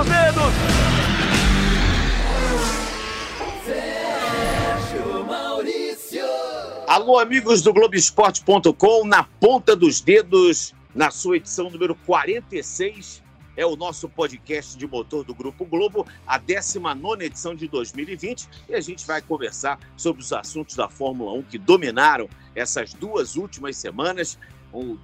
dos 0.00 0.08
dedos. 0.08 0.52
Alô, 6.86 7.18
amigos 7.18 7.62
do 7.62 7.72
Globoesporte.com, 7.72 9.04
na 9.04 9.22
ponta 9.22 9.76
dos 9.76 10.00
dedos, 10.00 10.74
na 10.94 11.10
sua 11.10 11.36
edição 11.36 11.70
número 11.70 11.94
46 11.94 13.22
é 13.56 13.66
o 13.66 13.76
nosso 13.76 14.08
podcast 14.08 14.78
de 14.78 14.86
motor 14.86 15.22
do 15.22 15.34
Grupo 15.34 15.66
Globo, 15.66 16.06
a 16.26 16.38
19 16.38 17.26
edição 17.26 17.54
de 17.54 17.68
2020, 17.68 18.48
e 18.68 18.74
a 18.74 18.80
gente 18.80 19.06
vai 19.06 19.20
conversar 19.20 19.78
sobre 19.96 20.22
os 20.22 20.32
assuntos 20.32 20.76
da 20.76 20.88
Fórmula 20.88 21.32
1 21.34 21.42
que 21.42 21.58
dominaram 21.58 22.28
essas 22.54 22.94
duas 22.94 23.36
últimas 23.36 23.76
semanas 23.76 24.38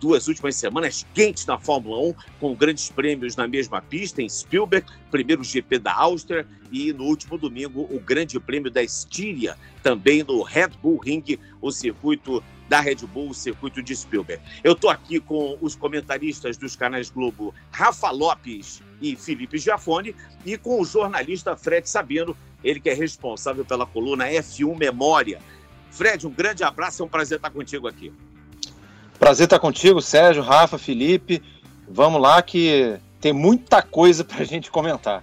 duas 0.00 0.28
últimas 0.28 0.56
semanas 0.56 1.06
quentes 1.14 1.46
na 1.46 1.58
Fórmula 1.58 1.98
1, 2.08 2.14
com 2.40 2.54
grandes 2.54 2.90
prêmios 2.90 3.36
na 3.36 3.46
mesma 3.48 3.80
pista, 3.82 4.22
em 4.22 4.28
Spielberg, 4.28 4.86
primeiro 5.10 5.42
GP 5.42 5.78
da 5.78 5.94
Áustria, 5.94 6.46
e 6.70 6.92
no 6.92 7.04
último 7.04 7.38
domingo 7.38 7.88
o 7.90 8.00
Grande 8.00 8.38
Prêmio 8.40 8.70
da 8.70 8.82
Estíria, 8.82 9.56
também 9.82 10.22
no 10.22 10.42
Red 10.42 10.70
Bull 10.82 10.98
Ring, 10.98 11.38
o 11.60 11.70
circuito 11.70 12.42
da 12.68 12.80
Red 12.80 12.96
Bull, 12.96 13.30
o 13.30 13.34
circuito 13.34 13.82
de 13.82 13.94
Spielberg. 13.94 14.42
Eu 14.64 14.72
estou 14.72 14.90
aqui 14.90 15.20
com 15.20 15.56
os 15.60 15.76
comentaristas 15.76 16.56
dos 16.56 16.74
canais 16.74 17.10
Globo, 17.10 17.54
Rafa 17.70 18.10
Lopes 18.10 18.82
e 19.00 19.14
Felipe 19.16 19.58
Giafone, 19.58 20.14
e 20.44 20.56
com 20.58 20.80
o 20.80 20.84
jornalista 20.84 21.56
Fred 21.56 21.88
Sabino, 21.88 22.36
ele 22.64 22.80
que 22.80 22.90
é 22.90 22.94
responsável 22.94 23.64
pela 23.64 23.86
coluna 23.86 24.26
F1 24.26 24.76
Memória. 24.76 25.40
Fred, 25.90 26.26
um 26.26 26.30
grande 26.30 26.64
abraço, 26.64 27.02
é 27.02 27.06
um 27.06 27.08
prazer 27.08 27.36
estar 27.36 27.50
contigo 27.50 27.86
aqui. 27.86 28.12
Prazer 29.18 29.44
estar 29.44 29.58
contigo, 29.58 30.00
Sérgio, 30.00 30.42
Rafa, 30.42 30.78
Felipe. 30.78 31.42
Vamos 31.88 32.20
lá 32.20 32.42
que 32.42 32.98
tem 33.20 33.32
muita 33.32 33.82
coisa 33.82 34.24
para 34.24 34.42
a 34.42 34.44
gente 34.44 34.70
comentar. 34.70 35.22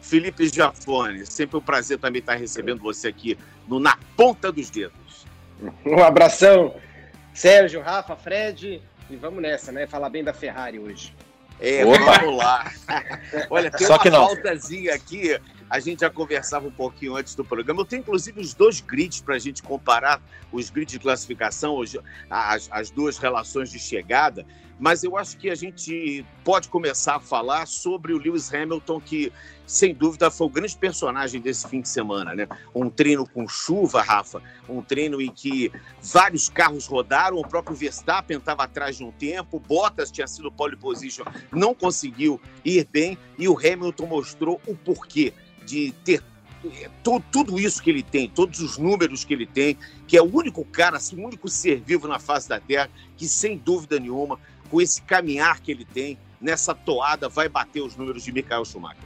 Felipe 0.00 0.48
Giafone, 0.48 1.26
sempre 1.26 1.56
um 1.56 1.60
prazer 1.60 1.98
também 1.98 2.20
estar 2.20 2.34
recebendo 2.34 2.80
você 2.80 3.08
aqui 3.08 3.38
no 3.68 3.78
Na 3.78 3.98
Ponta 4.16 4.50
dos 4.50 4.70
Dedos. 4.70 5.00
Um 5.84 6.02
abração, 6.02 6.74
Sérgio, 7.34 7.82
Rafa, 7.82 8.16
Fred, 8.16 8.80
e 9.10 9.16
vamos 9.16 9.42
nessa, 9.42 9.70
né? 9.70 9.86
Falar 9.86 10.08
bem 10.08 10.24
da 10.24 10.32
Ferrari 10.32 10.78
hoje. 10.78 11.14
É, 11.60 11.84
Opa. 11.84 12.18
vamos 12.18 12.38
lá. 12.38 12.72
Olha, 13.50 13.70
tem 13.70 13.86
Só 13.86 13.96
uma 13.96 14.10
faltazinha 14.10 14.94
aqui 14.94 15.38
a 15.70 15.78
gente 15.78 16.00
já 16.00 16.10
conversava 16.10 16.66
um 16.66 16.72
pouquinho 16.72 17.14
antes 17.14 17.36
do 17.36 17.44
programa. 17.44 17.82
Eu 17.82 17.84
tenho, 17.84 18.00
inclusive, 18.00 18.40
os 18.40 18.52
dois 18.52 18.80
grids 18.80 19.20
para 19.20 19.36
a 19.36 19.38
gente 19.38 19.62
comparar 19.62 20.20
os 20.50 20.68
grids 20.68 20.92
de 20.92 20.98
classificação, 20.98 21.80
as, 22.28 22.68
as 22.72 22.90
duas 22.90 23.16
relações 23.18 23.70
de 23.70 23.78
chegada. 23.78 24.44
Mas 24.80 25.04
eu 25.04 25.16
acho 25.16 25.36
que 25.36 25.50
a 25.50 25.54
gente 25.54 26.24
pode 26.42 26.68
começar 26.68 27.16
a 27.16 27.20
falar 27.20 27.66
sobre 27.66 28.14
o 28.14 28.18
Lewis 28.18 28.52
Hamilton, 28.52 28.98
que, 28.98 29.30
sem 29.66 29.94
dúvida, 29.94 30.30
foi 30.30 30.46
o 30.46 30.50
grande 30.50 30.74
personagem 30.74 31.38
desse 31.38 31.68
fim 31.68 31.82
de 31.82 31.88
semana. 31.88 32.34
Né? 32.34 32.48
Um 32.74 32.88
treino 32.88 33.28
com 33.28 33.46
chuva, 33.46 34.00
Rafa, 34.00 34.42
um 34.66 34.80
treino 34.80 35.20
em 35.20 35.30
que 35.30 35.70
vários 36.02 36.48
carros 36.48 36.86
rodaram, 36.86 37.36
o 37.36 37.46
próprio 37.46 37.76
Verstappen 37.76 38.38
estava 38.38 38.64
atrás 38.64 38.96
de 38.96 39.04
um 39.04 39.12
tempo, 39.12 39.60
Bottas 39.60 40.10
tinha 40.10 40.26
sido 40.26 40.50
pole 40.50 40.76
position, 40.76 41.24
não 41.52 41.74
conseguiu 41.74 42.40
ir 42.64 42.88
bem, 42.90 43.18
e 43.38 43.48
o 43.48 43.58
Hamilton 43.58 44.06
mostrou 44.06 44.60
o 44.66 44.74
porquê 44.74 45.34
de 45.70 45.92
ter 46.04 46.22
é, 46.64 46.90
tudo 47.02 47.58
isso 47.58 47.82
que 47.82 47.88
ele 47.88 48.02
tem, 48.02 48.28
todos 48.28 48.60
os 48.60 48.76
números 48.76 49.24
que 49.24 49.32
ele 49.32 49.46
tem, 49.46 49.78
que 50.06 50.16
é 50.16 50.22
o 50.22 50.36
único 50.36 50.64
cara, 50.64 50.96
assim, 50.96 51.16
o 51.16 51.26
único 51.26 51.48
ser 51.48 51.80
vivo 51.80 52.06
na 52.06 52.18
face 52.18 52.48
da 52.48 52.60
Terra 52.60 52.90
que, 53.16 53.26
sem 53.26 53.56
dúvida 53.56 53.98
nenhuma, 53.98 54.38
com 54.68 54.80
esse 54.80 55.00
caminhar 55.02 55.60
que 55.60 55.70
ele 55.70 55.84
tem, 55.84 56.18
nessa 56.40 56.74
toada, 56.74 57.28
vai 57.28 57.48
bater 57.48 57.82
os 57.82 57.96
números 57.96 58.24
de 58.24 58.32
Michael 58.32 58.64
Schumacher. 58.64 59.02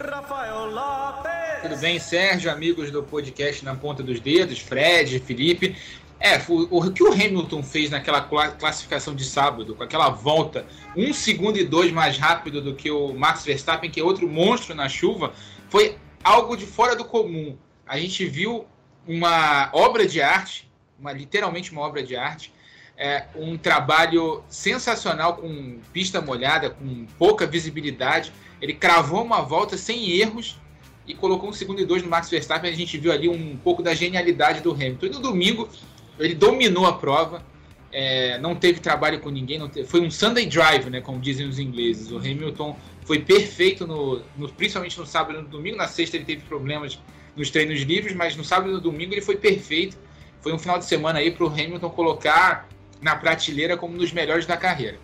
Tudo 1.62 1.76
bem, 1.78 1.98
Sérgio, 1.98 2.50
amigos 2.50 2.90
do 2.90 3.02
podcast 3.02 3.64
Na 3.64 3.74
Ponta 3.74 4.02
dos 4.02 4.20
Dedos, 4.20 4.58
Fred, 4.60 5.18
Felipe. 5.20 5.76
É, 6.20 6.40
o, 6.48 6.78
o 6.78 6.92
que 6.92 7.02
o 7.02 7.12
Hamilton 7.12 7.62
fez 7.62 7.90
naquela 7.90 8.20
classificação 8.22 9.14
de 9.14 9.24
sábado, 9.24 9.74
com 9.74 9.82
aquela 9.82 10.08
volta, 10.10 10.64
um 10.96 11.12
segundo 11.12 11.58
e 11.58 11.64
dois 11.64 11.92
mais 11.92 12.16
rápido 12.18 12.62
do 12.62 12.74
que 12.74 12.90
o 12.90 13.12
Max 13.12 13.44
Verstappen, 13.44 13.90
que 13.90 14.00
é 14.00 14.04
outro 14.04 14.28
monstro 14.28 14.74
na 14.74 14.88
chuva, 14.88 15.32
foi 15.68 15.98
algo 16.24 16.56
de 16.56 16.64
fora 16.64 16.96
do 16.96 17.04
comum. 17.04 17.56
A 17.86 17.98
gente 17.98 18.24
viu 18.24 18.64
uma 19.06 19.68
obra 19.72 20.06
de 20.06 20.22
arte, 20.22 20.68
uma, 20.98 21.12
literalmente 21.12 21.70
uma 21.70 21.82
obra 21.82 22.02
de 22.02 22.16
arte, 22.16 22.52
é, 22.96 23.26
um 23.36 23.58
trabalho 23.58 24.42
sensacional 24.48 25.36
com 25.36 25.78
pista 25.92 26.20
molhada, 26.20 26.70
com 26.70 27.06
pouca 27.18 27.46
visibilidade. 27.46 28.32
Ele 28.60 28.72
cravou 28.72 29.22
uma 29.22 29.42
volta 29.42 29.76
sem 29.76 30.10
erros 30.12 30.58
e 31.06 31.14
colocou 31.14 31.50
um 31.50 31.52
segundo 31.52 31.80
e 31.80 31.84
dois 31.84 32.02
no 32.02 32.08
Max 32.08 32.30
Verstappen. 32.30 32.70
A 32.70 32.74
gente 32.74 32.96
viu 32.96 33.12
ali 33.12 33.28
um 33.28 33.56
pouco 33.58 33.82
da 33.82 33.94
genialidade 33.94 34.60
do 34.60 34.72
Hamilton. 34.72 35.06
E 35.06 35.10
no 35.10 35.20
domingo 35.20 35.68
ele 36.18 36.34
dominou 36.34 36.86
a 36.86 36.92
prova, 36.94 37.42
é, 37.92 38.38
não 38.38 38.54
teve 38.54 38.80
trabalho 38.80 39.20
com 39.20 39.28
ninguém, 39.28 39.66
teve, 39.68 39.86
foi 39.86 40.00
um 40.00 40.10
Sunday 40.10 40.46
Drive, 40.46 40.88
né, 40.88 41.00
como 41.00 41.20
dizem 41.20 41.46
os 41.46 41.58
ingleses. 41.58 42.10
O 42.10 42.18
Hamilton 42.18 42.76
foi 43.04 43.20
perfeito, 43.20 43.86
no, 43.86 44.22
no, 44.36 44.48
principalmente 44.48 44.98
no 44.98 45.06
sábado 45.06 45.38
e 45.38 45.42
no 45.42 45.48
domingo. 45.48 45.76
Na 45.76 45.88
sexta 45.88 46.16
ele 46.16 46.24
teve 46.24 46.42
problemas 46.42 46.98
nos 47.36 47.50
treinos 47.50 47.80
livres, 47.82 48.14
mas 48.14 48.36
no 48.36 48.44
sábado 48.44 48.70
e 48.70 48.72
no 48.72 48.80
domingo 48.80 49.12
ele 49.12 49.20
foi 49.20 49.36
perfeito. 49.36 49.98
Foi 50.40 50.52
um 50.52 50.58
final 50.58 50.78
de 50.78 50.84
semana 50.84 51.18
aí 51.18 51.30
para 51.30 51.44
o 51.44 51.48
Hamilton 51.48 51.90
colocar 51.90 52.68
na 53.00 53.14
prateleira 53.16 53.76
como 53.76 53.94
um 53.94 53.98
dos 53.98 54.12
melhores 54.12 54.46
da 54.46 54.56
carreira. 54.56 54.98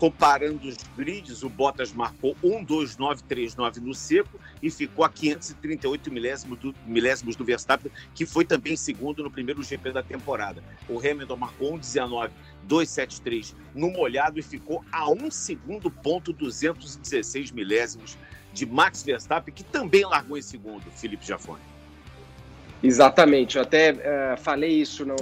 Comparando 0.00 0.66
os 0.66 0.78
grids, 0.96 1.42
o 1.42 1.50
Bottas 1.50 1.92
marcou 1.92 2.34
1,2939 2.42 3.76
no 3.82 3.94
seco 3.94 4.40
e 4.62 4.70
ficou 4.70 5.04
a 5.04 5.10
538 5.10 6.10
milésimos 6.10 6.58
do, 6.58 6.74
milésimos 6.86 7.36
do 7.36 7.44
Verstappen, 7.44 7.92
que 8.14 8.24
foi 8.24 8.46
também 8.46 8.74
segundo 8.76 9.22
no 9.22 9.30
primeiro 9.30 9.62
GP 9.62 9.92
da 9.92 10.02
temporada. 10.02 10.64
O 10.88 10.98
Hamilton 10.98 11.36
marcou 11.36 11.78
1,19,273 11.78 13.54
no 13.74 13.90
molhado 13.90 14.40
e 14.40 14.42
ficou 14.42 14.82
a 14.90 15.06
1 15.10 15.30
segundo 15.30 15.90
ponto 15.90 16.32
216 16.32 17.50
milésimos 17.50 18.16
de 18.54 18.64
Max 18.64 19.02
Verstappen, 19.02 19.52
que 19.52 19.62
também 19.62 20.06
largou 20.06 20.38
em 20.38 20.42
segundo, 20.42 20.90
Felipe 20.92 21.26
Jafone. 21.26 21.60
Exatamente, 22.82 23.56
eu 23.56 23.62
até 23.62 23.92
uh, 23.92 24.40
falei 24.40 24.70
isso 24.70 25.04
no, 25.04 25.16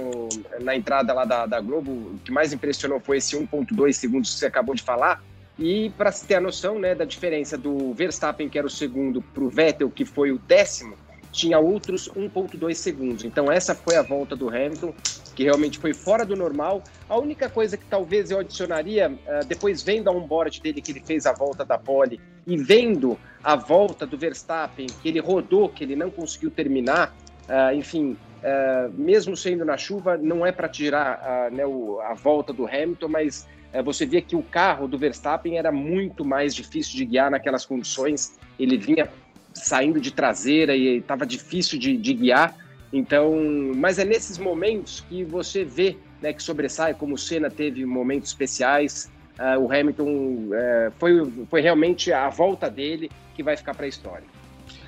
na 0.61 0.75
entrada 0.75 1.13
lá 1.13 1.25
da, 1.25 1.45
da, 1.45 1.59
Globo. 1.59 1.91
O 1.91 2.19
que 2.23 2.31
mais 2.31 2.53
impressionou 2.53 2.99
foi 3.01 3.17
esse 3.17 3.35
1,2 3.35 3.93
segundos 3.93 4.33
que 4.33 4.39
você 4.39 4.45
acabou 4.45 4.73
de 4.73 4.81
falar. 4.81 5.21
E 5.57 5.89
para 5.97 6.09
se 6.09 6.25
ter 6.25 6.35
a 6.35 6.41
noção 6.41 6.79
né, 6.79 6.95
da 6.95 7.03
diferença 7.03 7.57
do 7.57 7.93
Verstappen, 7.93 8.47
que 8.47 8.57
era 8.57 8.65
o 8.65 8.69
segundo, 8.69 9.21
para 9.21 9.43
o 9.43 9.49
Vettel, 9.49 9.91
que 9.91 10.05
foi 10.05 10.31
o 10.31 10.37
décimo, 10.39 10.95
tinha 11.33 11.59
outros 11.59 12.09
1,2 12.09 12.73
segundos. 12.75 13.25
Então, 13.25 13.51
essa 13.51 13.75
foi 13.75 13.97
a 13.97 14.01
volta 14.01 14.37
do 14.37 14.47
Hamilton, 14.47 14.93
que 15.35 15.43
realmente 15.43 15.77
foi 15.77 15.93
fora 15.93 16.25
do 16.25 16.37
normal. 16.37 16.81
A 17.09 17.17
única 17.17 17.49
coisa 17.49 17.75
que 17.75 17.85
talvez 17.85 18.31
eu 18.31 18.39
adicionaria, 18.39 19.11
uh, 19.11 19.45
depois 19.45 19.83
vendo 19.83 20.07
a 20.07 20.13
onboard 20.13 20.61
dele, 20.61 20.81
que 20.81 20.93
ele 20.93 21.01
fez 21.01 21.25
a 21.25 21.33
volta 21.33 21.65
da 21.65 21.77
pole, 21.77 22.21
e 22.47 22.55
vendo 22.55 23.19
a 23.43 23.57
volta 23.57 24.05
do 24.07 24.17
Verstappen, 24.17 24.87
que 24.87 25.09
ele 25.09 25.19
rodou, 25.19 25.67
que 25.67 25.83
ele 25.83 25.95
não 25.95 26.09
conseguiu 26.09 26.49
terminar, 26.49 27.13
Uh, 27.49 27.75
enfim, 27.75 28.15
uh, 28.43 28.93
mesmo 28.93 29.35
sendo 29.35 29.65
na 29.65 29.75
chuva, 29.75 30.15
não 30.17 30.45
é 30.45 30.51
para 30.51 30.69
tirar 30.69 31.49
uh, 31.49 31.55
né, 31.55 31.65
o, 31.65 31.99
a 32.01 32.13
volta 32.13 32.53
do 32.53 32.67
Hamilton, 32.67 33.07
mas 33.07 33.47
eh, 33.73 33.81
você 33.81 34.05
via 34.05 34.21
que 34.21 34.35
o 34.35 34.43
carro 34.43 34.87
do 34.87 34.99
Verstappen 34.99 35.57
era 35.57 35.71
muito 35.71 36.23
mais 36.23 36.53
difícil 36.53 36.95
de 36.95 37.05
guiar 37.05 37.31
naquelas 37.31 37.65
condições. 37.65 38.37
Ele 38.59 38.77
vinha 38.77 39.09
saindo 39.51 39.99
de 39.99 40.11
traseira 40.11 40.75
e 40.75 40.97
estava 40.97 41.25
difícil 41.25 41.79
de, 41.79 41.97
de, 41.97 42.13
guiar. 42.13 42.55
Então, 42.93 43.35
mas 43.75 43.97
é 43.97 44.05
nesses 44.05 44.37
momentos 44.37 45.03
que 45.09 45.23
você 45.23 45.63
vê 45.63 45.97
né, 46.21 46.31
que 46.31 46.43
sobressai, 46.43 46.93
como 46.93 47.15
o 47.15 47.17
Senna 47.17 47.49
teve 47.49 47.83
momentos 47.85 48.29
especiais. 48.29 49.11
o 49.59 49.71
Hamilton 49.71 50.49
foi, 50.97 51.31
foi 51.49 51.61
realmente 51.61 52.11
a 52.11 52.29
volta 52.29 52.69
dele 52.69 53.09
que 53.35 53.43
vai 53.43 53.55
ficar 53.55 53.75
para 53.75 53.85
a 53.85 53.89
história. 53.89 54.38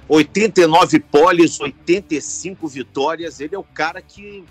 89 0.08 1.00
poles, 1.00 1.60
85 1.60 2.68
vitórias. 2.68 3.40
Ele 3.40 3.56
é 3.56 3.60
o 3.60 3.64
cara 3.64 4.02
que 4.02 4.44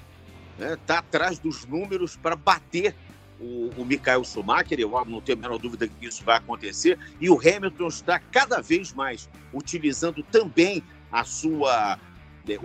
está 0.52 0.68
né, 0.68 0.78
tá 0.86 0.98
atrás 0.98 1.38
dos 1.38 1.66
números 1.66 2.16
para 2.16 2.36
bater 2.36 2.94
o, 3.40 3.70
o 3.76 3.84
Michael 3.84 4.24
Schumacher. 4.24 4.78
Eu 4.78 4.90
não 5.06 5.20
tenho 5.20 5.38
a 5.38 5.40
menor 5.40 5.58
dúvida 5.58 5.88
que 5.88 6.06
isso 6.06 6.24
vai 6.24 6.36
acontecer. 6.36 6.98
E 7.20 7.30
o 7.30 7.38
Hamilton 7.38 7.88
está 7.88 8.18
cada 8.18 8.60
vez 8.60 8.92
mais 8.92 9.28
utilizando 9.52 10.22
também 10.24 10.82
a 11.10 11.24
sua, 11.24 11.98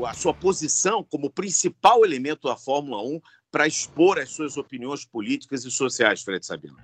a 0.08 0.14
sua 0.14 0.34
posição 0.34 1.04
como 1.04 1.30
principal 1.30 2.06
elemento 2.06 2.48
da 2.48 2.56
Fórmula 2.56 3.02
1 3.02 3.22
para 3.52 3.68
expor 3.68 4.20
as 4.20 4.30
suas 4.30 4.58
opiniões 4.58 5.06
políticas 5.06 5.64
e 5.64 5.72
sociais, 5.72 6.22
Fred 6.22 6.46
Sabino. 6.46 6.76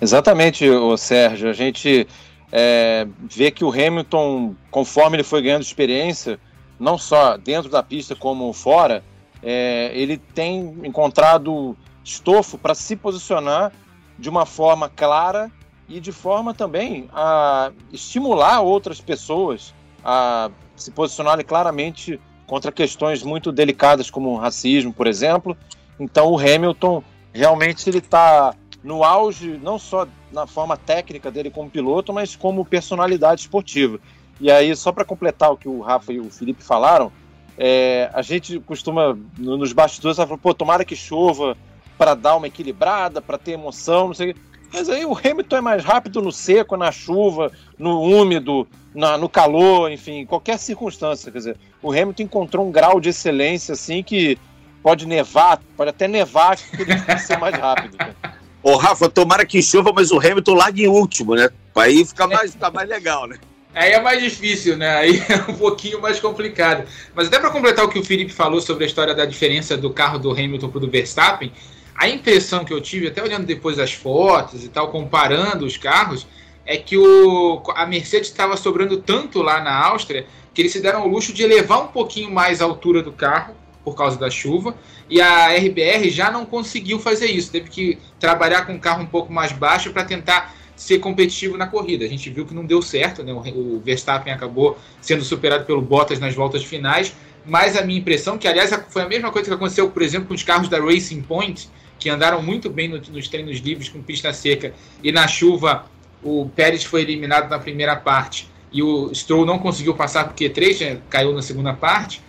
Exatamente, 0.00 0.64
Sérgio. 0.96 1.48
A 1.48 1.52
gente 1.52 2.06
é, 2.56 3.04
ver 3.28 3.50
que 3.50 3.64
o 3.64 3.68
Hamilton, 3.68 4.54
conforme 4.70 5.16
ele 5.16 5.24
foi 5.24 5.42
ganhando 5.42 5.62
experiência, 5.62 6.38
não 6.78 6.96
só 6.96 7.36
dentro 7.36 7.68
da 7.68 7.82
pista 7.82 8.14
como 8.14 8.52
fora, 8.52 9.02
é, 9.42 9.90
ele 9.92 10.16
tem 10.16 10.72
encontrado 10.84 11.76
estofo 12.04 12.56
para 12.56 12.72
se 12.72 12.94
posicionar 12.94 13.72
de 14.16 14.28
uma 14.28 14.46
forma 14.46 14.88
clara 14.88 15.50
e 15.88 15.98
de 15.98 16.12
forma 16.12 16.54
também 16.54 17.08
a 17.12 17.72
estimular 17.92 18.60
outras 18.60 19.00
pessoas 19.00 19.74
a 20.04 20.48
se 20.76 20.92
posicionarem 20.92 21.44
claramente 21.44 22.20
contra 22.46 22.70
questões 22.70 23.24
muito 23.24 23.50
delicadas 23.50 24.10
como 24.10 24.36
racismo, 24.36 24.92
por 24.92 25.08
exemplo. 25.08 25.56
Então 25.98 26.30
o 26.30 26.38
Hamilton 26.38 27.02
realmente 27.32 27.90
ele 27.90 27.98
está 27.98 28.54
no 28.84 29.02
auge 29.02 29.58
não 29.60 29.76
só 29.76 30.06
na 30.34 30.46
forma 30.46 30.76
técnica 30.76 31.30
dele 31.30 31.50
como 31.50 31.70
piloto, 31.70 32.12
mas 32.12 32.34
como 32.36 32.64
personalidade 32.64 33.42
esportiva. 33.42 33.98
E 34.40 34.50
aí 34.50 34.74
só 34.74 34.92
para 34.92 35.04
completar 35.04 35.52
o 35.52 35.56
que 35.56 35.68
o 35.68 35.80
Rafa 35.80 36.12
e 36.12 36.20
o 36.20 36.28
Felipe 36.28 36.62
falaram, 36.62 37.12
é, 37.56 38.10
a 38.12 38.20
gente 38.20 38.58
costuma 38.60 39.16
nos 39.38 39.72
bastidores 39.72 40.16
falar, 40.16 40.36
pô, 40.36 40.52
tomara 40.52 40.84
que 40.84 40.96
chova 40.96 41.56
para 41.96 42.14
dar 42.14 42.36
uma 42.36 42.48
equilibrada, 42.48 43.22
para 43.22 43.38
ter 43.38 43.52
emoção, 43.52 44.08
não 44.08 44.14
sei. 44.14 44.34
Mas 44.72 44.88
aí 44.88 45.06
o 45.06 45.16
Hamilton 45.16 45.56
é 45.56 45.60
mais 45.60 45.84
rápido 45.84 46.20
no 46.20 46.32
seco, 46.32 46.76
na 46.76 46.90
chuva, 46.90 47.52
no 47.78 48.00
úmido, 48.02 48.66
na, 48.92 49.16
no 49.16 49.28
calor, 49.28 49.90
enfim, 49.90 50.26
qualquer 50.26 50.58
circunstância. 50.58 51.30
Quer 51.30 51.38
dizer, 51.38 51.56
o 51.80 51.92
Hamilton 51.92 52.24
encontrou 52.24 52.66
um 52.66 52.72
grau 52.72 53.00
de 53.00 53.10
excelência 53.10 53.74
assim 53.74 54.02
que 54.02 54.36
pode 54.82 55.06
nevar, 55.06 55.60
pode 55.76 55.90
até 55.90 56.08
nevar 56.08 56.56
que 56.56 56.82
ele 56.82 57.18
ser 57.20 57.38
mais 57.38 57.56
rápido. 57.56 57.96
Ô, 58.64 58.76
Rafa, 58.76 59.10
tomara 59.10 59.44
que 59.44 59.62
chova, 59.62 59.92
mas 59.92 60.10
o 60.10 60.18
Hamilton 60.18 60.54
largue 60.54 60.84
em 60.84 60.88
último, 60.88 61.34
né? 61.34 61.50
Aí 61.76 62.02
fica 62.02 62.26
mais, 62.26 62.52
fica 62.52 62.70
mais 62.70 62.88
legal, 62.88 63.26
né? 63.26 63.36
Aí 63.74 63.92
é 63.92 64.00
mais 64.00 64.22
difícil, 64.22 64.74
né? 64.74 64.88
Aí 64.96 65.22
é 65.28 65.50
um 65.50 65.54
pouquinho 65.54 66.00
mais 66.00 66.18
complicado. 66.18 66.88
Mas 67.14 67.26
até 67.26 67.38
para 67.38 67.50
completar 67.50 67.84
o 67.84 67.90
que 67.90 67.98
o 67.98 68.02
Felipe 68.02 68.32
falou 68.32 68.62
sobre 68.62 68.84
a 68.84 68.86
história 68.86 69.14
da 69.14 69.26
diferença 69.26 69.76
do 69.76 69.90
carro 69.90 70.18
do 70.18 70.30
Hamilton 70.30 70.70
para 70.70 70.78
o 70.78 70.80
do 70.80 70.90
Verstappen, 70.90 71.52
a 71.94 72.08
impressão 72.08 72.64
que 72.64 72.72
eu 72.72 72.80
tive, 72.80 73.08
até 73.08 73.22
olhando 73.22 73.44
depois 73.44 73.78
as 73.78 73.92
fotos 73.92 74.64
e 74.64 74.68
tal, 74.70 74.90
comparando 74.90 75.66
os 75.66 75.76
carros, 75.76 76.26
é 76.64 76.78
que 76.78 76.96
o, 76.96 77.62
a 77.76 77.84
Mercedes 77.84 78.30
estava 78.30 78.56
sobrando 78.56 78.96
tanto 78.96 79.42
lá 79.42 79.60
na 79.60 79.76
Áustria 79.76 80.26
que 80.54 80.62
eles 80.62 80.72
se 80.72 80.80
deram 80.80 81.04
o 81.04 81.08
luxo 81.08 81.34
de 81.34 81.42
elevar 81.42 81.82
um 81.82 81.88
pouquinho 81.88 82.30
mais 82.30 82.62
a 82.62 82.64
altura 82.64 83.02
do 83.02 83.12
carro 83.12 83.54
por 83.84 83.94
causa 83.94 84.18
da 84.18 84.30
chuva 84.30 84.74
e 85.14 85.20
a 85.20 85.56
RBR 85.56 86.10
já 86.10 86.28
não 86.28 86.44
conseguiu 86.44 86.98
fazer 86.98 87.26
isso, 87.26 87.52
teve 87.52 87.70
que 87.70 87.98
trabalhar 88.18 88.66
com 88.66 88.72
um 88.72 88.78
carro 88.80 89.00
um 89.00 89.06
pouco 89.06 89.32
mais 89.32 89.52
baixo 89.52 89.92
para 89.92 90.02
tentar 90.02 90.52
ser 90.74 90.98
competitivo 90.98 91.56
na 91.56 91.68
corrida. 91.68 92.04
A 92.04 92.08
gente 92.08 92.28
viu 92.30 92.44
que 92.44 92.52
não 92.52 92.66
deu 92.66 92.82
certo, 92.82 93.22
né? 93.22 93.32
o 93.32 93.80
Verstappen 93.84 94.32
acabou 94.32 94.76
sendo 95.00 95.22
superado 95.22 95.66
pelo 95.66 95.80
Bottas 95.80 96.18
nas 96.18 96.34
voltas 96.34 96.64
finais, 96.64 97.14
mas 97.46 97.76
a 97.76 97.82
minha 97.82 98.00
impressão, 98.00 98.36
que 98.36 98.48
aliás 98.48 98.76
foi 98.88 99.02
a 99.02 99.08
mesma 99.08 99.30
coisa 99.30 99.48
que 99.48 99.54
aconteceu, 99.54 99.88
por 99.88 100.02
exemplo, 100.02 100.26
com 100.26 100.34
os 100.34 100.42
carros 100.42 100.68
da 100.68 100.80
Racing 100.80 101.22
Point, 101.22 101.70
que 101.96 102.10
andaram 102.10 102.42
muito 102.42 102.68
bem 102.68 102.88
no, 102.88 103.00
nos 103.12 103.28
treinos 103.28 103.58
livres 103.58 103.88
com 103.88 104.02
pista 104.02 104.32
seca 104.32 104.74
e 105.00 105.12
na 105.12 105.28
chuva 105.28 105.86
o 106.24 106.50
Pérez 106.56 106.82
foi 106.82 107.02
eliminado 107.02 107.48
na 107.48 107.60
primeira 107.60 107.94
parte 107.94 108.50
e 108.72 108.82
o 108.82 109.14
Stroll 109.14 109.46
não 109.46 109.60
conseguiu 109.60 109.94
passar 109.94 110.24
porque 110.24 110.50
3 110.50 110.80
né, 110.80 110.98
caiu 111.08 111.32
na 111.32 111.40
segunda 111.40 111.72
parte. 111.72 112.20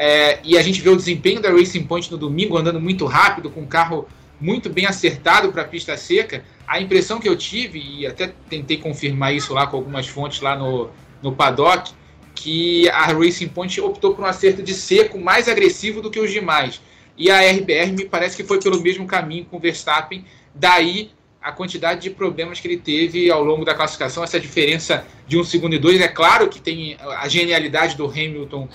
É, 0.00 0.38
e 0.44 0.56
a 0.56 0.62
gente 0.62 0.80
vê 0.80 0.90
o 0.90 0.96
desempenho 0.96 1.42
da 1.42 1.50
Racing 1.50 1.82
Point 1.82 2.08
no 2.12 2.16
domingo 2.16 2.56
andando 2.56 2.80
muito 2.80 3.04
rápido, 3.04 3.50
com 3.50 3.62
um 3.62 3.66
carro 3.66 4.06
muito 4.40 4.70
bem 4.70 4.86
acertado 4.86 5.50
para 5.50 5.62
a 5.62 5.64
pista 5.64 5.96
seca. 5.96 6.44
A 6.68 6.80
impressão 6.80 7.18
que 7.18 7.28
eu 7.28 7.34
tive, 7.34 7.80
e 7.80 8.06
até 8.06 8.32
tentei 8.48 8.76
confirmar 8.76 9.34
isso 9.34 9.52
lá 9.52 9.66
com 9.66 9.76
algumas 9.76 10.06
fontes 10.06 10.40
lá 10.40 10.54
no, 10.54 10.88
no 11.20 11.32
paddock, 11.32 11.90
que 12.32 12.88
a 12.90 13.06
Racing 13.06 13.48
Point 13.48 13.80
optou 13.80 14.14
por 14.14 14.22
um 14.22 14.26
acerto 14.26 14.62
de 14.62 14.72
seco 14.72 15.18
mais 15.18 15.48
agressivo 15.48 16.00
do 16.00 16.12
que 16.12 16.20
os 16.20 16.30
demais. 16.30 16.80
E 17.16 17.28
a 17.28 17.40
RBR 17.50 17.90
me 17.90 18.04
parece 18.04 18.36
que 18.36 18.44
foi 18.44 18.60
pelo 18.60 18.80
mesmo 18.80 19.04
caminho 19.04 19.46
com 19.46 19.56
o 19.56 19.60
Verstappen, 19.60 20.24
daí 20.54 21.10
a 21.42 21.50
quantidade 21.50 22.02
de 22.02 22.10
problemas 22.10 22.60
que 22.60 22.68
ele 22.68 22.76
teve 22.76 23.32
ao 23.32 23.42
longo 23.42 23.64
da 23.64 23.74
classificação, 23.74 24.22
essa 24.22 24.38
diferença 24.38 25.04
de 25.26 25.36
um 25.36 25.42
segundo 25.42 25.74
e 25.74 25.78
dois. 25.78 26.00
É 26.00 26.06
claro 26.06 26.48
que 26.48 26.60
tem 26.60 26.96
a 27.00 27.26
genialidade 27.26 27.96
do 27.96 28.06
Hamilton 28.06 28.68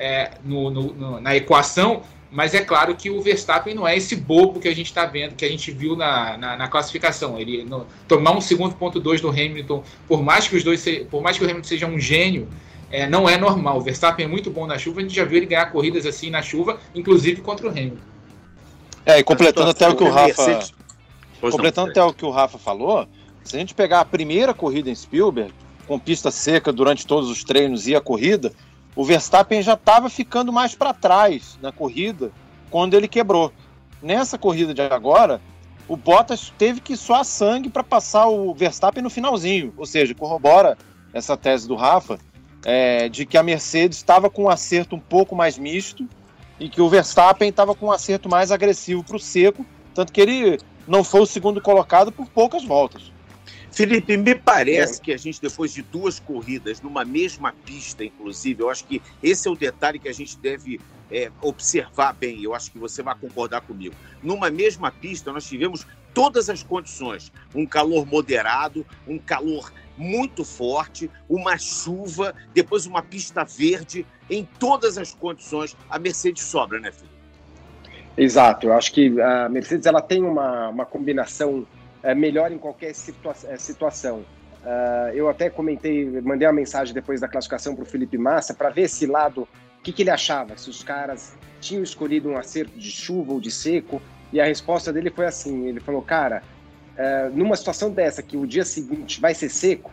é, 0.00 0.30
no, 0.42 0.70
no, 0.70 0.94
no, 0.94 1.20
na 1.20 1.36
equação, 1.36 2.02
mas 2.32 2.54
é 2.54 2.60
claro 2.60 2.94
que 2.94 3.10
o 3.10 3.20
Verstappen 3.20 3.74
não 3.74 3.86
é 3.86 3.96
esse 3.96 4.16
bobo 4.16 4.58
que 4.58 4.68
a 4.68 4.74
gente 4.74 4.86
está 4.86 5.04
vendo, 5.04 5.34
que 5.34 5.44
a 5.44 5.48
gente 5.48 5.70
viu 5.70 5.94
na, 5.94 6.38
na, 6.38 6.56
na 6.56 6.68
classificação. 6.68 7.38
Ele 7.38 7.64
no, 7.64 7.86
tomar 8.08 8.32
um 8.32 8.40
segundo 8.40 8.74
ponto 8.74 8.98
dois 8.98 9.20
do 9.20 9.28
Hamilton, 9.28 9.84
por 10.08 10.22
mais 10.22 10.48
que 10.48 10.56
os 10.56 10.64
dois, 10.64 10.80
se, 10.80 11.04
por 11.10 11.22
mais 11.22 11.36
que 11.36 11.44
o 11.44 11.46
Hamilton 11.46 11.68
seja 11.68 11.86
um 11.86 11.98
gênio, 11.98 12.48
é, 12.90 13.06
não 13.06 13.28
é 13.28 13.36
normal. 13.36 13.78
O 13.78 13.80
Verstappen 13.82 14.24
é 14.24 14.28
muito 14.28 14.50
bom 14.50 14.66
na 14.66 14.78
chuva, 14.78 15.00
a 15.00 15.02
gente 15.02 15.14
já 15.14 15.24
viu 15.24 15.36
ele 15.36 15.46
ganhar 15.46 15.66
corridas 15.66 16.06
assim 16.06 16.30
na 16.30 16.40
chuva, 16.40 16.78
inclusive 16.94 17.42
contra 17.42 17.66
o 17.66 17.70
Hamilton. 17.70 17.96
É, 19.04 19.18
e 19.18 19.22
completando 19.22 19.70
até 19.70 19.88
o 19.88 19.94
que 19.94 20.04
o 20.04 20.10
Rafa. 20.10 20.60
Completando 21.40 21.90
até 21.90 22.02
o 22.02 22.12
que 22.12 22.24
o 22.24 22.30
Rafa 22.30 22.58
falou, 22.58 23.06
se 23.42 23.56
a 23.56 23.58
gente 23.58 23.74
pegar 23.74 24.00
a 24.00 24.04
primeira 24.04 24.54
corrida 24.54 24.90
em 24.90 24.94
Spielberg, 24.94 25.52
com 25.86 25.98
pista 25.98 26.30
seca 26.30 26.72
durante 26.72 27.06
todos 27.06 27.28
os 27.28 27.42
treinos 27.42 27.88
e 27.88 27.96
a 27.96 28.00
corrida, 28.00 28.52
o 28.94 29.04
Verstappen 29.04 29.62
já 29.62 29.74
estava 29.74 30.08
ficando 30.10 30.52
mais 30.52 30.74
para 30.74 30.92
trás 30.92 31.58
na 31.62 31.72
corrida 31.72 32.32
quando 32.70 32.94
ele 32.94 33.08
quebrou. 33.08 33.52
Nessa 34.02 34.38
corrida 34.38 34.72
de 34.72 34.82
agora, 34.82 35.40
o 35.86 35.96
Bottas 35.96 36.52
teve 36.56 36.80
que 36.80 36.96
suar 36.96 37.24
sangue 37.24 37.68
para 37.68 37.82
passar 37.82 38.28
o 38.28 38.54
Verstappen 38.54 39.02
no 39.02 39.10
finalzinho, 39.10 39.74
ou 39.76 39.86
seja, 39.86 40.14
corrobora 40.14 40.76
essa 41.12 41.36
tese 41.36 41.66
do 41.66 41.74
Rafa 41.74 42.18
é, 42.64 43.08
de 43.08 43.26
que 43.26 43.36
a 43.36 43.42
Mercedes 43.42 43.98
estava 43.98 44.30
com 44.30 44.44
um 44.44 44.48
acerto 44.48 44.94
um 44.94 45.00
pouco 45.00 45.34
mais 45.34 45.58
misto 45.58 46.08
e 46.58 46.68
que 46.68 46.80
o 46.80 46.88
Verstappen 46.88 47.48
estava 47.48 47.74
com 47.74 47.86
um 47.86 47.92
acerto 47.92 48.28
mais 48.28 48.52
agressivo 48.52 49.02
para 49.02 49.16
o 49.16 49.20
seco, 49.20 49.64
tanto 49.94 50.12
que 50.12 50.20
ele 50.20 50.58
não 50.86 51.02
foi 51.02 51.20
o 51.20 51.26
segundo 51.26 51.60
colocado 51.60 52.12
por 52.12 52.26
poucas 52.28 52.64
voltas. 52.64 53.10
Felipe, 53.72 54.16
me 54.16 54.34
parece 54.34 55.00
que 55.00 55.12
a 55.12 55.16
gente, 55.16 55.40
depois 55.40 55.72
de 55.72 55.82
duas 55.82 56.18
corridas 56.18 56.80
numa 56.80 57.04
mesma 57.04 57.54
pista, 57.64 58.04
inclusive, 58.04 58.62
eu 58.62 58.68
acho 58.68 58.84
que 58.84 59.00
esse 59.22 59.46
é 59.46 59.50
o 59.50 59.54
detalhe 59.54 59.98
que 59.98 60.08
a 60.08 60.12
gente 60.12 60.36
deve 60.38 60.80
é, 61.10 61.30
observar 61.40 62.12
bem. 62.12 62.42
Eu 62.42 62.54
acho 62.54 62.70
que 62.70 62.78
você 62.78 63.02
vai 63.02 63.14
concordar 63.14 63.60
comigo. 63.60 63.94
Numa 64.22 64.50
mesma 64.50 64.90
pista, 64.90 65.32
nós 65.32 65.46
tivemos 65.46 65.86
todas 66.12 66.50
as 66.50 66.62
condições: 66.62 67.32
um 67.54 67.64
calor 67.64 68.04
moderado, 68.06 68.84
um 69.06 69.18
calor 69.18 69.72
muito 69.96 70.44
forte, 70.44 71.10
uma 71.28 71.56
chuva, 71.58 72.34
depois 72.52 72.86
uma 72.86 73.02
pista 73.02 73.44
verde, 73.44 74.06
em 74.28 74.48
todas 74.58 74.96
as 74.98 75.14
condições, 75.14 75.76
a 75.88 75.98
Mercedes 75.98 76.42
sobra, 76.44 76.80
né, 76.80 76.90
filho? 76.90 77.10
Exato, 78.16 78.66
eu 78.66 78.72
acho 78.72 78.92
que 78.92 79.20
a 79.20 79.48
Mercedes 79.48 79.86
ela 79.86 80.00
tem 80.00 80.22
uma, 80.22 80.68
uma 80.68 80.86
combinação 80.86 81.66
é, 82.02 82.14
melhor 82.14 82.52
em 82.52 82.58
qualquer 82.58 82.94
situa 82.94 83.34
é, 83.44 83.56
situação. 83.56 84.24
Uh, 84.62 85.14
eu 85.14 85.28
até 85.28 85.48
comentei, 85.48 86.04
mandei 86.20 86.46
uma 86.46 86.52
mensagem 86.52 86.92
depois 86.92 87.18
da 87.18 87.26
classificação 87.26 87.74
para 87.74 87.82
o 87.82 87.86
Felipe 87.86 88.18
Massa 88.18 88.52
para 88.52 88.68
ver 88.68 88.82
esse 88.82 89.06
lado, 89.06 89.42
o 89.42 89.82
que, 89.82 89.90
que 89.90 90.02
ele 90.02 90.10
achava, 90.10 90.56
se 90.58 90.68
os 90.68 90.82
caras 90.82 91.34
tinham 91.62 91.82
escolhido 91.82 92.28
um 92.28 92.36
acerto 92.36 92.78
de 92.78 92.90
chuva 92.90 93.32
ou 93.32 93.40
de 93.40 93.50
seco, 93.50 94.02
e 94.32 94.40
a 94.40 94.44
resposta 94.44 94.92
dele 94.92 95.10
foi 95.10 95.26
assim: 95.26 95.66
ele 95.66 95.80
falou, 95.80 96.02
cara, 96.02 96.42
é, 96.96 97.30
numa 97.32 97.56
situação 97.56 97.90
dessa, 97.90 98.22
que 98.22 98.36
o 98.36 98.46
dia 98.46 98.64
seguinte 98.64 99.18
vai 99.18 99.34
ser 99.34 99.48
seco, 99.48 99.90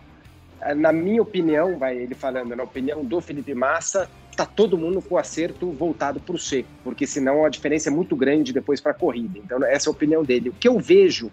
é, 0.59 0.73
na 0.73 0.91
minha 0.91 1.21
opinião, 1.21 1.77
vai 1.77 1.97
ele 1.97 2.13
falando, 2.13 2.53
na 2.53 2.63
opinião 2.63 3.05
do 3.05 3.21
Felipe 3.21 3.53
Massa, 3.53 4.09
tá 4.35 4.45
todo 4.45 4.77
mundo 4.77 5.01
com 5.01 5.15
o 5.15 5.17
acerto 5.17 5.71
voltado 5.71 6.19
para 6.19 6.35
o 6.35 6.37
seco, 6.37 6.69
porque 6.83 7.07
senão 7.07 7.45
a 7.45 7.49
diferença 7.49 7.89
é 7.89 7.91
muito 7.91 8.15
grande 8.15 8.51
depois 8.51 8.81
para 8.81 8.91
a 8.91 8.95
corrida. 8.95 9.39
Então, 9.39 9.63
essa 9.63 9.87
é 9.87 9.89
a 9.89 9.91
opinião 9.91 10.23
dele. 10.23 10.49
O 10.49 10.53
que 10.53 10.67
eu 10.67 10.77
vejo 10.77 11.31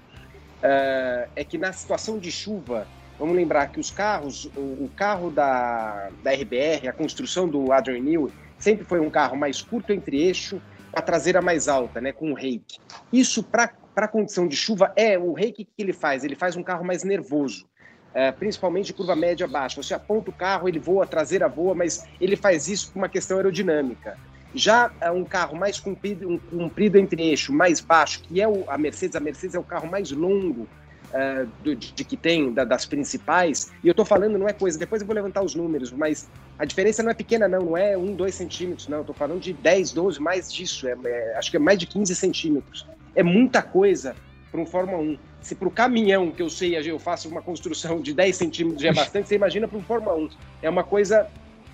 uh, 0.64 1.30
é 1.36 1.44
que 1.44 1.58
na 1.58 1.72
situação 1.72 2.18
de 2.18 2.32
chuva, 2.32 2.86
vamos 3.18 3.36
lembrar 3.36 3.68
que 3.68 3.78
os 3.78 3.90
carros, 3.90 4.46
o, 4.56 4.84
o, 4.84 4.90
carro 4.96 5.30
da, 5.30 6.08
da 6.22 6.32
RBR, 6.32 6.88
a 6.88 6.92
construção 6.92 7.46
do 7.46 7.72
Adrian 7.72 8.00
Newey, 8.00 8.32
sempre 8.58 8.84
foi 8.84 9.00
um 9.00 9.10
carro 9.10 9.36
mais 9.36 9.60
curto 9.60 9.92
entre 9.92 10.22
eixo, 10.22 10.60
a 10.92 11.02
traseira 11.02 11.42
mais 11.42 11.68
alta, 11.68 12.00
né, 12.00 12.12
com 12.12 12.32
o 12.32 12.34
rake. 12.34 12.78
Isso 13.12 13.42
para 13.42 13.70
para 13.94 14.08
condição 14.08 14.48
de 14.48 14.56
chuva 14.56 14.92
é 14.96 15.16
o 15.16 15.32
rake 15.32 15.64
que 15.64 15.70
ele 15.78 15.92
faz. 15.92 16.24
Ele 16.24 16.34
faz 16.34 16.56
um 16.56 16.62
carro 16.64 16.84
mais 16.84 17.04
nervoso. 17.04 17.64
É, 18.12 18.30
principalmente 18.30 18.92
curva 18.92 19.14
média 19.14 19.46
baixa. 19.46 19.80
Você 19.80 19.94
aponta 19.94 20.30
o 20.30 20.32
carro, 20.32 20.68
ele 20.68 20.78
voa, 20.78 21.04
a 21.04 21.06
traseira 21.06 21.48
voa, 21.48 21.74
mas 21.74 22.04
ele 22.20 22.36
faz 22.36 22.68
isso 22.68 22.92
por 22.92 22.98
uma 22.98 23.08
questão 23.08 23.36
aerodinâmica. 23.36 24.18
Já 24.54 24.90
é 25.00 25.10
um 25.10 25.24
carro 25.24 25.56
mais 25.56 25.80
comprido, 25.80 26.28
um 26.28 26.38
comprido 26.38 26.98
entre 26.98 27.22
eixo, 27.22 27.52
mais 27.52 27.80
baixo, 27.80 28.20
que 28.22 28.40
é 28.40 28.48
o, 28.48 28.64
a 28.68 28.78
Mercedes, 28.78 29.16
a 29.16 29.20
Mercedes 29.20 29.54
é 29.54 29.58
o 29.58 29.64
carro 29.64 29.90
mais 29.90 30.10
longo 30.10 30.62
uh, 30.62 31.48
do, 31.62 31.74
de, 31.74 31.92
de, 31.92 32.04
que 32.04 32.16
tem, 32.16 32.52
da, 32.52 32.64
das 32.64 32.86
principais, 32.86 33.72
e 33.82 33.88
eu 33.88 33.92
estou 33.92 34.04
falando, 34.04 34.38
não 34.38 34.48
é 34.48 34.52
coisa, 34.52 34.78
depois 34.78 35.02
eu 35.02 35.06
vou 35.06 35.14
levantar 35.14 35.42
os 35.42 35.54
números, 35.54 35.90
mas 35.90 36.28
a 36.58 36.64
diferença 36.64 37.02
não 37.02 37.10
é 37.10 37.14
pequena 37.14 37.48
não, 37.48 37.60
não 37.60 37.76
é 37.76 37.98
1, 37.98 38.14
2 38.14 38.34
centímetros, 38.34 38.86
não, 38.86 38.98
eu 38.98 39.02
estou 39.02 39.14
falando 39.14 39.40
de 39.40 39.52
10, 39.52 39.92
12, 39.92 40.20
mais 40.20 40.52
disso, 40.52 40.86
é, 40.86 40.96
é, 41.04 41.36
acho 41.36 41.50
que 41.50 41.56
é 41.56 41.60
mais 41.60 41.78
de 41.78 41.86
15 41.86 42.14
centímetros 42.14 42.86
é 43.14 43.22
muita 43.22 43.62
coisa 43.62 44.16
para 44.50 44.60
um 44.60 44.66
Fórmula 44.66 44.98
1. 44.98 45.18
Se 45.40 45.54
para 45.54 45.68
o 45.68 45.70
caminhão, 45.70 46.30
que 46.30 46.42
eu 46.42 46.48
sei, 46.48 46.76
eu 46.76 46.98
faço 46.98 47.28
uma 47.28 47.42
construção 47.42 48.00
de 48.00 48.14
10 48.14 48.36
centímetros, 48.36 48.82
já 48.82 48.88
é 48.88 48.92
bastante, 48.92 49.28
você 49.28 49.34
imagina 49.34 49.68
para 49.68 49.78
um 49.78 49.82
Fórmula 49.82 50.16
1. 50.16 50.30
É 50.62 50.70
uma 50.70 50.84
coisa 50.84 51.28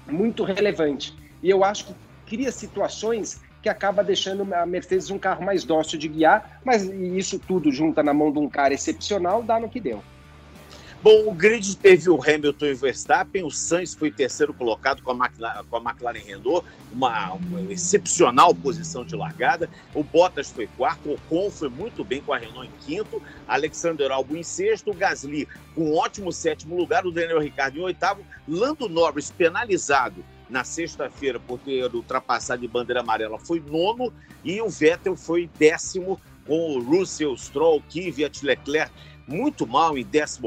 muito 0.08 0.44
relevante. 0.44 1.14
E 1.42 1.48
eu 1.48 1.64
acho 1.64 1.86
que 1.86 1.94
cria 2.30 2.52
situações 2.52 3.40
que 3.60 3.68
acaba 3.68 4.04
deixando 4.04 4.42
a 4.54 4.64
Mercedes 4.64 5.10
um 5.10 5.18
carro 5.18 5.44
mais 5.44 5.64
dócil 5.64 5.98
de 5.98 6.06
guiar, 6.06 6.60
mas 6.64 6.84
isso 6.84 7.40
tudo 7.40 7.72
junta 7.72 8.04
na 8.04 8.14
mão 8.14 8.32
de 8.32 8.38
um 8.38 8.48
cara 8.48 8.72
excepcional, 8.72 9.42
dá 9.42 9.58
no 9.58 9.68
que 9.68 9.80
deu. 9.80 10.00
Bom, 11.02 11.28
o 11.28 11.32
grid 11.32 11.76
teve 11.78 12.08
o 12.10 12.22
Hamilton 12.22 12.66
e 12.66 12.72
o 12.72 12.76
Verstappen, 12.76 13.42
o 13.42 13.50
Sainz 13.50 13.94
foi 13.94 14.10
terceiro 14.12 14.52
colocado 14.52 15.02
com 15.02 15.10
a 15.10 15.14
McLaren, 15.14 15.64
com 15.64 15.76
a 15.76 15.80
McLaren 15.80 16.20
Renault, 16.20 16.66
uma, 16.92 17.32
uma, 17.32 17.72
excepcional 17.72 18.54
posição 18.54 19.02
de 19.02 19.16
largada. 19.16 19.68
O 19.94 20.04
Bottas 20.04 20.50
foi 20.50 20.68
quarto, 20.76 21.08
o 21.08 21.14
Ocon 21.14 21.50
foi 21.50 21.70
muito 21.70 22.04
bem 22.04 22.20
com 22.20 22.34
a 22.34 22.38
Renault 22.38 22.68
em 22.68 22.84
quinto, 22.84 23.20
Alexander 23.48 24.12
Albon 24.12 24.36
em 24.36 24.42
sexto, 24.42 24.90
o 24.90 24.94
Gasly 24.94 25.48
com 25.74 25.84
um 25.84 25.96
ótimo 25.96 26.30
sétimo 26.30 26.76
lugar, 26.76 27.06
o 27.06 27.10
Daniel 27.10 27.40
Ricciardo 27.40 27.78
em 27.78 27.82
oitavo, 27.82 28.20
Lando 28.46 28.86
Norris 28.86 29.30
penalizado 29.30 30.22
na 30.50 30.64
sexta-feira 30.64 31.38
por 31.38 31.58
ter 31.58 31.94
ultrapassado 31.94 32.60
de 32.60 32.68
bandeira 32.68 33.00
amarela 33.00 33.38
foi 33.38 33.60
nono 33.60 34.12
e 34.44 34.60
o 34.60 34.68
Vettel 34.68 35.16
foi 35.16 35.48
décimo 35.58 36.20
com 36.46 36.76
o 36.76 36.82
Russell, 36.82 37.36
Stroll, 37.36 37.82
Kvyat, 37.82 38.44
Leclerc 38.44 38.92
muito 39.30 39.66
mal 39.66 39.96
em 39.96 40.04
14, 40.04 40.40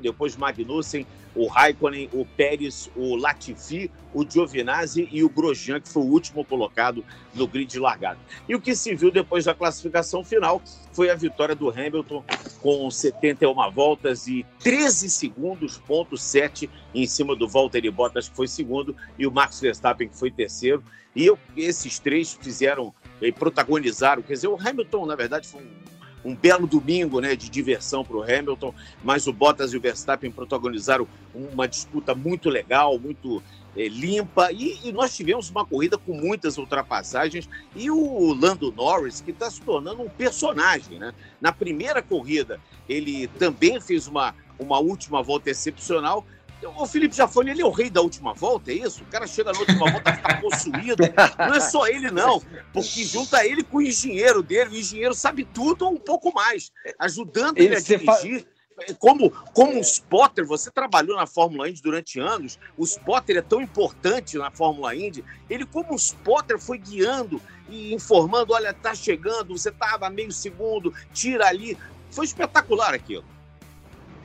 depois 0.00 0.36
Magnussen, 0.36 1.06
o 1.34 1.46
Raikkonen, 1.46 2.08
o 2.12 2.24
Pérez, 2.24 2.90
o 2.96 3.14
Latifi, 3.14 3.90
o 4.14 4.24
Giovinazzi 4.28 5.08
e 5.12 5.22
o 5.22 5.28
Grosjean, 5.28 5.80
que 5.80 5.88
foi 5.88 6.02
o 6.02 6.06
último 6.06 6.44
colocado 6.44 7.04
no 7.34 7.46
grid 7.46 7.70
de 7.70 7.78
largada. 7.78 8.18
E 8.48 8.54
o 8.54 8.60
que 8.60 8.74
se 8.74 8.94
viu 8.94 9.10
depois 9.10 9.44
da 9.44 9.54
classificação 9.54 10.24
final 10.24 10.62
foi 10.92 11.10
a 11.10 11.14
vitória 11.14 11.54
do 11.54 11.68
Hamilton 11.68 12.24
com 12.62 12.90
71 12.90 13.70
voltas 13.70 14.26
e 14.26 14.46
13 14.60 15.10
segundos, 15.10 15.76
ponto 15.78 16.16
7 16.16 16.70
em 16.94 17.06
cima 17.06 17.36
do 17.36 17.46
Valtteri 17.46 17.90
Bottas, 17.90 18.28
que 18.28 18.36
foi 18.36 18.48
segundo, 18.48 18.96
e 19.18 19.26
o 19.26 19.30
Max 19.30 19.60
Verstappen, 19.60 20.08
que 20.08 20.18
foi 20.18 20.30
terceiro. 20.30 20.82
E 21.14 21.26
eu, 21.26 21.38
esses 21.56 21.98
três 21.98 22.32
fizeram, 22.40 22.94
e 23.20 23.30
protagonizaram, 23.30 24.22
quer 24.22 24.34
dizer, 24.34 24.48
o 24.48 24.58
Hamilton, 24.58 25.06
na 25.06 25.16
verdade, 25.16 25.48
foi 25.48 25.60
um 25.60 25.95
um 26.26 26.34
belo 26.34 26.66
domingo 26.66 27.20
né, 27.20 27.36
de 27.36 27.48
diversão 27.48 28.04
para 28.04 28.16
o 28.16 28.22
Hamilton, 28.22 28.74
mas 29.04 29.26
o 29.26 29.32
Bottas 29.32 29.72
e 29.72 29.76
o 29.76 29.80
Verstappen 29.80 30.30
protagonizaram 30.30 31.06
uma 31.32 31.68
disputa 31.68 32.14
muito 32.14 32.50
legal, 32.50 32.98
muito 32.98 33.40
é, 33.76 33.86
limpa, 33.88 34.50
e, 34.50 34.88
e, 34.88 34.92
nós 34.92 35.14
tivemos 35.14 35.50
uma 35.50 35.64
corrida 35.64 35.96
com 35.96 36.14
muitas 36.14 36.58
ultrapassagens, 36.58 37.48
e 37.76 37.90
o 37.90 38.32
Lando 38.32 38.72
Norris, 38.72 39.20
que 39.20 39.30
está 39.30 39.50
se 39.50 39.60
tornando 39.60 40.02
um 40.02 40.08
personagem. 40.08 40.98
Né? 40.98 41.14
Na 41.40 41.52
primeira 41.52 42.02
corrida, 42.02 42.60
ele 42.88 43.28
também 43.38 43.80
fez 43.80 44.08
uma, 44.08 44.34
uma 44.58 44.78
última 44.78 45.22
volta 45.22 45.50
excepcional, 45.50 46.26
o 46.64 46.86
Felipe 46.86 47.14
Jafone, 47.14 47.50
ele 47.50 47.62
é 47.62 47.66
o 47.66 47.70
rei 47.70 47.90
da 47.90 48.00
última 48.00 48.32
volta, 48.32 48.70
é 48.70 48.74
isso? 48.74 49.02
O 49.02 49.06
cara 49.06 49.26
chega 49.26 49.52
na 49.52 49.58
última 49.58 49.90
volta, 49.90 50.14
fica 50.14 50.40
possuído. 50.40 51.02
Não 51.38 51.54
é 51.54 51.60
só 51.60 51.86
ele, 51.86 52.10
não. 52.10 52.40
Porque 52.72 53.04
junta 53.04 53.44
ele 53.44 53.62
com 53.62 53.78
o 53.78 53.82
engenheiro 53.82 54.42
dele. 54.42 54.70
O 54.70 54.78
engenheiro 54.78 55.14
sabe 55.14 55.44
tudo 55.44 55.84
ou 55.84 55.92
um 55.92 55.98
pouco 55.98 56.32
mais, 56.32 56.72
ajudando 56.98 57.58
ele, 57.58 57.66
ele 57.68 57.76
a 57.76 57.80
dirigir. 57.80 58.40
Fa... 58.40 58.56
Como, 58.98 59.30
como 59.30 59.72
um 59.72 59.80
spotter, 59.80 60.46
você 60.46 60.70
trabalhou 60.70 61.16
na 61.16 61.26
Fórmula 61.26 61.66
Indy 61.66 61.80
durante 61.80 62.20
anos, 62.20 62.58
o 62.76 62.84
spotter 62.84 63.38
é 63.38 63.42
tão 63.42 63.62
importante 63.62 64.36
na 64.36 64.50
Fórmula 64.50 64.94
Indy. 64.94 65.24
Ele, 65.48 65.64
como 65.64 65.94
um 65.94 65.96
spotter, 65.96 66.58
foi 66.58 66.76
guiando 66.76 67.40
e 67.70 67.94
informando: 67.94 68.52
olha, 68.52 68.74
tá 68.74 68.94
chegando, 68.94 69.56
você 69.56 69.70
tava 69.70 70.10
meio 70.10 70.30
segundo, 70.30 70.92
tira 71.12 71.46
ali. 71.46 71.76
Foi 72.10 72.26
espetacular 72.26 72.92
aquilo. 72.92 73.24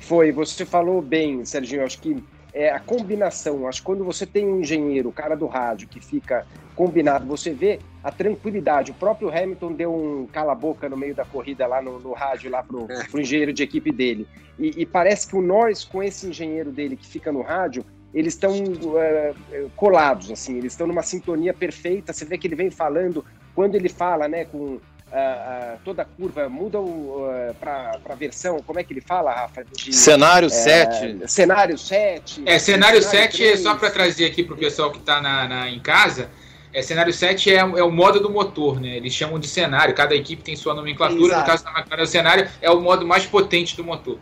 Foi, 0.02 0.32
você 0.32 0.66
falou 0.66 1.02
bem, 1.02 1.46
Serginho, 1.46 1.86
acho 1.86 2.00
que 2.00 2.24
é 2.54 2.70
a 2.70 2.80
combinação, 2.80 3.68
acho 3.68 3.80
que 3.80 3.86
quando 3.86 4.04
você 4.04 4.26
tem 4.26 4.46
um 4.46 4.60
engenheiro, 4.60 5.10
o 5.10 5.12
cara 5.14 5.36
do 5.36 5.46
rádio, 5.46 5.88
que 5.88 6.00
fica 6.04 6.46
combinado, 6.76 7.26
você 7.26 7.54
vê 7.54 7.80
a 8.04 8.12
tranquilidade. 8.12 8.92
O 8.92 8.96
próprio 8.96 9.30
Hamilton 9.30 9.74
deu 9.74 9.94
um 9.94 10.26
cala-boca 10.26 10.90
no 10.90 10.98
meio 10.98 11.16
da 11.16 11.24
corrida 11.24 11.68
lá 11.68 11.82
no, 11.82 12.00
no 12.00 12.14
rádio, 12.14 12.50
lá 12.50 12.64
pro, 12.64 12.88
pro 13.10 13.22
engenheiro 13.22 13.54
de 13.54 13.64
equipe 13.64 13.92
dele. 13.92 14.28
E, 14.60 14.82
e, 14.82 14.86
parece 14.86 15.28
que 15.28 15.36
o 15.36 15.42
Norris, 15.42 15.84
com 15.86 16.04
esse 16.04 16.28
engenheiro 16.28 16.72
dele 16.72 16.96
que 16.96 17.06
fica 17.06 17.32
no 17.32 17.42
rádio, 17.42 17.86
eles 18.14 18.34
estão 18.34 18.54
uh, 18.54 19.70
colados, 19.76 20.30
assim, 20.32 20.58
eles 20.58 20.74
estão 20.74 20.86
numa 20.86 21.04
sintonia 21.04 21.54
perfeita. 21.54 22.12
Você 22.12 22.26
vê 22.26 22.38
que 22.38 22.48
ele 22.48 22.56
vem 22.56 22.70
falando, 22.70 23.24
quando 23.56 23.76
ele 23.76 23.88
fala, 23.88 24.28
né, 24.28 24.46
com 24.46 24.80
uh, 25.12 25.80
toda 25.84 26.02
a 26.02 26.06
curva, 26.06 26.48
muda 26.50 26.80
uh, 26.80 27.54
para 27.60 28.00
a 28.10 28.16
versão, 28.16 28.60
como 28.66 28.80
é 28.80 28.84
que 28.84 28.94
ele 28.94 29.02
fala, 29.02 29.32
Rafa? 29.32 29.64
De, 29.64 29.94
cenário 29.94 30.50
7. 30.50 31.24
É, 31.24 31.28
cenário 31.28 31.78
7. 31.78 32.44
É, 32.46 32.60
cenário 32.60 33.02
7, 33.02 33.58
só 33.58 33.76
para 33.76 33.92
trazer 33.92 34.26
aqui 34.26 34.44
para 34.44 34.56
o 34.56 34.58
pessoal 34.58 34.92
que 34.92 35.00
está 35.00 35.22
na, 35.22 35.48
na, 35.48 35.70
em 35.70 35.80
casa, 35.80 36.30
é, 36.74 36.82
cenário 36.82 37.14
7 37.14 37.52
é, 37.52 37.58
é, 37.58 37.64
o 37.64 37.92
modo 37.92 38.20
do 38.20 38.30
motor, 38.30 38.80
né? 38.80 38.96
Eles 38.96 39.14
chamam 39.14 39.38
de 39.38 39.48
cenário, 39.48 39.94
cada 39.94 40.16
equipe 40.16 40.42
tem 40.42 40.56
sua 40.56 40.74
nomenclatura, 40.74 41.26
Exato. 41.26 41.42
no 41.42 41.48
caso 41.48 41.64
da 41.66 41.72
McLaren, 41.72 42.04
o 42.04 42.08
cenário 42.08 42.50
é 42.62 42.72
o 42.72 42.80
modo 42.80 43.06
mais 43.06 43.26
potente 43.26 43.76
do 43.76 43.84
motor. 43.84 44.18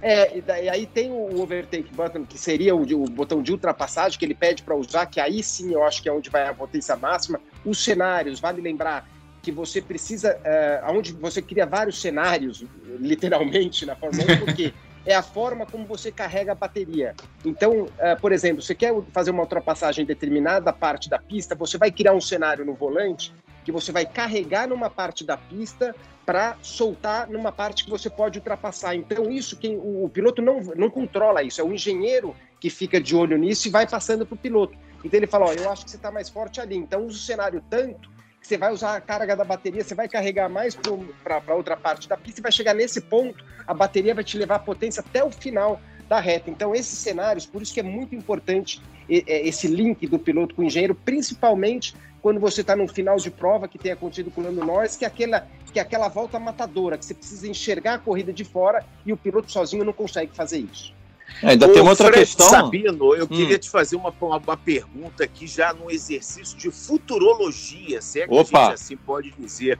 É, 0.00 0.36
e, 0.36 0.40
daí, 0.40 0.68
aí 0.68 0.86
tem 0.86 1.10
o 1.10 1.40
overtake 1.40 1.92
button, 1.92 2.24
que 2.24 2.38
seria 2.38 2.74
o, 2.74 2.82
o 2.82 3.04
botão 3.10 3.42
de 3.42 3.50
ultrapassagem, 3.50 4.18
que 4.18 4.24
ele 4.24 4.34
pede 4.34 4.62
para 4.62 4.76
usar, 4.76 5.06
que 5.06 5.20
aí 5.20 5.42
sim 5.42 5.72
eu 5.72 5.82
acho 5.82 6.00
que 6.00 6.08
é 6.08 6.12
onde 6.12 6.30
vai 6.30 6.46
a 6.46 6.54
potência 6.54 6.96
máxima. 6.96 7.40
Os 7.64 7.82
cenários, 7.82 8.38
vale 8.38 8.60
lembrar, 8.60 9.08
que 9.48 9.52
você 9.52 9.80
precisa, 9.80 10.36
uh, 10.36 10.92
onde 10.92 11.14
você 11.14 11.40
cria 11.40 11.64
vários 11.64 12.02
cenários, 12.02 12.62
literalmente, 13.00 13.86
na 13.86 13.96
Fórmula 13.96 14.34
1, 14.34 14.44
porque 14.44 14.74
é 15.06 15.14
a 15.14 15.22
forma 15.22 15.64
como 15.64 15.86
você 15.86 16.12
carrega 16.12 16.52
a 16.52 16.54
bateria. 16.54 17.14
Então, 17.42 17.84
uh, 17.84 18.20
por 18.20 18.30
exemplo, 18.30 18.60
você 18.60 18.74
quer 18.74 18.92
fazer 19.10 19.30
uma 19.30 19.40
ultrapassagem 19.40 20.04
em 20.04 20.06
determinada 20.06 20.70
parte 20.70 21.08
da 21.08 21.18
pista, 21.18 21.54
você 21.54 21.78
vai 21.78 21.90
criar 21.90 22.12
um 22.12 22.20
cenário 22.20 22.62
no 22.62 22.74
volante 22.74 23.32
que 23.64 23.72
você 23.72 23.90
vai 23.90 24.04
carregar 24.04 24.68
numa 24.68 24.90
parte 24.90 25.24
da 25.24 25.38
pista 25.38 25.94
para 26.26 26.58
soltar 26.60 27.26
numa 27.30 27.50
parte 27.50 27.84
que 27.84 27.90
você 27.90 28.10
pode 28.10 28.38
ultrapassar. 28.38 28.94
Então, 28.94 29.30
isso 29.30 29.56
quem 29.56 29.76
o, 29.76 30.04
o, 30.04 30.10
piloto 30.10 30.42
não, 30.42 30.60
não 30.76 30.90
controla 30.90 31.42
isso, 31.42 31.58
é 31.58 31.64
o 31.64 31.72
engenheiro 31.72 32.36
que 32.60 32.68
fica 32.68 33.00
de 33.00 33.16
olho 33.16 33.38
nisso 33.38 33.66
e 33.66 33.70
vai 33.70 33.86
passando 33.86 34.26
para 34.26 34.34
o 34.34 34.38
piloto. 34.38 34.76
Então 35.02 35.18
ele 35.18 35.26
fala, 35.26 35.46
ó, 35.46 35.52
eu 35.54 35.70
acho 35.70 35.86
que 35.86 35.90
você 35.90 35.96
está 35.96 36.10
mais 36.10 36.28
forte 36.28 36.60
ali. 36.60 36.76
Então 36.76 37.06
usa 37.06 37.16
o 37.16 37.20
cenário 37.20 37.64
tanto 37.70 38.17
você 38.48 38.56
vai 38.56 38.72
usar 38.72 38.96
a 38.96 39.00
carga 39.00 39.36
da 39.36 39.44
bateria, 39.44 39.84
você 39.84 39.94
vai 39.94 40.08
carregar 40.08 40.48
mais 40.48 40.74
para 40.74 41.54
outra 41.54 41.76
parte 41.76 42.08
da 42.08 42.16
pista 42.16 42.40
e 42.40 42.42
vai 42.42 42.50
chegar 42.50 42.72
nesse 42.72 43.02
ponto, 43.02 43.44
a 43.66 43.74
bateria 43.74 44.14
vai 44.14 44.24
te 44.24 44.38
levar 44.38 44.54
a 44.54 44.58
potência 44.58 45.00
até 45.00 45.22
o 45.22 45.30
final 45.30 45.78
da 46.08 46.18
reta. 46.18 46.48
Então, 46.48 46.74
esses 46.74 46.98
cenários, 46.98 47.44
por 47.44 47.60
isso 47.60 47.74
que 47.74 47.80
é 47.80 47.82
muito 47.82 48.14
importante 48.14 48.80
esse 49.06 49.66
link 49.68 50.06
do 50.06 50.18
piloto 50.18 50.54
com 50.54 50.62
o 50.62 50.64
engenheiro, 50.64 50.94
principalmente 50.94 51.94
quando 52.22 52.40
você 52.40 52.62
está 52.62 52.74
no 52.74 52.88
final 52.88 53.16
de 53.16 53.30
prova 53.30 53.68
que 53.68 53.78
tem 53.78 53.92
acontecido 53.92 54.30
com 54.30 54.40
o 54.40 54.44
Lando 54.44 54.64
Norris, 54.64 54.96
que 54.96 55.04
é 55.04 55.08
aquela, 55.08 55.46
que 55.70 55.78
é 55.78 55.82
aquela 55.82 56.08
volta 56.08 56.38
matadora, 56.38 56.96
que 56.96 57.04
você 57.04 57.14
precisa 57.14 57.46
enxergar 57.46 57.94
a 57.94 57.98
corrida 57.98 58.32
de 58.32 58.44
fora 58.44 58.84
e 59.04 59.12
o 59.12 59.16
piloto 59.16 59.52
sozinho 59.52 59.84
não 59.84 59.92
consegue 59.92 60.34
fazer 60.34 60.58
isso. 60.58 60.96
É, 61.42 61.50
ainda 61.50 61.66
Ô, 61.68 61.72
tem 61.72 61.82
uma 61.82 61.90
outra 61.90 62.06
Fred 62.08 62.20
questão. 62.20 62.48
Sabino, 62.48 63.14
eu 63.14 63.24
hum. 63.24 63.28
queria 63.28 63.58
te 63.58 63.70
fazer 63.70 63.96
uma, 63.96 64.12
uma, 64.20 64.36
uma, 64.38 64.56
pergunta 64.56 65.24
aqui, 65.24 65.46
já 65.46 65.72
num 65.72 65.90
exercício 65.90 66.56
de 66.56 66.70
futurologia, 66.70 68.00
se 68.00 68.22
é 68.22 68.26
que 68.28 68.34
Opa. 68.34 68.58
a 68.58 68.64
gente 68.64 68.74
assim 68.74 68.96
pode 68.96 69.30
dizer. 69.38 69.78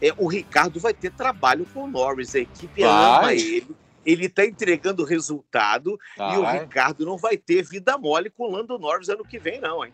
É, 0.00 0.14
o 0.16 0.26
Ricardo 0.26 0.80
vai 0.80 0.94
ter 0.94 1.10
trabalho 1.12 1.66
com 1.74 1.84
o 1.84 1.86
Norris, 1.86 2.34
a 2.34 2.38
equipe 2.38 2.82
vai. 2.82 3.18
ama 3.18 3.34
ele. 3.34 3.66
Ele 4.06 4.26
está 4.26 4.46
entregando 4.46 5.04
resultado 5.04 5.98
vai. 6.16 6.34
e 6.34 6.38
o 6.38 6.50
Ricardo 6.50 7.04
não 7.04 7.18
vai 7.18 7.36
ter 7.36 7.62
vida 7.62 7.98
mole 7.98 8.30
com 8.30 8.44
o 8.44 8.50
Lando 8.50 8.78
Norris 8.78 9.10
ano 9.10 9.22
que 9.22 9.38
vem, 9.38 9.60
não, 9.60 9.84
hein? 9.84 9.92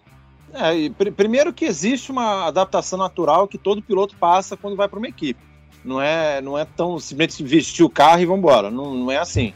É, 0.55 0.89
pr 0.91 1.11
primeiro 1.11 1.53
que 1.53 1.65
existe 1.65 2.13
uma 2.13 2.47
adaptação 2.47 2.97
natural 2.97 3.49
que 3.49 3.59
todo 3.59 3.83
piloto 3.83 4.15
passa 4.17 4.57
quando 4.57 4.77
vai 4.77 4.87
para 4.87 4.99
uma 4.99 5.09
equipe. 5.09 5.41
Não 5.85 6.01
é, 6.01 6.41
não 6.41 6.57
é 6.57 6.65
tão 6.65 7.01
simplesmente 7.01 7.43
vestir 7.43 7.83
o 7.83 7.91
carro 7.91 8.21
e 8.21 8.27
vamos 8.27 8.39
embora. 8.39 8.71
Não, 8.71 8.95
não 8.95 9.11
é 9.11 9.19
assim 9.19 9.53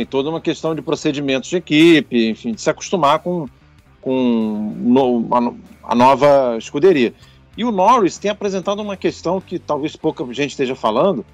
tem 0.00 0.06
toda 0.06 0.30
uma 0.30 0.40
questão 0.40 0.74
de 0.74 0.80
procedimentos 0.80 1.50
de 1.50 1.56
equipe, 1.56 2.30
enfim, 2.30 2.52
de 2.52 2.60
se 2.60 2.70
acostumar 2.70 3.18
com, 3.18 3.46
com 4.00 4.74
no, 4.78 5.26
a, 5.30 5.92
a, 5.92 5.94
nova 5.94 6.56
escuderia. 6.56 7.12
E 7.56 7.64
o 7.64 7.70
Norris 7.70 8.16
tem 8.16 8.30
apresentado 8.30 8.80
uma 8.80 8.96
questão 8.96 9.40
que 9.40 9.58
talvez 9.58 9.96
pouca 9.96 10.24
gente 10.32 10.52
esteja 10.52 10.74
falando, 10.74 11.24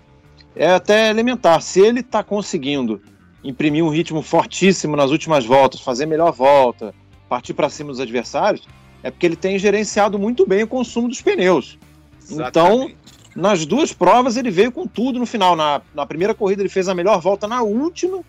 é 0.55 0.69
até 0.69 1.11
elementar. 1.11 1.63
Se 1.63 1.81
ele 1.81 2.01
está 2.01 2.25
conseguindo 2.25 3.01
imprimir 3.45 3.85
um 3.85 3.89
ritmo 3.89 4.21
fortíssimo 4.21 4.97
nas 4.97 5.13
últimas 5.13 5.47
voltas, 5.47 5.81
fazer 5.81 6.07
melhor 6.07 6.33
volta, 6.33 6.93
partir 7.29 7.55
para 7.55 7.71
cima 7.71 7.91
dos 7.91 8.01
adversários, 8.01 8.67
é 9.03 9.11
porque 9.13 9.27
ele 9.27 9.37
tem 9.37 9.59
gerenciado 9.59 10.19
muito 10.19 10.45
bem 10.45 10.65
o 10.65 10.69
consumo 10.69 11.07
dos 11.09 11.23
pneus. 11.23 11.79
Exatamente. 12.21 12.49
Então, 12.49 12.91
nas 13.37 13.65
duas 13.65 13.93
provas, 13.93 14.37
ele 14.37 14.51
veio 14.51 14.73
com 14.73 14.89
tudo 14.89 15.21
no 15.21 15.27
final. 15.27 15.55
Na, 15.55 15.81
na 15.95 16.05
primeira 16.05 16.35
corrida, 16.35 16.63
ele 16.63 16.69
fez 16.69 16.89
a 16.89 16.95
melhor 16.95 17.21
volta, 17.21 17.47
na 17.47 17.63
última, 17.63 18.25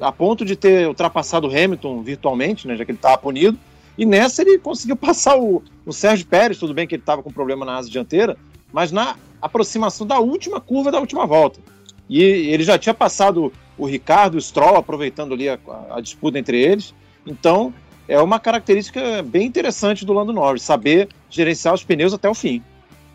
a 0.00 0.12
ponto 0.12 0.44
de 0.44 0.56
ter 0.56 0.86
ultrapassado 0.88 1.46
o 1.46 1.50
Hamilton 1.50 2.02
virtualmente, 2.02 2.66
né, 2.66 2.76
já 2.76 2.84
que 2.84 2.90
ele 2.90 2.98
estava 2.98 3.18
punido. 3.18 3.58
E 3.96 4.04
nessa 4.04 4.42
ele 4.42 4.58
conseguiu 4.58 4.96
passar 4.96 5.38
o, 5.38 5.62
o 5.84 5.92
Sérgio 5.92 6.26
Pérez, 6.26 6.58
tudo 6.58 6.74
bem 6.74 6.86
que 6.86 6.94
ele 6.94 7.02
estava 7.02 7.22
com 7.22 7.32
problema 7.32 7.64
na 7.64 7.76
asa 7.76 7.90
dianteira, 7.90 8.36
mas 8.72 8.92
na 8.92 9.16
aproximação 9.40 10.06
da 10.06 10.18
última 10.18 10.60
curva 10.60 10.90
da 10.90 11.00
última 11.00 11.26
volta. 11.26 11.60
E 12.08 12.22
ele 12.22 12.62
já 12.62 12.78
tinha 12.78 12.94
passado 12.94 13.52
o 13.76 13.86
Ricardo 13.86 14.36
o 14.36 14.40
Stroll, 14.40 14.76
aproveitando 14.76 15.34
ali 15.34 15.48
a, 15.48 15.58
a, 15.90 16.00
disputa 16.00 16.38
entre 16.38 16.60
eles. 16.60 16.94
Então, 17.26 17.74
é 18.08 18.20
uma 18.20 18.38
característica 18.38 19.22
bem 19.22 19.46
interessante 19.46 20.04
do 20.04 20.12
Lando 20.12 20.32
Norris, 20.32 20.62
saber 20.62 21.08
gerenciar 21.28 21.74
os 21.74 21.84
pneus 21.84 22.14
até 22.14 22.28
o 22.28 22.34
fim. 22.34 22.62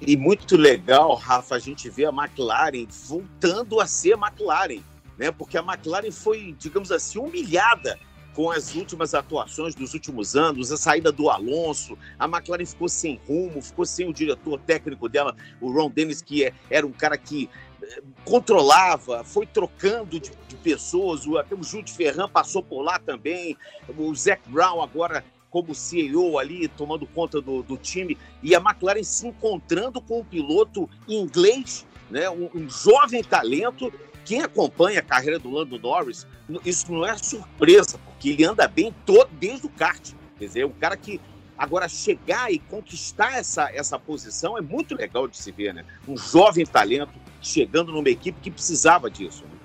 E 0.05 0.17
muito 0.17 0.57
legal, 0.57 1.15
Rafa, 1.15 1.55
a 1.55 1.59
gente 1.59 1.89
vê 1.89 2.05
a 2.05 2.09
McLaren 2.09 2.87
voltando 3.07 3.79
a 3.79 3.87
ser 3.87 4.13
McLaren 4.13 4.81
né? 5.21 5.31
Porque 5.31 5.55
a 5.55 5.61
McLaren 5.61 6.11
foi, 6.11 6.55
digamos 6.57 6.91
assim, 6.91 7.19
humilhada 7.19 7.99
com 8.33 8.49
as 8.49 8.73
últimas 8.73 9.13
atuações 9.13 9.75
dos 9.75 9.93
últimos 9.93 10.35
anos, 10.35 10.71
a 10.71 10.77
saída 10.77 11.11
do 11.11 11.29
Alonso, 11.29 11.95
a 12.17 12.25
McLaren 12.25 12.65
ficou 12.65 12.89
sem 12.89 13.21
rumo, 13.27 13.61
ficou 13.61 13.85
sem 13.85 14.09
o 14.09 14.13
diretor 14.13 14.59
técnico 14.61 15.07
dela, 15.07 15.35
o 15.59 15.71
Ron 15.71 15.91
Dennis, 15.91 16.23
que 16.23 16.45
é, 16.45 16.53
era 16.71 16.87
um 16.87 16.91
cara 16.91 17.19
que 17.19 17.47
eh, 17.83 18.01
controlava, 18.25 19.23
foi 19.23 19.45
trocando 19.45 20.19
de, 20.19 20.31
de 20.47 20.55
pessoas, 20.55 21.27
o, 21.27 21.33
o 21.33 21.63
Jules 21.63 21.91
Ferran 21.91 22.27
passou 22.27 22.63
por 22.63 22.81
lá 22.81 22.97
também, 22.97 23.55
o 23.95 24.15
Zac 24.15 24.41
Brown 24.49 24.81
agora 24.81 25.23
como 25.51 25.75
CEO 25.75 26.39
ali, 26.39 26.67
tomando 26.69 27.05
conta 27.05 27.39
do, 27.41 27.61
do 27.61 27.77
time, 27.77 28.17
e 28.41 28.55
a 28.55 28.59
McLaren 28.59 29.03
se 29.03 29.27
encontrando 29.27 30.01
com 30.01 30.21
um 30.21 30.25
piloto 30.25 30.89
inglês, 31.07 31.85
né, 32.09 32.29
um, 32.29 32.49
um 32.55 32.69
jovem 32.69 33.21
talento 33.21 33.91
quem 34.25 34.41
acompanha 34.41 34.99
a 34.99 35.03
carreira 35.03 35.39
do 35.39 35.49
Lando 35.49 35.79
Norris, 35.79 36.27
isso 36.65 36.91
não 36.91 37.05
é 37.05 37.17
surpresa, 37.17 37.97
porque 38.05 38.29
ele 38.29 38.43
anda 38.43 38.67
bem 38.67 38.93
todo 39.05 39.29
desde 39.39 39.65
o 39.65 39.69
kart. 39.69 40.11
Quer 40.37 40.45
dizer, 40.45 40.65
um 40.65 40.71
cara 40.71 40.97
que 40.97 41.19
agora 41.57 41.87
chegar 41.87 42.51
e 42.51 42.57
conquistar 42.57 43.37
essa, 43.37 43.69
essa 43.71 43.99
posição 43.99 44.57
é 44.57 44.61
muito 44.61 44.95
legal 44.95 45.27
de 45.27 45.37
se 45.37 45.51
ver, 45.51 45.73
né? 45.73 45.85
Um 46.07 46.17
jovem 46.17 46.65
talento 46.65 47.13
chegando 47.41 47.91
numa 47.91 48.09
equipe 48.09 48.39
que 48.41 48.49
precisava 48.49 49.09
disso. 49.09 49.43
Né? 49.43 49.61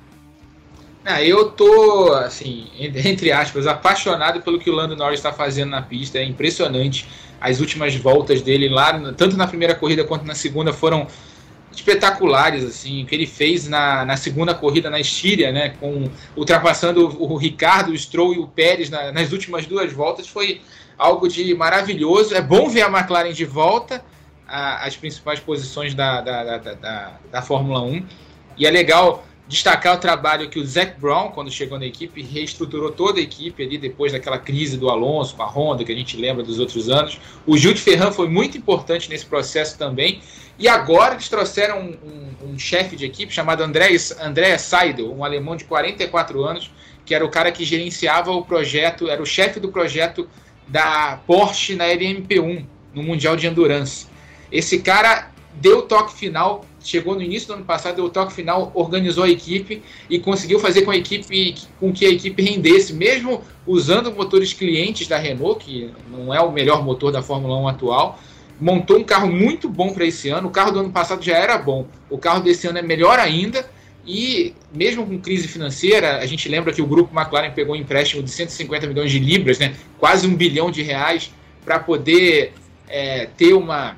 Ah, 1.09 1.23
eu 1.23 1.51
tô, 1.53 2.13
assim, 2.13 2.69
entre 2.79 3.31
aspas, 3.31 3.67
apaixonado 3.67 4.43
pelo 4.43 4.59
que 4.59 4.69
o 4.69 4.75
Lando 4.75 4.97
Norris 4.97 5.21
está 5.21 5.33
fazendo 5.33 5.71
na 5.71 5.81
pista. 5.81 6.19
É 6.19 6.25
impressionante. 6.25 7.09
As 7.41 7.61
últimas 7.61 7.95
voltas 7.95 8.43
dele 8.43 8.69
lá, 8.69 9.13
tanto 9.13 9.37
na 9.37 9.47
primeira 9.47 9.75
corrida 9.75 10.05
quanto 10.05 10.25
na 10.25 10.35
segunda, 10.35 10.73
foram 10.73 11.07
espetaculares, 11.77 12.65
assim, 12.65 13.05
que 13.05 13.15
ele 13.15 13.27
fez 13.27 13.69
na, 13.69 14.05
na 14.05 14.17
segunda 14.17 14.55
corrida 14.55 14.91
na 14.91 14.99
Estíria, 14.99 15.53
né, 15.53 15.75
com 15.81 16.11
ultrapassando 16.37 17.09
o, 17.09 17.33
o 17.33 17.37
Ricardo, 17.37 17.93
o 17.93 17.99
Stroll 17.99 18.35
e 18.35 18.39
o 18.39 18.47
Pérez 18.47 18.91
na, 18.91 19.13
nas 19.13 19.33
últimas 19.33 19.67
duas 19.67 19.93
voltas, 19.93 20.27
foi 20.27 20.61
algo 20.99 21.29
de 21.29 21.55
maravilhoso. 21.55 22.35
É 22.35 22.41
bom 22.41 22.69
ver 22.69 22.83
a 22.83 22.89
McLaren 22.89 23.33
de 23.33 23.45
volta 23.45 24.05
às 24.49 24.97
principais 24.97 25.41
posições 25.41 25.93
da, 25.95 26.21
da, 26.21 26.59
da, 26.59 26.75
da, 26.75 27.19
da 27.33 27.43
Fórmula 27.43 27.83
1, 27.83 28.07
e 28.57 28.67
é 28.67 28.71
legal 28.71 29.27
destacar 29.49 29.97
o 29.97 29.99
trabalho 29.99 30.49
que 30.49 30.59
o 30.59 30.67
Zac 30.67 31.01
Brown, 31.01 31.31
quando 31.31 31.51
chegou 31.51 31.79
na 31.79 31.87
equipe, 31.87 32.23
reestruturou 32.23 32.91
toda 32.91 33.21
a 33.21 33.23
equipe 33.23 33.63
ali 33.63 33.79
depois 33.79 34.13
daquela 34.13 34.39
crise 34.39 34.77
do 34.77 34.89
Alonso 34.91 35.37
com 35.37 35.43
a 35.43 35.47
Honda, 35.47 35.85
que 35.85 35.93
a 35.93 35.95
gente 35.95 36.17
lembra 36.17 36.43
dos 36.43 36.59
outros 36.59 36.89
anos. 36.89 37.21
O 37.47 37.57
Jules 37.57 37.81
Ferran 37.81 38.11
foi 38.11 38.29
muito 38.29 38.59
importante 38.59 39.09
nesse 39.09 39.27
processo 39.27 39.79
também. 39.79 40.21
E 40.59 40.69
agora 40.69 41.15
eles 41.15 41.29
trouxeram 41.29 41.81
um, 41.81 41.97
um, 42.45 42.53
um 42.53 42.59
chefe 42.59 42.97
de 42.97 43.05
equipe 43.05 43.33
chamado 43.33 43.63
André, 43.63 43.89
André 44.21 44.57
Seidel, 44.59 45.13
um 45.13 45.25
alemão 45.25 45.57
de 45.57 45.65
44 45.65 46.45
anos, 46.45 46.71
que 47.05 47.15
era 47.15 47.25
o 47.25 47.31
cara 47.31 47.53
que 47.53 47.65
gerenciava 47.65 48.33
o 48.33 48.45
projeto, 48.45 49.09
era 49.09 49.23
o 49.23 49.27
chefe 49.27 49.61
do 49.61 49.69
projeto 49.69 50.29
da 50.67 51.21
Porsche 51.27 51.77
na 51.77 51.85
LMP1, 51.87 52.65
no 52.95 53.03
Mundial 53.03 53.37
de 53.37 53.47
Endurance. 53.47 54.07
Esse 54.51 54.79
cara 54.79 55.31
deu 55.55 55.79
o 55.79 55.83
toque 55.83 56.15
final 56.15 56.65
chegou 56.87 57.15
no 57.15 57.23
início 57.23 57.49
do 57.49 57.55
ano 57.55 57.65
passado, 57.65 57.97
deu 57.97 58.05
o 58.05 58.11
toque 58.11 58.33
final, 58.33 58.71
organizou 58.75 59.25
a 59.25 59.29
equipe 59.29 59.83
e 60.09 60.19
conseguiu 60.19 60.59
fazer 60.59 60.83
com 60.83 60.91
a 60.91 60.97
equipe 60.97 61.57
com 61.81 61.93
que 61.93 62.07
a 62.07 62.11
equipe 62.11 62.43
rendesse, 62.43 62.93
mesmo 62.93 63.43
usando 63.67 64.13
motores 64.13 64.53
clientes 64.53 65.09
da 65.09 65.19
Renault, 65.19 65.65
que 65.65 65.91
não 66.11 66.33
é 66.33 66.41
o 66.41 66.53
melhor 66.53 66.85
motor 66.85 67.11
da 67.11 67.23
Fórmula 67.23 67.57
1 67.59 67.69
atual. 67.69 68.21
Montou 68.61 68.99
um 68.99 69.05
carro 69.05 69.29
muito 69.31 69.69
bom 69.69 69.93
para 69.93 70.05
esse 70.05 70.29
ano. 70.29 70.49
O 70.49 70.51
carro 70.51 70.71
do 70.71 70.81
ano 70.81 70.91
passado 70.91 71.23
já 71.23 71.37
era 71.37 71.59
bom. 71.59 71.87
O 72.09 72.19
carro 72.19 72.41
desse 72.41 72.67
ano 72.67 72.79
é 72.79 72.83
melhor 72.83 73.19
ainda. 73.19 73.69
E 74.07 74.55
mesmo 74.73 75.05
com 75.05 75.19
crise 75.19 75.49
financeira, 75.49 76.19
a 76.19 76.27
gente 76.27 76.49
lembra 76.49 76.73
que 76.73 76.81
o 76.81 76.87
grupo 76.87 77.19
McLaren 77.19 77.51
pegou 77.51 77.75
um 77.75 77.79
empréstimo 77.79 78.23
de 78.23 78.31
150 78.31 78.87
milhões 78.87 79.11
de 79.11 79.19
libras, 79.19 79.59
né? 79.59 79.75
quase 79.99 80.29
um 80.29 80.35
bilhão 80.35 80.71
de 80.71 80.81
reais, 80.83 81.33
para 81.65 81.81
poder 81.81 82.53
é, 82.89 83.27
ter 83.37 83.53
uma, 83.53 83.97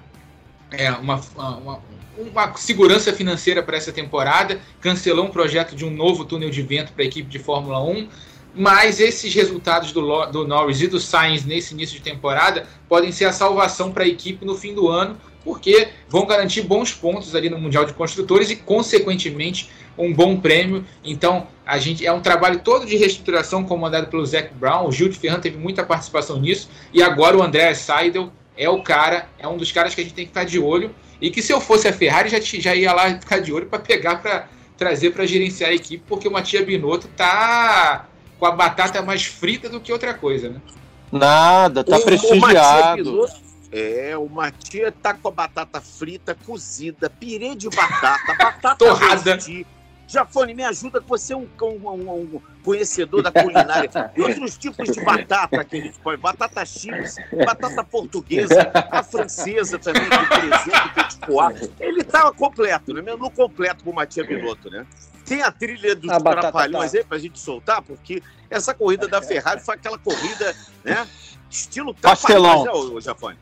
é, 0.71 0.91
uma, 0.93 1.21
uma, 1.37 1.81
uma 2.17 2.57
segurança 2.57 3.13
financeira 3.13 3.63
para 3.63 3.77
essa 3.77 3.93
temporada, 3.93 4.59
cancelou 4.81 5.27
um 5.27 5.31
projeto 5.31 5.77
de 5.77 5.85
um 5.85 5.91
novo 5.91 6.25
túnel 6.25 6.49
de 6.49 6.63
vento 6.63 6.93
para 6.93 7.05
a 7.05 7.07
equipe 7.07 7.29
de 7.29 7.39
Fórmula 7.39 7.83
1, 7.85 8.09
mas 8.55 9.01
esses 9.01 9.35
resultados 9.35 9.93
do, 9.93 10.27
do 10.27 10.47
Norris 10.47 10.81
e 10.81 10.87
do 10.87 10.99
Sainz 10.99 11.45
nesse 11.45 11.75
início 11.75 11.97
de 11.97 12.03
temporada 12.03 12.67
podem 12.89 13.13
ser 13.13 13.27
a 13.27 13.33
salvação 13.33 13.93
para 13.93 14.05
a 14.05 14.09
equipe 14.09 14.45
no 14.45 14.55
fim 14.55 14.75
do 14.75 14.89
ano, 14.89 15.17
porque 15.45 15.89
vão 16.09 16.27
garantir 16.27 16.63
bons 16.63 16.93
pontos 16.93 17.35
ali 17.35 17.49
no 17.49 17.59
Mundial 17.59 17.85
de 17.85 17.93
Construtores 17.93 18.51
e, 18.51 18.57
consequentemente, 18.57 19.71
um 19.97 20.13
bom 20.13 20.39
prêmio. 20.39 20.85
Então, 21.05 21.47
a 21.65 21.79
gente 21.79 22.05
é 22.05 22.13
um 22.13 22.21
trabalho 22.21 22.61
todo 22.61 22.87
de 22.87 22.97
reestruturação 22.97 23.65
comandado 23.65 24.09
pelo 24.09 24.25
Zac 24.27 24.53
Brown. 24.55 24.87
O 24.87 24.93
Gil 24.93 25.09
de 25.09 25.19
Ferran 25.19 25.41
teve 25.41 25.57
muita 25.57 25.85
participação 25.85 26.39
nisso 26.39 26.69
e 26.93 27.03
agora 27.03 27.37
o 27.37 27.43
André 27.43 27.73
Seidel 27.75 28.33
é 28.57 28.69
o 28.69 28.83
cara, 28.83 29.29
é 29.39 29.47
um 29.47 29.57
dos 29.57 29.71
caras 29.71 29.95
que 29.95 30.01
a 30.01 30.05
gente 30.05 30.15
tem 30.15 30.25
que 30.25 30.31
ficar 30.31 30.45
de 30.45 30.59
olho 30.59 30.95
e 31.21 31.31
que 31.31 31.41
se 31.41 31.53
eu 31.53 31.61
fosse 31.61 31.87
a 31.87 31.93
Ferrari 31.93 32.29
já, 32.29 32.41
já 32.41 32.75
ia 32.75 32.93
lá 32.93 33.19
ficar 33.19 33.39
de 33.39 33.53
olho 33.53 33.67
para 33.67 33.79
pegar 33.79 34.17
para 34.17 34.49
trazer 34.77 35.11
para 35.11 35.27
gerenciar 35.27 35.71
a 35.71 35.75
equipe, 35.75 36.03
porque 36.07 36.29
o 36.29 36.31
Matia 36.31 36.65
Binotto 36.65 37.09
tá 37.09 38.09
com 38.39 38.47
a 38.47 38.53
batata 38.53 39.03
mais 39.03 39.25
frita 39.25 39.69
do 39.69 39.81
que 39.81 39.93
outra 39.93 40.15
coisa, 40.15 40.49
né? 40.51 40.61
Nada, 41.11 41.83
tá 41.83 41.97
o, 41.97 42.03
prestigiado. 42.03 43.23
O 43.23 43.49
é, 43.71 44.17
o 44.17 44.29
Matia 44.29 44.91
tá 44.91 45.13
com 45.13 45.29
a 45.29 45.31
batata 45.31 45.81
frita, 45.81 46.35
cozida, 46.47 47.11
pirê 47.11 47.55
de 47.55 47.69
batata, 47.69 48.33
batata 48.39 48.77
torrada. 48.77 49.39
Jafone, 50.09 50.55
me 50.55 50.65
ajuda, 50.65 51.03
que 51.03 51.09
você 51.09 51.35
é 51.35 51.37
um, 51.37 51.47
um, 51.61 52.11
um, 52.11 52.41
conhecedor 52.65 53.23
da 53.23 53.31
culinária. 53.31 53.91
E 54.17 54.23
outros 54.23 54.57
tipos 54.57 54.89
de 54.89 55.01
batata 55.03 55.63
que 55.65 55.77
a 55.77 55.81
gente 55.81 55.99
põe. 55.99 56.17
Batata 56.17 56.65
chips, 56.65 57.17
batata 57.45 57.85
portuguesa, 57.85 58.73
a 58.91 59.03
francesa 59.03 59.79
também, 59.79 60.09
com 60.09 60.27
presunto, 60.27 60.95
petit 60.95 61.19
pois. 61.27 61.71
Ele 61.79 62.01
estava 62.01 62.33
completo, 62.33 62.95
né? 62.95 63.03
Menu 63.03 63.31
completo 63.31 63.85
com 63.85 63.91
o 63.91 63.95
Matia 63.95 64.25
Binotto, 64.25 64.71
né? 64.71 64.87
Tem 65.27 65.43
a 65.43 65.53
trilha 65.53 65.95
dos 65.95 66.11
a 66.11 66.19
trapalhões 66.19 66.93
tá. 66.93 66.99
aí 66.99 67.05
pra 67.05 67.19
gente 67.19 67.39
soltar, 67.39 67.83
porque 67.83 68.23
essa 68.49 68.73
corrida 68.73 69.07
da 69.07 69.21
Ferrari 69.21 69.61
foi 69.61 69.75
aquela 69.75 69.99
corrida, 69.99 70.57
né? 70.83 71.07
Estilo 71.51 71.95
Pastelão. 71.95 72.65
Né, 72.95 73.01
Jafone? 73.03 73.37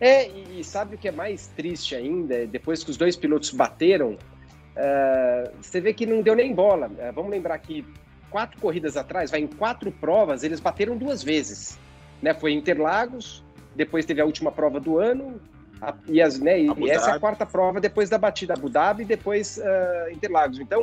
É, 0.00 0.26
e 0.28 0.64
sabe 0.64 0.96
o 0.96 0.98
que 0.98 1.08
é 1.08 1.12
mais 1.12 1.48
triste 1.48 1.94
ainda? 1.94 2.46
Depois 2.46 2.82
que 2.82 2.90
os 2.90 2.96
dois 2.96 3.14
pilotos 3.14 3.50
bateram, 3.50 4.18
Uh, 4.74 5.50
você 5.60 5.80
vê 5.80 5.94
que 5.94 6.04
não 6.04 6.20
deu 6.20 6.34
nem 6.34 6.52
bola. 6.52 6.88
Uh, 6.88 7.12
vamos 7.12 7.30
lembrar 7.30 7.58
que 7.58 7.86
quatro 8.28 8.60
corridas 8.60 8.96
atrás, 8.96 9.30
vai 9.30 9.40
em 9.40 9.46
quatro 9.46 9.92
provas, 9.92 10.42
eles 10.42 10.58
bateram 10.58 10.96
duas 10.96 11.22
vezes. 11.22 11.78
Né? 12.20 12.34
Foi 12.34 12.52
Interlagos, 12.52 13.44
depois 13.76 14.04
teve 14.04 14.20
a 14.20 14.24
última 14.24 14.50
prova 14.50 14.80
do 14.80 14.98
ano, 14.98 15.40
a, 15.80 15.94
e, 16.08 16.20
as, 16.20 16.38
né, 16.40 16.60
e 16.60 16.90
essa 16.90 17.10
é 17.10 17.14
a 17.14 17.20
quarta 17.20 17.46
prova 17.46 17.80
depois 17.80 18.08
da 18.08 18.18
batida 18.18 18.54
Abu 18.54 18.68
Dhabi 18.68 19.02
e 19.02 19.06
depois 19.06 19.58
uh, 19.58 20.10
Interlagos. 20.10 20.58
Então, 20.58 20.82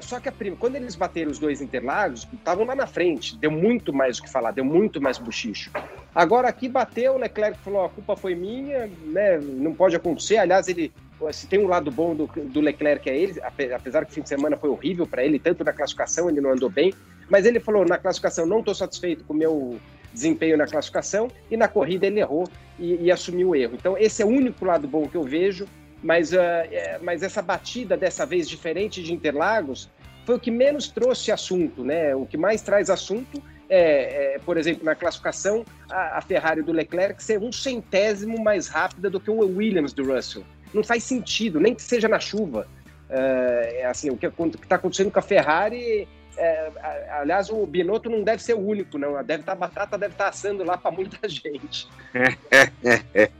só 0.00 0.18
que 0.18 0.30
a 0.30 0.32
prima, 0.32 0.56
quando 0.56 0.76
eles 0.76 0.96
bateram 0.96 1.30
os 1.30 1.38
dois 1.38 1.60
Interlagos, 1.60 2.26
estavam 2.32 2.64
lá 2.64 2.74
na 2.74 2.86
frente, 2.86 3.36
deu 3.36 3.50
muito 3.50 3.92
mais 3.92 4.18
o 4.18 4.22
que 4.22 4.30
falar, 4.30 4.50
deu 4.50 4.64
muito 4.64 4.98
mais 4.98 5.18
buchicho. 5.18 5.70
Agora 6.14 6.48
aqui 6.48 6.70
bateu, 6.70 7.14
o 7.14 7.18
Leclerc 7.18 7.58
falou: 7.58 7.84
a 7.84 7.88
culpa 7.90 8.16
foi 8.16 8.34
minha, 8.34 8.90
né, 9.04 9.38
não 9.38 9.74
pode 9.74 9.94
acontecer. 9.94 10.38
Aliás, 10.38 10.68
ele 10.68 10.90
se 11.32 11.46
tem 11.46 11.58
um 11.58 11.66
lado 11.66 11.90
bom 11.90 12.14
do, 12.14 12.26
do 12.26 12.60
Leclerc 12.60 13.08
é 13.08 13.16
ele, 13.16 13.40
apesar 13.74 14.04
que 14.04 14.12
o 14.12 14.14
fim 14.14 14.22
de 14.22 14.28
semana 14.28 14.56
foi 14.56 14.70
horrível 14.70 15.06
para 15.06 15.24
ele, 15.24 15.38
tanto 15.38 15.64
na 15.64 15.72
classificação 15.72 16.28
ele 16.28 16.40
não 16.40 16.50
andou 16.50 16.70
bem, 16.70 16.92
mas 17.28 17.44
ele 17.44 17.60
falou 17.60 17.84
na 17.84 17.98
classificação 17.98 18.46
não 18.46 18.60
estou 18.60 18.74
satisfeito 18.74 19.24
com 19.24 19.32
o 19.32 19.36
meu 19.36 19.78
desempenho 20.12 20.56
na 20.56 20.66
classificação 20.66 21.28
e 21.50 21.56
na 21.56 21.68
corrida 21.68 22.06
ele 22.06 22.20
errou 22.20 22.48
e, 22.78 23.04
e, 23.04 23.12
assumiu 23.12 23.50
o 23.50 23.56
erro. 23.56 23.74
Então 23.74 23.96
esse 23.98 24.22
é 24.22 24.24
o 24.24 24.28
único 24.28 24.64
lado 24.64 24.86
bom 24.86 25.08
que 25.08 25.16
eu 25.16 25.22
vejo, 25.22 25.66
mas, 26.02 26.32
uh, 26.32 26.38
é, 26.38 26.98
mas 27.02 27.22
essa 27.22 27.42
batida 27.42 27.96
dessa 27.96 28.24
vez 28.24 28.48
diferente 28.48 29.02
de 29.02 29.12
Interlagos 29.12 29.90
foi 30.24 30.36
o 30.36 30.40
que 30.40 30.50
menos 30.50 30.88
trouxe 30.88 31.32
assunto, 31.32 31.82
né? 31.82 32.14
O 32.14 32.26
que 32.26 32.36
mais 32.36 32.62
traz 32.62 32.90
assunto 32.90 33.42
é, 33.68 34.34
é, 34.34 34.38
por 34.38 34.56
exemplo, 34.56 34.84
na 34.84 34.94
classificação, 34.94 35.64
a, 35.90 36.18
a, 36.18 36.20
Ferrari 36.22 36.62
do 36.62 36.72
Leclerc 36.72 37.22
ser 37.22 37.38
um 37.38 37.52
centésimo 37.52 38.42
mais 38.42 38.68
rápida 38.68 39.10
do 39.10 39.20
que 39.20 39.30
o 39.30 39.40
Williams 39.40 39.92
do 39.92 40.04
Russell 40.04 40.44
não 40.72 40.84
faz 40.84 41.04
sentido, 41.04 41.60
nem 41.60 41.74
que 41.74 41.82
seja 41.82 42.08
na 42.08 42.20
chuva. 42.20 42.66
É, 43.08 43.86
assim, 43.86 44.10
o 44.10 44.16
que 44.16 44.26
está 44.26 44.76
acontecendo 44.76 45.10
com 45.10 45.18
a 45.18 45.22
Ferrari, 45.22 46.06
é, 46.38 46.70
aliás, 47.10 47.50
o 47.50 47.66
Binotto 47.66 48.08
não 48.08 48.22
deve 48.22 48.40
ser 48.42 48.54
o 48.54 48.60
único, 48.60 48.96
não. 48.96 49.22
Deve 49.24 49.42
tá, 49.42 49.54
batata, 49.54 49.98
deve 49.98 50.14
estar 50.14 50.24
tá 50.24 50.30
assando 50.30 50.62
lá 50.62 50.78
para 50.78 50.90
muita 50.90 51.18
gente. 51.28 51.88
É, 52.14 52.70
é, 52.84 53.02
é, 53.12 53.30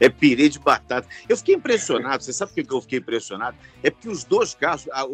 é 0.00 0.08
pirê 0.08 0.48
de 0.48 0.58
batata. 0.58 1.06
Eu 1.28 1.36
fiquei 1.36 1.54
impressionado. 1.54 2.22
Você 2.22 2.32
sabe 2.32 2.52
por 2.52 2.64
que 2.64 2.72
eu 2.74 2.80
fiquei 2.80 2.98
impressionado? 2.98 3.56
É 3.82 3.90
porque 3.90 4.08
os 4.08 4.24
dois 4.24 4.54
carros, 4.54 4.88
a, 4.90 5.04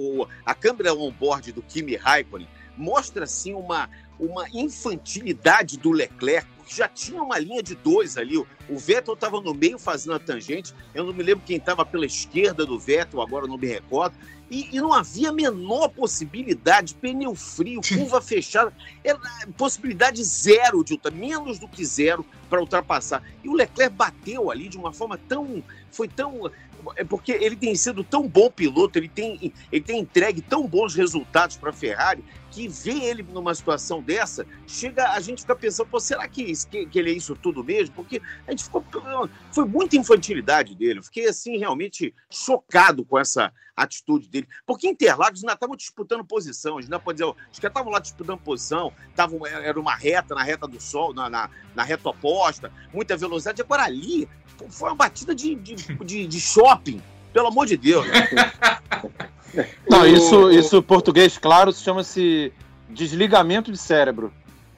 a 0.47 0.55
câmera 0.55 0.95
on-board 0.95 1.53
do 1.53 1.63
Kimi 1.63 1.97
Raikkonen 1.97 2.49
mostra 2.77 3.25
assim 3.25 3.53
uma, 3.53 3.89
uma 4.19 4.49
infantilidade 4.53 5.77
do 5.79 5.91
Leclerc 5.91 6.47
já 6.69 6.89
tinha 6.89 7.23
uma 7.23 7.39
linha 7.39 7.63
de 7.63 7.75
dois 7.75 8.17
ali. 8.17 8.37
O 8.39 8.79
Vettel 8.79 9.15
estava 9.15 9.41
no 9.41 9.55
meio 9.55 9.79
fazendo 9.79 10.15
a 10.15 10.19
tangente. 10.19 10.75
Eu 10.95 11.05
não 11.05 11.13
me 11.13 11.23
lembro 11.23 11.45
quem 11.45 11.57
estava 11.57 11.85
pela 11.85 12.07
esquerda 12.07 12.65
do 12.65 12.79
Vettel, 12.79 13.21
agora 13.21 13.47
não 13.47 13.59
me 13.59 13.67
recordo. 13.67 14.17
e, 14.51 14.69
e, 14.77 14.81
não 14.81 14.93
havia 14.93 15.31
a 15.31 15.33
menor 15.33 15.89
possibilidade, 15.89 16.95
pneu 16.95 17.35
frio, 17.35 17.81
curva 17.87 18.21
fechada, 18.21 18.73
era 19.03 19.19
possibilidade 19.57 20.23
zero 20.23 20.85
de 20.85 20.99
menos 21.13 21.59
do 21.59 21.67
que 21.67 21.85
zero 21.85 22.25
para 22.49 22.61
ultrapassar. 22.61 23.23
E 23.43 23.49
o 23.49 23.55
Leclerc 23.55 23.95
bateu 23.95 24.51
ali 24.51 24.69
de 24.69 24.77
uma 24.77 24.93
forma 24.93 25.19
tão. 25.29 25.63
Foi 25.91 26.09
tão. 26.09 26.51
É 26.97 27.05
porque 27.05 27.33
ele 27.33 27.57
tem 27.57 27.75
sido 27.75 28.03
tão 28.03 28.29
bom 28.29 28.51
piloto, 28.51 28.99
ele 28.99 29.09
tem, 29.09 29.53
ele 29.71 29.85
tem 29.85 30.01
entregue 30.01 30.41
tão 30.41 30.67
bons 30.67 30.95
resultados 30.95 31.57
para 31.57 31.71
a 31.71 31.73
Ferrari, 31.73 32.25
que 32.55 32.69
ver 32.69 33.03
ele 33.03 33.23
numa 33.23 33.53
situação 33.53 34.01
dessa, 34.01 34.47
chega 34.67 35.11
a 35.11 35.21
gente 35.21 35.41
fica 35.41 35.57
pensando, 35.57 35.89
pô, 35.89 35.99
será 35.99 36.29
que, 36.29 36.53
que, 36.71 36.87
que, 36.87 36.99
ele 36.99 37.11
é 37.11 37.15
isso 37.15 37.35
tudo 37.35 37.65
mesmo? 37.65 37.97
Porque 37.97 38.23
a 38.47 38.51
gente 38.53 38.65
ficou. 38.65 38.85
Foi 39.53 39.65
muita 39.65 39.97
infantilidade 39.97 40.75
dele. 40.77 41.01
Eu 41.01 41.03
fiquei 41.03 41.29
assim, 41.29 41.59
realmente 41.59 42.15
chocado 42.31 43.05
com 43.05 43.19
essa 43.19 43.53
atitude 43.77 44.29
dele. 44.29 44.47
Porque 44.65 44.89
Interlagos 44.89 45.43
ainda 45.43 45.55
estavam 45.55 45.75
disputando 45.75 46.25
posição, 46.25 46.79
ainda 46.79 47.01
pode 47.01 47.19
dizer, 47.19 47.35
os 47.51 47.59
que 47.59 47.67
estavam 47.67 47.91
lá 47.91 47.99
disputando 47.99 48.39
posição, 48.39 48.93
tavam, 49.17 49.45
era 49.45 49.79
uma 49.79 49.97
reta 49.97 50.35
na 50.35 50.45
reta 50.45 50.69
do 50.69 50.81
sol, 50.81 51.13
na, 51.13 51.29
na, 51.29 51.51
na 51.75 51.83
reta 51.83 52.09
oposta, 52.09 52.73
muita 52.93 53.17
velocidade. 53.17 53.61
Agora 53.63 53.83
ali 53.83 54.29
foi 54.69 54.89
uma 54.91 54.97
batida 54.97 55.35
de, 55.35 55.55
de, 55.55 55.75
de, 55.75 56.27
de 56.27 56.41
shopping, 56.41 57.01
pelo 57.33 57.49
amor 57.49 57.67
de 57.67 57.77
Deus. 57.77 58.07
Não, 59.89 60.07
isso, 60.07 60.51
isso 60.51 60.83
português 60.83 61.39
claro 61.39 61.73
chama-se 61.73 62.53
desligamento 62.91 63.71
de 63.71 63.79
cérebro. 63.79 64.33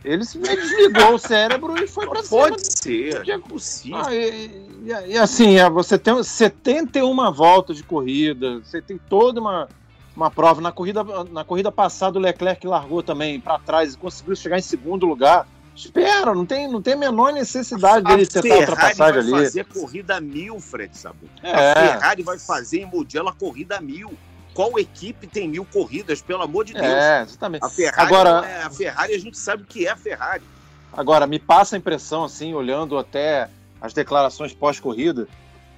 Ele 0.04 0.18
desligou 0.18 1.14
o 1.14 1.18
cérebro 1.18 1.82
e 1.82 1.86
foi 1.88 2.06
para 2.06 2.22
cima. 2.22 2.48
Pode 2.48 2.72
ser, 2.72 3.28
é 3.28 3.38
possível. 3.38 4.02
Ah, 4.04 4.14
e, 4.14 4.46
e, 4.84 5.12
e, 5.12 5.18
assim, 5.18 5.56
é, 5.56 5.68
você 5.68 5.98
tem 5.98 6.22
71 6.22 7.32
voltas 7.32 7.76
de 7.76 7.82
corrida, 7.82 8.60
você 8.60 8.80
tem 8.80 8.98
toda 8.98 9.40
uma, 9.40 9.68
uma 10.14 10.30
prova. 10.30 10.60
Na 10.60 10.70
corrida, 10.70 11.02
na 11.32 11.42
corrida 11.42 11.72
passada, 11.72 12.18
o 12.18 12.22
Leclerc 12.22 12.64
largou 12.66 13.02
também 13.02 13.40
para 13.40 13.58
trás 13.58 13.94
e 13.94 13.98
conseguiu 13.98 14.36
chegar 14.36 14.58
em 14.58 14.62
segundo 14.62 15.06
lugar. 15.06 15.48
Espera, 15.76 16.34
não 16.34 16.46
tem, 16.46 16.66
não 16.66 16.80
tem 16.80 16.94
a 16.94 16.96
menor 16.96 17.32
necessidade 17.32 17.98
a 18.06 18.10
dele 18.10 18.26
tentar 18.26 18.54
a 18.54 18.58
ultrapassagem 18.58 19.20
ali. 19.20 19.30
vai 19.30 19.44
fazer 19.44 19.64
corrida 19.66 20.20
mil, 20.20 20.58
Fred, 20.58 20.96
sabe? 20.96 21.30
É. 21.42 21.52
A 21.52 21.74
Ferrari 21.74 22.22
vai 22.22 22.38
fazer 22.38 22.80
em 22.80 22.86
Mugello 22.86 23.28
a 23.28 23.34
corrida 23.34 23.80
mil 23.80 24.16
qual 24.56 24.78
equipe 24.78 25.26
tem 25.26 25.46
mil 25.46 25.66
corridas, 25.66 26.22
pelo 26.22 26.42
amor 26.42 26.64
de 26.64 26.72
Deus? 26.72 26.86
É, 26.86 27.20
exatamente. 27.20 27.62
A 27.62 27.68
Ferrari, 27.68 28.00
agora, 28.00 28.48
é, 28.48 28.62
a 28.62 28.70
Ferrari 28.70 29.14
a 29.14 29.18
gente 29.18 29.38
sabe 29.38 29.64
o 29.64 29.66
que 29.66 29.86
é 29.86 29.90
a 29.90 29.96
Ferrari. 29.96 30.42
Agora, 30.90 31.26
me 31.26 31.38
passa 31.38 31.76
a 31.76 31.78
impressão, 31.78 32.24
assim, 32.24 32.54
olhando 32.54 32.96
até 32.96 33.50
as 33.78 33.92
declarações 33.92 34.54
pós-corrida, 34.54 35.28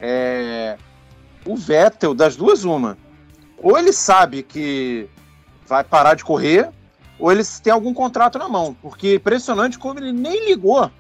é... 0.00 0.78
o 1.44 1.56
Vettel, 1.56 2.14
das 2.14 2.36
duas, 2.36 2.62
uma. 2.62 2.96
Ou 3.56 3.76
ele 3.76 3.92
sabe 3.92 4.44
que 4.44 5.08
vai 5.66 5.82
parar 5.82 6.14
de 6.14 6.24
correr, 6.24 6.70
ou 7.18 7.32
ele 7.32 7.42
tem 7.62 7.72
algum 7.72 7.92
contrato 7.92 8.38
na 8.38 8.48
mão. 8.48 8.76
Porque 8.80 9.08
é 9.08 9.14
impressionante 9.14 9.78
como 9.78 9.98
ele 9.98 10.12
nem 10.12 10.46
ligou 10.46 10.90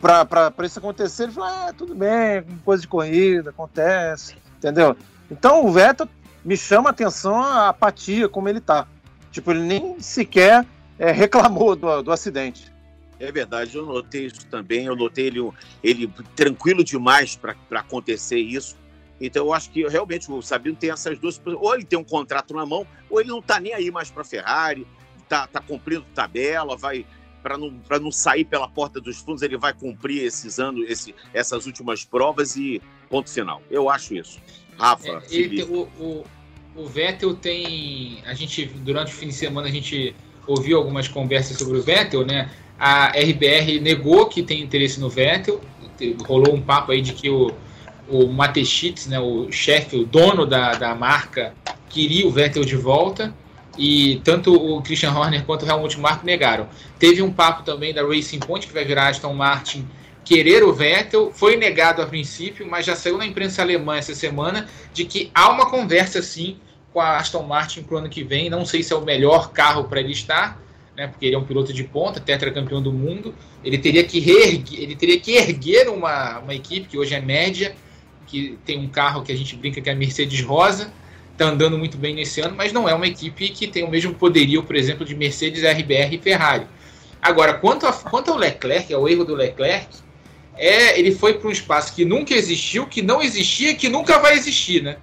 para 0.00 0.52
isso 0.64 0.78
acontecer. 0.78 1.24
Ele 1.24 1.32
falou: 1.32 1.48
ah, 1.48 1.74
tudo 1.76 1.94
bem, 1.94 2.44
coisa 2.64 2.82
de 2.82 2.88
corrida, 2.88 3.50
acontece, 3.50 4.36
entendeu? 4.56 4.96
Então 5.30 5.66
o 5.66 5.72
Vettel 5.72 6.08
me 6.44 6.56
chama 6.56 6.90
a 6.90 6.92
atenção 6.92 7.42
a 7.42 7.68
apatia 7.68 8.28
como 8.28 8.48
ele 8.48 8.60
tá. 8.60 8.86
Tipo, 9.30 9.50
ele 9.50 9.60
nem 9.60 10.00
sequer 10.00 10.64
é, 10.98 11.10
reclamou 11.10 11.76
do, 11.76 12.02
do 12.02 12.12
acidente. 12.12 12.72
É 13.18 13.32
verdade, 13.32 13.76
eu 13.76 13.84
notei 13.86 14.26
isso 14.26 14.46
também. 14.46 14.86
Eu 14.86 14.96
notei 14.96 15.26
ele, 15.26 15.50
ele 15.82 16.12
tranquilo 16.34 16.84
demais 16.84 17.36
para 17.36 17.56
acontecer 17.80 18.38
isso. 18.38 18.76
Então, 19.20 19.46
eu 19.46 19.54
acho 19.54 19.70
que 19.70 19.86
realmente 19.88 20.30
o 20.30 20.42
Sabino 20.42 20.76
tem 20.76 20.90
essas 20.90 21.18
duas. 21.18 21.40
Ou 21.44 21.74
ele 21.74 21.84
tem 21.84 21.98
um 21.98 22.04
contrato 22.04 22.54
na 22.54 22.66
mão, 22.66 22.86
ou 23.08 23.20
ele 23.20 23.30
não 23.30 23.38
está 23.38 23.58
nem 23.58 23.72
aí 23.72 23.90
mais 23.90 24.10
para 24.10 24.22
a 24.22 24.24
Ferrari, 24.24 24.86
está 25.26 25.46
tá 25.46 25.60
cumprindo 25.60 26.04
tabela, 26.14 26.76
vai. 26.76 27.04
Para 27.42 27.56
não, 27.56 27.72
não 28.00 28.10
sair 28.10 28.44
pela 28.44 28.66
porta 28.66 29.00
dos 29.00 29.18
fundos, 29.18 29.40
ele 29.40 29.56
vai 29.56 29.72
cumprir 29.72 30.24
esses 30.24 30.58
anos, 30.58 30.84
esse, 30.90 31.14
essas 31.32 31.64
últimas 31.64 32.04
provas 32.04 32.56
e 32.56 32.82
ponto 33.08 33.30
final. 33.30 33.62
Eu 33.70 33.88
acho 33.88 34.14
isso. 34.16 34.40
Rafa, 34.76 35.08
é, 35.08 35.22
ele, 35.30 35.62
o, 35.62 35.82
o, 35.98 36.24
o 36.74 36.86
Vettel 36.86 37.34
tem. 37.34 38.18
A 38.26 38.34
gente, 38.34 38.66
durante 38.66 39.12
o 39.12 39.14
fim 39.14 39.28
de 39.28 39.34
semana, 39.34 39.68
a 39.68 39.70
gente 39.70 40.14
ouviu 40.46 40.76
algumas 40.76 41.08
conversas 41.08 41.56
sobre 41.56 41.78
o 41.78 41.82
Vettel, 41.82 42.26
né? 42.26 42.50
A 42.78 43.08
RBR 43.08 43.80
negou 43.80 44.26
que 44.26 44.42
tem 44.42 44.60
interesse 44.60 45.00
no 45.00 45.08
Vettel. 45.08 45.60
Rolou 46.26 46.54
um 46.54 46.60
papo 46.60 46.92
aí 46.92 47.00
de 47.00 47.14
que 47.14 47.30
o, 47.30 47.52
o 48.08 48.26
Matechitz, 48.26 49.06
né, 49.06 49.18
o 49.18 49.50
chefe, 49.50 49.96
o 49.96 50.04
dono 50.04 50.44
da, 50.44 50.72
da 50.72 50.94
marca, 50.94 51.54
queria 51.88 52.26
o 52.26 52.30
Vettel 52.30 52.64
de 52.64 52.76
volta. 52.76 53.34
E 53.78 54.20
tanto 54.24 54.54
o 54.54 54.82
Christian 54.82 55.12
Horner 55.12 55.44
quanto 55.44 55.64
o 55.64 55.68
Helmut 55.68 55.98
Marko 56.00 56.24
negaram. 56.24 56.68
Teve 56.98 57.22
um 57.22 57.32
papo 57.32 57.62
também 57.62 57.92
da 57.92 58.02
Racing 58.02 58.40
Point, 58.40 58.66
que 58.66 58.72
vai 58.72 58.84
virar 58.84 59.08
Aston 59.08 59.34
Martin, 59.34 59.86
querer 60.24 60.64
o 60.64 60.72
Vettel. 60.72 61.30
Foi 61.32 61.56
negado 61.56 62.00
a 62.00 62.06
princípio, 62.06 62.66
mas 62.68 62.86
já 62.86 62.96
saiu 62.96 63.18
na 63.18 63.26
imprensa 63.26 63.62
alemã 63.62 63.96
essa 63.96 64.14
semana 64.14 64.68
de 64.92 65.04
que 65.04 65.30
há 65.34 65.50
uma 65.50 65.70
conversa 65.70 66.22
sim 66.22 66.56
com 66.92 67.00
a 67.00 67.18
Aston 67.18 67.42
Martin 67.42 67.82
para 67.82 67.94
o 67.94 67.98
ano 67.98 68.08
que 68.08 68.24
vem. 68.24 68.48
Não 68.48 68.64
sei 68.64 68.82
se 68.82 68.92
é 68.92 68.96
o 68.96 69.04
melhor 69.04 69.52
carro 69.52 69.84
para 69.84 70.00
ele 70.00 70.12
estar, 70.12 70.58
né, 70.96 71.06
porque 71.06 71.26
ele 71.26 71.34
é 71.34 71.38
um 71.38 71.44
piloto 71.44 71.72
de 71.72 71.84
ponta, 71.84 72.18
tetracampeão 72.18 72.80
do 72.80 72.92
mundo. 72.92 73.34
Ele 73.62 73.76
teria 73.76 74.02
que, 74.02 74.18
reerguer, 74.18 74.80
ele 74.80 74.96
teria 74.96 75.20
que 75.20 75.32
erguer 75.32 75.88
uma, 75.90 76.38
uma 76.38 76.54
equipe 76.54 76.88
que 76.88 76.96
hoje 76.96 77.14
é 77.14 77.20
média, 77.20 77.76
que 78.26 78.58
tem 78.64 78.78
um 78.78 78.88
carro 78.88 79.22
que 79.22 79.30
a 79.30 79.36
gente 79.36 79.54
brinca 79.56 79.80
que 79.80 79.88
é 79.88 79.92
a 79.92 79.96
Mercedes 79.96 80.40
Rosa, 80.40 80.92
está 81.36 81.46
andando 81.46 81.78
muito 81.78 81.96
bem 81.96 82.14
nesse 82.14 82.40
ano, 82.40 82.56
mas 82.56 82.72
não 82.72 82.88
é 82.88 82.94
uma 82.94 83.06
equipe 83.06 83.48
que 83.50 83.66
tem 83.66 83.84
o 83.84 83.90
mesmo 83.90 84.14
poderio, 84.14 84.62
por 84.62 84.74
exemplo, 84.74 85.04
de 85.04 85.14
Mercedes, 85.14 85.62
RBR 85.62 86.14
e 86.14 86.18
Ferrari. 86.18 86.66
Agora, 87.20 87.54
quanto, 87.54 87.86
a, 87.86 87.92
quanto 87.92 88.30
ao 88.30 88.36
Leclerc, 88.36 88.92
ao 88.92 89.08
erro 89.08 89.24
do 89.24 89.34
Leclerc, 89.34 89.86
é, 90.56 90.98
ele 90.98 91.12
foi 91.12 91.34
para 91.34 91.48
um 91.48 91.52
espaço 91.52 91.94
que 91.94 92.04
nunca 92.04 92.34
existiu, 92.34 92.86
que 92.86 93.02
não 93.02 93.22
existia, 93.22 93.74
que 93.74 93.88
nunca 93.88 94.18
vai 94.18 94.34
existir, 94.34 94.82
né? 94.82 94.96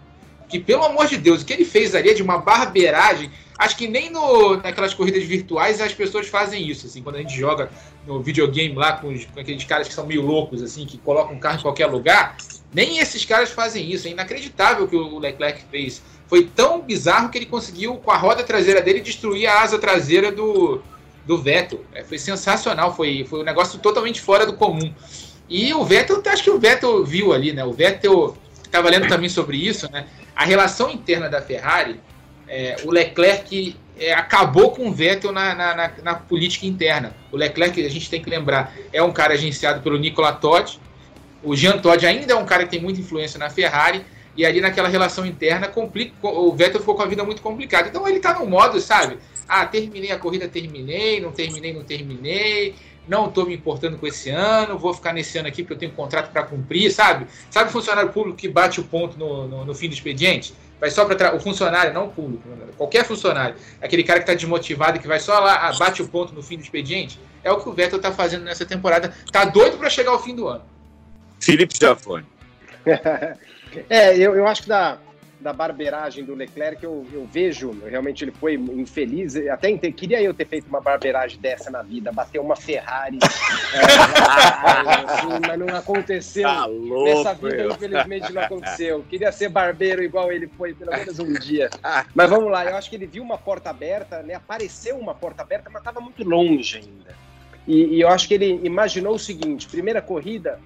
que, 0.54 0.60
pelo 0.60 0.84
amor 0.84 1.08
de 1.08 1.17
Deus, 1.17 1.41
o 1.41 1.46
que 1.46 1.52
ele 1.52 1.65
fez 1.65 1.96
ali 1.96 2.12
é 2.12 2.13
de 2.13 2.22
uma 2.22 2.38
barbeiragem. 2.38 3.32
Acho 3.58 3.76
que 3.76 3.88
nem 3.88 4.12
no, 4.12 4.58
naquelas 4.58 4.93
corridas 4.93 5.24
virtuais 5.24 5.82
as 5.82 5.93
pessoas 5.93 6.28
fazem 6.28 6.67
isso, 6.67 6.86
assim, 6.86 7.02
quando 7.02 7.15
a 7.15 7.19
gente 7.19 7.36
joga 7.36 7.72
no 8.06 8.22
videogame 8.22 8.76
lá 8.76 8.93
com, 8.93 9.08
os, 9.08 9.26
com 9.26 9.39
aqueles 9.39 9.63
caras 9.63 9.88
que 9.88 9.93
são 9.96 10.06
meio 10.06 10.22
loucos, 10.22 10.62
assim, 10.62 10.86
que 10.86 11.00
colocam 11.00 11.36
um 11.36 11.39
carro 11.39 11.58
em 11.58 11.62
qualquer 11.62 11.88
lugar. 11.88 12.38
Nem 12.72 13.00
esses 13.00 13.26
caras 13.26 13.50
fazem 13.50 13.91
isso. 13.91 14.08
É 14.08 14.12
inacreditável 14.12 14.86
o 14.86 14.88
que 14.88 14.96
o 14.96 15.17
Leclerc 15.17 15.63
fez. 15.72 16.04
Foi 16.34 16.46
tão 16.46 16.82
bizarro 16.82 17.30
que 17.30 17.38
ele 17.38 17.46
conseguiu, 17.46 17.98
com 17.98 18.10
a 18.10 18.17
roda 18.17 18.41
traseira 18.41 18.82
dele, 18.82 19.02
destruir 19.02 19.46
a 19.46 19.62
asa 19.62 19.78
traseira 19.78 20.32
do, 20.32 20.82
do 21.28 21.38
Vettel. 21.38 21.86
É, 21.93 22.04
foi 22.04 22.17
sensacional, 22.17 22.96
foi, 22.96 23.24
foi 23.30 23.41
um 23.41 23.43
negócio 23.43 23.78
totalmente 23.78 24.19
fora 24.19 24.43
do 24.43 24.54
comum. 24.54 24.91
E 25.48 25.72
o 25.76 25.86
Vettel, 25.86 26.24
acho 26.26 26.43
que 26.43 26.50
o 26.50 26.58
Vettel 26.58 27.06
viu 27.06 27.34
ali, 27.34 27.54
né? 27.54 27.63
O 27.63 27.72
Vettel 27.72 28.36
estava 28.65 28.89
lendo 28.89 29.08
também 29.08 29.30
sobre 29.30 29.58
isso, 29.58 29.88
né? 29.91 30.08
A 30.36 30.43
relação 30.43 30.89
interna 30.89 31.30
da 31.30 31.39
Ferrari, 31.39 32.02
é, 32.48 32.78
o 32.84 32.89
Leclerc 32.89 33.76
é, 34.00 34.12
acabou 34.13 34.72
com 34.72 34.88
o 34.88 34.91
Vettel 34.91 35.32
na, 35.32 35.54
na, 35.54 35.76
na, 35.76 35.91
na, 36.02 36.15
política 36.15 36.65
interna. 36.65 37.15
O 37.32 37.38
Leclerc, 37.38 37.86
a 37.86 37.89
gente 37.91 38.10
tem 38.10 38.24
que 38.24 38.30
lembrar, 38.32 38.74
é 38.91 39.04
um 39.04 39.12
cara 39.12 39.36
agenciado 39.36 39.84
pelo 39.84 40.00
Nicola 40.00 40.34
Todd. 40.34 40.80
O 41.43 41.56
Jean 41.56 41.78
Todd 41.78 42.04
ainda 42.08 42.34
é 42.34 42.36
um 42.36 42.46
cara 42.46 42.63
que 42.63 42.72
tem 42.72 42.82
muita 42.82 43.00
influência 43.00 43.38
na 43.38 43.52
Ferrari. 43.52 44.04
E 44.36 44.46
ali 44.46 44.60
naquela 44.60 44.88
relação 44.88 45.26
interna, 45.26 45.67
complica, 45.67 46.13
o 46.28 46.52
Vettel 46.54 46.80
ficou 46.80 46.96
com 46.96 47.04
a 47.04 47.06
vida 47.06 47.24
muito 47.24 47.41
complicada. 47.41 47.88
Então 47.88 48.08
ele 48.08 48.19
tá 48.19 48.38
no 48.39 48.46
modo, 48.46 48.80
sabe? 48.80 49.17
Ah, 49.48 49.65
terminei 49.65 50.12
a 50.12 50.17
corrida, 50.17 50.48
terminei, 50.48 51.19
não 51.19 51.32
terminei, 51.32 51.74
não 51.74 51.84
terminei 51.84 52.76
não 53.08 53.28
estou 53.28 53.46
me 53.46 53.54
importando 53.54 53.98
com 53.98 54.08
esse 54.08 54.30
ano, 54.30 54.78
vou 54.78 54.93
ficar 54.93 55.13
nesse 55.13 55.38
ano 55.38 55.48
aqui 55.48 55.62
porque 55.62 55.74
eu 55.74 55.78
tenho 55.78 55.91
um 55.91 55.96
contrato 55.96 56.32
para 56.32 56.43
cumprir, 56.43 56.91
sabe? 56.91 57.28
Sabe 57.50 57.69
o 57.69 57.72
funcionário 57.72 58.12
público 58.12 58.38
que 58.38 58.48
bate 58.48 58.80
o 58.80 58.84
ponto 58.84 59.17
no, 59.17 59.48
no, 59.48 59.65
no 59.65 59.76
fim 59.76 59.88
do 59.88 59.93
expediente? 59.93 60.54
Vai 60.80 60.89
só 60.89 61.06
para 61.06 61.36
o 61.36 61.39
funcionário, 61.39 61.93
não 61.93 62.08
o 62.08 62.10
público, 62.10 62.43
qualquer 62.78 63.06
funcionário, 63.06 63.56
aquele 63.82 64.04
cara 64.04 64.19
que 64.19 64.24
está 64.24 64.34
desmotivado 64.34 64.98
e 64.98 65.00
que 65.00 65.08
vai 65.08 65.19
só 65.19 65.39
lá, 65.39 65.67
ah, 65.67 65.74
bate 65.74 66.02
o 66.02 66.08
ponto 66.08 66.34
no 66.34 66.43
fim 66.43 66.58
do 66.58 66.63
expediente, 66.63 67.19
é 67.43 67.52
o 67.52 67.60
que 67.60 67.69
o 67.69 67.74
Vettel 67.74 67.98
está 67.98 68.12
fazendo 68.12 68.43
nessa 68.43 68.65
temporada. 68.65 69.13
Tá 69.32 69.46
doido 69.46 69.78
para 69.78 69.89
chegar 69.89 70.12
ao 70.12 70.22
fim 70.22 70.36
do 70.36 70.48
ano. 70.48 70.63
Felipe 71.39 71.76
Jafone. 71.80 72.26
é, 73.89 74.17
eu, 74.17 74.36
eu 74.36 74.47
acho 74.47 74.63
que 74.63 74.69
dá 74.69 74.97
da 75.43 75.51
barbeiragem 75.51 76.23
do 76.23 76.33
Leclerc, 76.33 76.81
eu, 76.83 77.05
eu 77.12 77.27
vejo, 77.29 77.71
realmente 77.86 78.23
ele 78.23 78.31
foi 78.31 78.55
infeliz. 78.55 79.36
Até 79.36 79.77
queria 79.77 80.21
eu 80.21 80.33
ter 80.33 80.47
feito 80.47 80.67
uma 80.67 80.79
barbeiragem 80.79 81.39
dessa 81.39 81.69
na 81.69 81.83
vida, 81.83 82.12
bater 82.12 82.39
uma 82.39 82.55
Ferrari. 82.55 83.19
é, 83.75 85.12
assim, 85.12 85.27
mas 85.45 85.59
não 85.59 85.67
aconteceu. 85.75 86.43
Tá 86.43 86.65
louco, 86.65 87.03
Nessa 87.03 87.33
vida, 87.33 87.65
infelizmente, 87.65 88.31
não 88.31 88.41
aconteceu. 88.41 89.05
Queria 89.09 89.31
ser 89.31 89.49
barbeiro 89.49 90.01
igual 90.01 90.31
ele 90.31 90.47
foi, 90.47 90.73
pelo 90.73 90.91
menos 90.91 91.19
um 91.19 91.33
dia. 91.33 91.69
Mas 92.15 92.29
vamos 92.29 92.49
lá, 92.49 92.65
eu 92.65 92.77
acho 92.77 92.89
que 92.89 92.95
ele 92.95 93.05
viu 93.05 93.21
uma 93.21 93.38
porta 93.38 93.69
aberta, 93.69 94.23
né? 94.23 94.36
Apareceu 94.36 94.97
uma 94.97 95.13
porta 95.13 95.41
aberta, 95.41 95.69
mas 95.69 95.81
estava 95.81 95.99
muito 95.99 96.23
longe 96.23 96.77
ainda. 96.77 97.15
E, 97.67 97.95
e 97.95 98.01
eu 98.01 98.07
acho 98.07 98.27
que 98.27 98.33
ele 98.33 98.62
imaginou 98.63 99.15
o 99.15 99.19
seguinte: 99.19 99.67
primeira 99.67 100.01
corrida, 100.01 100.59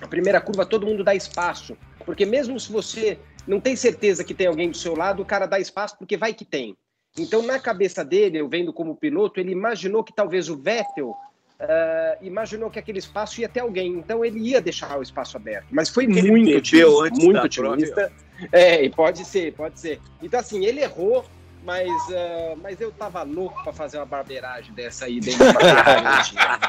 a 0.00 0.06
primeira 0.06 0.40
curva, 0.40 0.64
todo 0.64 0.86
mundo 0.86 1.02
dá 1.02 1.14
espaço. 1.14 1.76
Porque 2.04 2.26
mesmo 2.26 2.58
se 2.58 2.70
você 2.70 3.18
não 3.46 3.60
tem 3.60 3.76
certeza 3.76 4.24
que 4.24 4.34
tem 4.34 4.46
alguém 4.46 4.70
do 4.70 4.76
seu 4.76 4.94
lado, 4.94 5.22
o 5.22 5.26
cara 5.26 5.46
dá 5.46 5.58
espaço 5.58 5.96
porque 5.98 6.16
vai 6.16 6.34
que 6.34 6.44
tem. 6.44 6.76
Então, 7.18 7.42
na 7.42 7.58
cabeça 7.58 8.04
dele, 8.04 8.38
eu 8.38 8.48
vendo 8.48 8.72
como 8.72 8.96
piloto, 8.96 9.38
ele 9.38 9.52
imaginou 9.52 10.02
que 10.02 10.14
talvez 10.14 10.48
o 10.48 10.56
Vettel 10.56 11.10
uh, 11.10 12.24
imaginou 12.24 12.70
que 12.70 12.78
aquele 12.78 12.98
espaço 12.98 13.40
ia 13.40 13.48
ter 13.48 13.60
alguém. 13.60 13.92
Então, 13.92 14.24
ele 14.24 14.38
ia 14.40 14.60
deixar 14.60 14.98
o 14.98 15.02
espaço 15.02 15.36
aberto. 15.36 15.66
Mas 15.70 15.90
foi 15.90 16.04
ele 16.04 16.22
muito 16.22 16.56
otimista, 16.56 17.10
muito 17.20 17.44
otimista. 17.44 18.12
É, 18.50 18.88
pode 18.88 19.24
ser, 19.26 19.52
pode 19.52 19.78
ser. 19.78 20.00
Então, 20.22 20.40
assim, 20.40 20.64
ele 20.64 20.80
errou, 20.80 21.24
mas, 21.62 21.88
uh, 21.88 22.58
mas 22.62 22.80
eu 22.80 22.90
tava 22.90 23.22
louco 23.22 23.62
para 23.62 23.72
fazer 23.72 23.98
uma 23.98 24.06
barbeiragem 24.06 24.72
dessa 24.74 25.04
aí 25.04 25.20
dentro 25.20 25.38
de 25.38 25.50
uma 25.50 26.60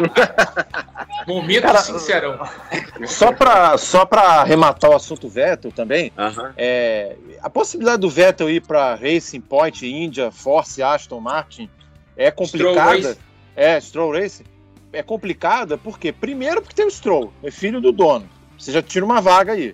Momento 1.28 1.62
Cara, 1.64 1.82
sincerão. 1.82 2.40
Só 3.08 3.32
para 3.32 3.78
só 3.78 4.06
pra 4.06 4.42
arrematar 4.42 4.92
o 4.92 4.96
assunto 4.96 5.28
Vettel 5.28 5.72
também, 5.72 6.12
uh 6.18 6.22
-huh. 6.22 6.54
é, 6.58 7.16
a 7.42 7.50
possibilidade 7.50 8.02
do 8.02 8.10
Vettel 8.10 8.50
ir 8.50 8.62
para 8.62 8.96
Racing 8.96 9.42
Point, 9.42 9.86
India, 9.86 10.32
Force, 10.32 10.82
Aston 10.82 11.20
Martin 11.20 11.70
é 12.16 12.30
complicada. 12.30 12.98
Stroll 13.00 13.16
é, 13.56 13.80
Stroll 13.80 14.14
Racing. 14.14 14.44
É 14.92 15.02
complicada 15.02 15.78
porque, 15.78 16.12
primeiro, 16.12 16.62
porque 16.62 16.76
tem 16.76 16.86
o 16.86 16.92
Stroll, 16.92 17.34
é 17.42 17.50
filho 17.50 17.82
do 17.82 17.92
dono. 17.92 18.30
Você 18.60 18.72
já 18.72 18.82
tira 18.82 19.04
uma 19.04 19.20
vaga 19.20 19.54
aí. 19.54 19.74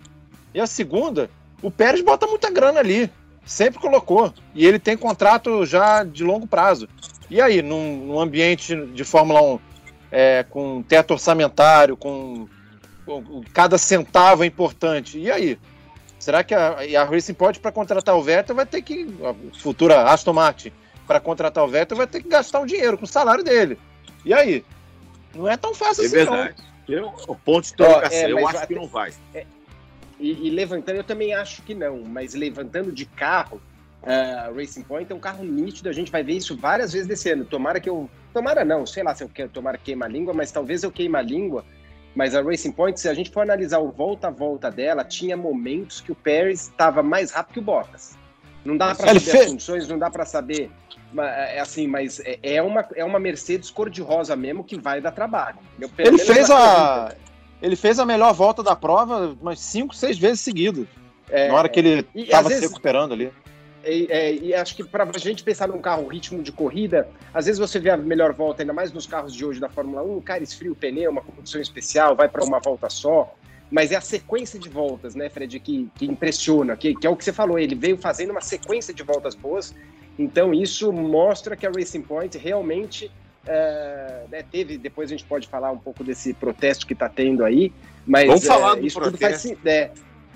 E 0.53 0.61
a 0.61 0.65
segunda, 0.65 1.29
o 1.61 1.69
Pérez 1.69 2.01
bota 2.01 2.25
muita 2.25 2.49
grana 2.49 2.79
ali. 2.79 3.11
Sempre 3.49 3.79
colocou. 3.79 4.31
E 4.53 4.63
ele 4.63 4.77
tem 4.77 4.95
contrato 4.95 5.65
já 5.65 6.03
de 6.03 6.23
longo 6.23 6.45
prazo. 6.45 6.87
E 7.31 7.41
aí, 7.41 7.63
num, 7.63 8.05
num 8.05 8.19
ambiente 8.19 8.75
de 8.93 9.03
Fórmula 9.03 9.41
1 9.41 9.59
é, 10.11 10.45
com 10.47 10.83
teto 10.83 11.11
orçamentário, 11.11 11.97
com, 11.97 12.47
com, 13.03 13.41
cada 13.51 13.79
centavo 13.79 14.43
é 14.43 14.45
importante, 14.45 15.17
e 15.17 15.31
aí? 15.31 15.57
Será 16.19 16.43
que 16.43 16.53
a, 16.53 16.77
a 16.99 17.03
Racing 17.03 17.33
pode 17.33 17.59
para 17.59 17.71
contratar 17.71 18.15
o 18.15 18.21
Vettel 18.21 18.55
vai 18.55 18.67
ter 18.67 18.83
que 18.83 19.07
a 19.23 19.57
futura 19.57 20.03
Aston 20.03 20.33
Martin 20.33 20.71
para 21.07 21.19
contratar 21.19 21.63
o 21.63 21.67
Vettel 21.67 21.97
vai 21.97 22.05
ter 22.05 22.21
que 22.21 22.29
gastar 22.29 22.59
o 22.59 22.67
dinheiro 22.67 22.99
com 22.99 23.05
o 23.05 23.07
salário 23.07 23.43
dele. 23.43 23.79
E 24.23 24.31
aí? 24.31 24.63
Não 25.33 25.47
é 25.47 25.57
tão 25.57 25.73
fácil 25.73 26.03
é 26.03 26.05
assim 26.05 26.15
verdade. 26.15 26.55
não. 26.87 26.95
Eu, 26.95 27.13
o 27.27 27.35
ponto 27.35 27.65
de 27.65 27.73
trocação, 27.73 28.17
é, 28.17 28.31
eu 28.31 28.47
acho 28.47 28.67
que 28.67 28.75
não 28.75 28.87
vai. 28.87 29.11
É, 29.33 29.45
e, 30.19 30.47
e, 30.47 30.49
levantando, 30.49 30.97
eu 30.97 31.03
também 31.03 31.33
acho 31.33 31.61
que 31.61 31.73
não, 31.73 32.03
mas 32.03 32.33
levantando 32.33 32.91
de 32.91 33.05
carro, 33.05 33.61
uh, 34.03 34.53
Racing 34.55 34.83
Point 34.83 35.11
é 35.11 35.15
um 35.15 35.19
carro 35.19 35.43
nítido, 35.43 35.89
a 35.89 35.93
gente 35.93 36.11
vai 36.11 36.23
ver 36.23 36.33
isso 36.33 36.57
várias 36.57 36.91
vezes 36.91 37.07
desse 37.07 37.31
ano. 37.31 37.45
Tomara 37.45 37.79
que 37.79 37.89
eu. 37.89 38.09
Tomara 38.33 38.65
não, 38.65 38.85
sei 38.85 39.01
lá 39.03 39.15
se 39.15 39.23
eu 39.23 39.29
quero 39.29 39.49
tomara 39.49 39.77
queima 39.77 40.05
a 40.05 40.09
língua, 40.09 40.33
mas 40.33 40.51
talvez 40.51 40.83
eu 40.83 40.91
queime 40.91 41.17
a 41.17 41.21
língua. 41.21 41.65
Mas 42.15 42.35
a 42.35 42.41
Racing 42.41 42.71
Point, 42.71 42.99
se 42.99 43.07
a 43.07 43.13
gente 43.13 43.29
for 43.29 43.41
analisar 43.41 43.79
o 43.79 43.91
volta 43.91 44.27
a 44.27 44.31
volta 44.31 44.69
dela, 44.69 45.03
tinha 45.03 45.37
momentos 45.37 46.01
que 46.01 46.11
o 46.11 46.15
Pérez 46.15 46.63
estava 46.63 47.01
mais 47.01 47.31
rápido 47.31 47.53
que 47.53 47.59
o 47.59 47.61
Bottas. 47.61 48.17
Não 48.65 48.75
dá 48.75 48.93
para 48.93 49.07
saber 49.07 49.19
fez... 49.19 49.43
as 49.45 49.51
funções, 49.51 49.87
não 49.87 49.97
dá 49.97 50.09
para 50.09 50.25
saber 50.25 50.69
é 51.17 51.59
assim, 51.59 51.87
mas 51.87 52.19
é, 52.19 52.39
é 52.43 52.61
uma, 52.61 52.87
é 52.95 53.03
uma 53.03 53.19
Mercedes 53.19 53.71
cor-de-rosa 53.71 54.35
mesmo 54.35 54.63
que 54.63 54.79
vai 54.79 55.01
dar 55.01 55.11
trabalho. 55.11 55.57
ele 55.97 56.17
fez 56.19 56.49
a, 56.51 57.11
ele 57.61 57.75
fez 57.75 57.99
a 57.99 58.05
melhor 58.05 58.33
volta 58.33 58.63
da 58.63 58.75
prova 58.75 59.35
umas 59.41 59.59
5, 59.59 59.95
6 59.95 60.17
vezes 60.17 60.41
seguidas. 60.41 60.87
É, 61.29 61.47
na 61.47 61.55
hora 61.55 61.69
que 61.69 61.79
ele 61.79 62.07
estava 62.15 62.49
se 62.49 62.59
recuperando 62.59 63.13
ali. 63.13 63.31
E, 63.85 64.07
é, 64.09 64.33
e 64.33 64.53
acho 64.53 64.75
que 64.75 64.83
para 64.83 65.03
a 65.03 65.17
gente 65.17 65.43
pensar 65.43 65.67
num 65.67 65.79
carro 65.79 66.07
ritmo 66.07 66.43
de 66.43 66.51
corrida, 66.51 67.07
às 67.33 67.45
vezes 67.45 67.59
você 67.59 67.79
vê 67.79 67.89
a 67.89 67.97
melhor 67.97 68.33
volta, 68.33 68.61
ainda 68.61 68.73
mais 68.73 68.91
nos 68.91 69.07
carros 69.07 69.33
de 69.33 69.45
hoje 69.45 69.59
da 69.59 69.69
Fórmula 69.69 70.03
1, 70.03 70.17
o 70.17 70.21
cara 70.21 70.43
esfria 70.43 70.71
o 70.71 70.75
pneu, 70.75 71.11
uma 71.11 71.21
condição 71.21 71.61
especial, 71.61 72.15
vai 72.15 72.27
para 72.27 72.43
uma 72.43 72.59
volta 72.59 72.89
só. 72.89 73.33
Mas 73.71 73.91
é 73.91 73.95
a 73.95 74.01
sequência 74.01 74.59
de 74.59 74.67
voltas, 74.67 75.13
né, 75.13 75.29
Fred, 75.29 75.59
que, 75.59 75.89
que 75.95 76.05
impressiona, 76.05 76.75
que, 76.75 76.95
que 76.95 77.05
é 77.05 77.09
o 77.09 77.15
que 77.15 77.23
você 77.23 77.31
falou. 77.31 77.59
Ele 77.59 77.75
veio 77.75 77.97
fazendo 77.97 78.31
uma 78.31 78.41
sequência 78.41 78.93
de 78.93 79.03
voltas 79.03 79.35
boas. 79.35 79.75
Então 80.17 80.53
isso 80.53 80.91
mostra 80.91 81.55
que 81.55 81.67
a 81.67 81.71
Racing 81.71 82.01
Point 82.01 82.37
realmente 82.37 83.11
é, 83.45 84.25
né, 84.29 84.43
teve, 84.43 84.77
depois 84.77 85.09
a 85.09 85.15
gente 85.15 85.25
pode 85.25 85.47
falar 85.47 85.71
um 85.71 85.77
pouco 85.77 86.03
desse 86.03 86.33
protesto 86.33 86.85
que 86.85 86.93
está 86.93 87.07
tendo 87.07 87.43
aí, 87.43 87.71
mas 88.05 88.27
Vamos 88.27 88.45
falar 88.45 88.77
é, 88.77 88.81
do 88.81 88.87
isso 88.87 88.99
protesto. 88.99 89.47
Faz, 89.49 89.65
é, 89.65 89.91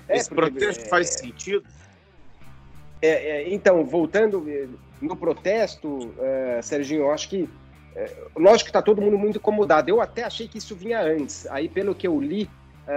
é, 0.08 0.16
Esse 0.16 0.28
porque, 0.28 0.50
protesto 0.50 0.88
faz 0.88 1.10
sentido? 1.10 1.64
então, 3.48 3.84
voltando 3.84 4.46
no 4.98 5.14
protesto, 5.14 6.14
Serginho, 6.62 7.02
eu 7.02 7.10
acho 7.12 7.28
que 7.28 7.46
lógico 8.34 8.64
que 8.64 8.70
está 8.70 8.80
todo 8.80 9.02
mundo 9.02 9.18
muito 9.18 9.36
incomodado. 9.36 9.90
Eu 9.90 10.00
até 10.00 10.24
achei 10.24 10.48
que 10.48 10.56
isso 10.56 10.74
vinha 10.74 11.02
antes. 11.02 11.46
Aí, 11.48 11.68
pelo 11.68 11.94
que 11.94 12.06
eu 12.08 12.18
li, 12.18 12.48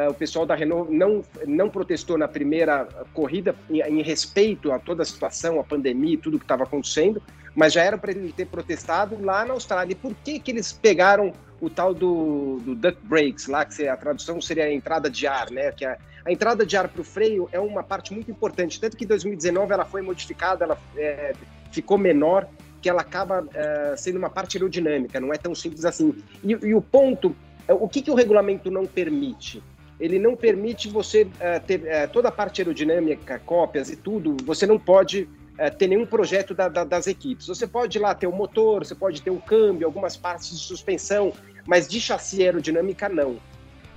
o 0.09 0.13
pessoal 0.13 0.45
da 0.45 0.55
Renault 0.55 0.89
não, 0.89 1.21
não 1.45 1.69
protestou 1.69 2.17
na 2.17 2.25
primeira 2.25 2.85
corrida 3.13 3.53
em, 3.69 3.81
em, 3.81 4.01
respeito 4.01 4.71
a 4.71 4.79
toda 4.79 5.03
a 5.03 5.05
situação, 5.05 5.59
a 5.59 5.63
pandemia 5.63 6.13
e 6.13 6.17
tudo 6.17 6.39
que 6.39 6.45
estava 6.45 6.63
acontecendo, 6.63 7.21
mas 7.57 7.73
já 7.73 7.81
era 7.81 7.97
para 7.97 8.11
ele 8.11 8.31
ter 8.31 8.45
protestado 8.45 9.19
lá 9.19 9.43
na 9.43 9.53
Austrália. 9.53 9.93
E 9.93 9.95
por 9.95 10.13
que, 10.23 10.39
que 10.39 10.51
eles 10.51 10.71
pegaram 10.71 11.33
o 11.59 11.67
tal 11.71 11.91
do, 11.91 12.59
do 12.63 12.75
duck 12.75 12.99
brakes, 13.01 13.47
lá 13.47 13.65
que 13.65 13.87
a 13.87 13.97
tradução 13.97 14.39
seria 14.39 14.65
a 14.65 14.71
entrada 14.71 15.09
de 15.09 15.25
ar, 15.25 15.49
né? 15.49 15.71
Que 15.71 15.83
a, 15.83 15.97
a 16.23 16.31
entrada 16.31 16.63
de 16.63 16.77
ar 16.77 16.87
para 16.87 17.01
o 17.01 17.03
freio 17.03 17.49
é 17.51 17.59
uma 17.59 17.81
parte 17.81 18.13
muito 18.13 18.29
importante, 18.29 18.79
tanto 18.79 18.95
que 18.95 19.05
em 19.05 19.07
2019 19.07 19.73
ela 19.73 19.85
foi 19.85 20.03
modificada, 20.03 20.65
ela 20.65 20.77
é, 20.95 21.33
ficou 21.71 21.97
menor, 21.97 22.47
que 22.79 22.87
ela 22.87 23.01
acaba 23.01 23.43
é, 23.51 23.95
sendo 23.97 24.19
uma 24.19 24.29
parte 24.29 24.55
aerodinâmica, 24.55 25.19
não 25.19 25.33
é 25.33 25.37
tão 25.37 25.55
simples 25.55 25.83
assim. 25.83 26.13
E, 26.43 26.51
e 26.51 26.75
o 26.75 26.81
ponto, 26.81 27.35
é, 27.67 27.73
o 27.73 27.87
que, 27.87 28.03
que 28.03 28.11
o 28.11 28.13
regulamento 28.13 28.69
não 28.69 28.85
permite? 28.85 29.63
ele 29.99 30.19
não 30.19 30.35
permite 30.35 30.87
você 30.87 31.23
uh, 31.23 31.59
ter 31.65 31.79
uh, 31.79 32.07
toda 32.13 32.29
a 32.29 32.31
parte 32.31 32.61
aerodinâmica, 32.61 33.39
cópias 33.39 33.89
e 33.89 33.95
tudo, 33.95 34.37
você 34.45 34.67
não 34.67 34.77
pode 34.77 35.27
uh, 35.59 35.75
ter 35.75 35.87
nenhum 35.87 36.05
projeto 36.05 36.53
da, 36.53 36.69
da, 36.69 36.83
das 36.83 37.07
equipes. 37.07 37.47
Você 37.47 37.67
pode 37.67 37.97
lá 37.99 38.13
ter 38.13 38.27
o 38.27 38.31
motor, 38.31 38.85
você 38.85 38.95
pode 38.95 39.21
ter 39.21 39.29
o 39.29 39.39
câmbio, 39.39 39.87
algumas 39.87 40.15
partes 40.15 40.49
de 40.49 40.65
suspensão, 40.65 41.33
mas 41.65 41.87
de 41.87 41.99
chassi 41.99 42.43
aerodinâmica 42.43 43.09
não. 43.09 43.37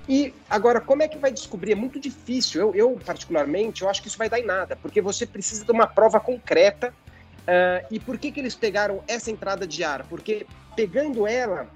E 0.09 0.33
agora, 0.49 0.81
como 0.81 1.03
é 1.03 1.07
que 1.07 1.17
vai 1.17 1.31
descobrir? 1.31 1.73
É 1.73 1.75
muito 1.75 1.99
difícil. 1.99 2.61
Eu, 2.61 2.75
eu 2.75 2.99
particularmente, 3.05 3.83
eu 3.83 3.89
acho 3.89 4.01
que 4.01 4.07
isso 4.07 4.17
vai 4.17 4.29
dar 4.29 4.39
em 4.39 4.45
nada, 4.45 4.75
porque 4.75 4.99
você 5.01 5.25
precisa 5.25 5.63
de 5.63 5.71
uma 5.71 5.87
prova 5.87 6.19
concreta. 6.19 6.93
e 7.89 7.99
por 7.99 8.17
que, 8.17 8.31
que 8.31 8.39
eles 8.39 8.55
pegaram 8.55 9.03
essa 9.07 9.29
entrada 9.31 9.67
de 9.67 9.83
ar? 9.83 10.05
Porque 10.07 10.45
pegando 10.75 11.27
ela, 11.27 11.69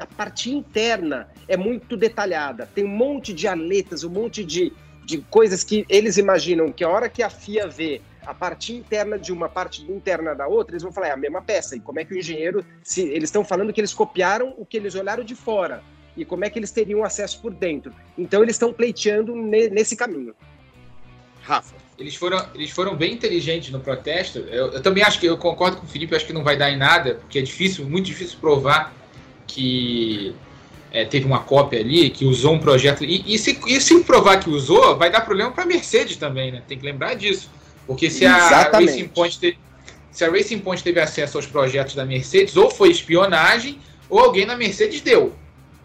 a 0.00 0.06
parte 0.06 0.50
interna 0.50 1.28
é 1.48 1.56
muito 1.56 1.96
detalhada. 1.96 2.68
Tem 2.74 2.84
um 2.84 2.88
monte 2.88 3.32
de 3.32 3.46
aletas, 3.46 4.04
um 4.04 4.10
monte 4.10 4.44
de, 4.44 4.72
de 5.04 5.18
coisas 5.18 5.62
que 5.62 5.84
eles 5.88 6.16
imaginam 6.16 6.72
que 6.72 6.84
a 6.84 6.88
hora 6.88 7.08
que 7.08 7.22
a 7.22 7.30
FIA 7.30 7.68
vê 7.68 8.00
a 8.26 8.34
parte 8.34 8.72
interna 8.72 9.18
de 9.18 9.32
uma 9.32 9.48
parte 9.48 9.82
interna 9.90 10.34
da 10.34 10.46
outra, 10.46 10.74
eles 10.74 10.82
vão 10.82 10.92
falar, 10.92 11.08
é 11.08 11.12
a 11.12 11.16
mesma 11.16 11.42
peça. 11.42 11.76
E 11.76 11.80
como 11.80 12.00
é 12.00 12.04
que 12.04 12.14
o 12.14 12.18
engenheiro, 12.18 12.64
se 12.82 13.02
eles 13.02 13.24
estão 13.24 13.44
falando 13.44 13.72
que 13.72 13.80
eles 13.80 13.94
copiaram 13.94 14.54
o 14.56 14.64
que 14.64 14.76
eles 14.76 14.94
olharam 14.94 15.24
de 15.24 15.34
fora, 15.34 15.82
e 16.16 16.24
como 16.24 16.44
é 16.44 16.50
que 16.50 16.58
eles 16.58 16.70
teriam 16.70 17.04
acesso 17.04 17.40
por 17.40 17.52
dentro. 17.52 17.92
Então 18.16 18.42
eles 18.42 18.54
estão 18.54 18.72
pleiteando 18.72 19.34
ne, 19.34 19.68
nesse 19.68 19.96
caminho. 19.96 20.34
Rafa. 21.42 21.74
Eles 21.98 22.16
foram, 22.16 22.44
eles 22.54 22.70
foram 22.70 22.96
bem 22.96 23.12
inteligentes 23.12 23.70
no 23.70 23.80
protesto. 23.80 24.38
Eu, 24.38 24.72
eu 24.72 24.82
também 24.82 25.02
acho 25.04 25.20
que 25.20 25.26
eu 25.26 25.36
concordo 25.36 25.76
com 25.76 25.84
o 25.84 25.88
Felipe, 25.88 26.14
acho 26.14 26.26
que 26.26 26.32
não 26.32 26.42
vai 26.42 26.56
dar 26.56 26.70
em 26.70 26.76
nada, 26.76 27.16
porque 27.16 27.38
é 27.38 27.42
difícil, 27.42 27.84
muito 27.88 28.06
difícil 28.06 28.38
provar 28.40 28.92
que 29.46 30.34
é, 30.90 31.04
teve 31.04 31.26
uma 31.26 31.40
cópia 31.40 31.80
ali, 31.80 32.10
que 32.10 32.24
usou 32.24 32.54
um 32.54 32.58
projeto. 32.58 33.04
E, 33.04 33.34
e, 33.34 33.38
se, 33.38 33.58
e 33.66 33.80
se 33.80 34.02
provar 34.02 34.38
que 34.38 34.48
usou, 34.48 34.96
vai 34.96 35.10
dar 35.10 35.20
problema 35.20 35.52
para 35.52 35.64
a 35.64 35.66
Mercedes 35.66 36.16
também, 36.16 36.50
né? 36.50 36.62
Tem 36.66 36.78
que 36.78 36.84
lembrar 36.84 37.14
disso. 37.14 37.50
Porque 37.86 38.10
se 38.10 38.24
a, 38.24 38.70
Racing 38.70 39.08
Point 39.08 39.38
te, 39.38 39.58
se 40.10 40.24
a 40.24 40.30
Racing 40.30 40.60
Point 40.60 40.82
teve 40.82 41.00
acesso 41.00 41.38
aos 41.38 41.46
projetos 41.46 41.94
da 41.94 42.04
Mercedes, 42.04 42.56
ou 42.56 42.70
foi 42.70 42.90
espionagem, 42.90 43.78
ou 44.08 44.20
alguém 44.20 44.46
na 44.46 44.56
Mercedes 44.56 45.00
deu 45.00 45.34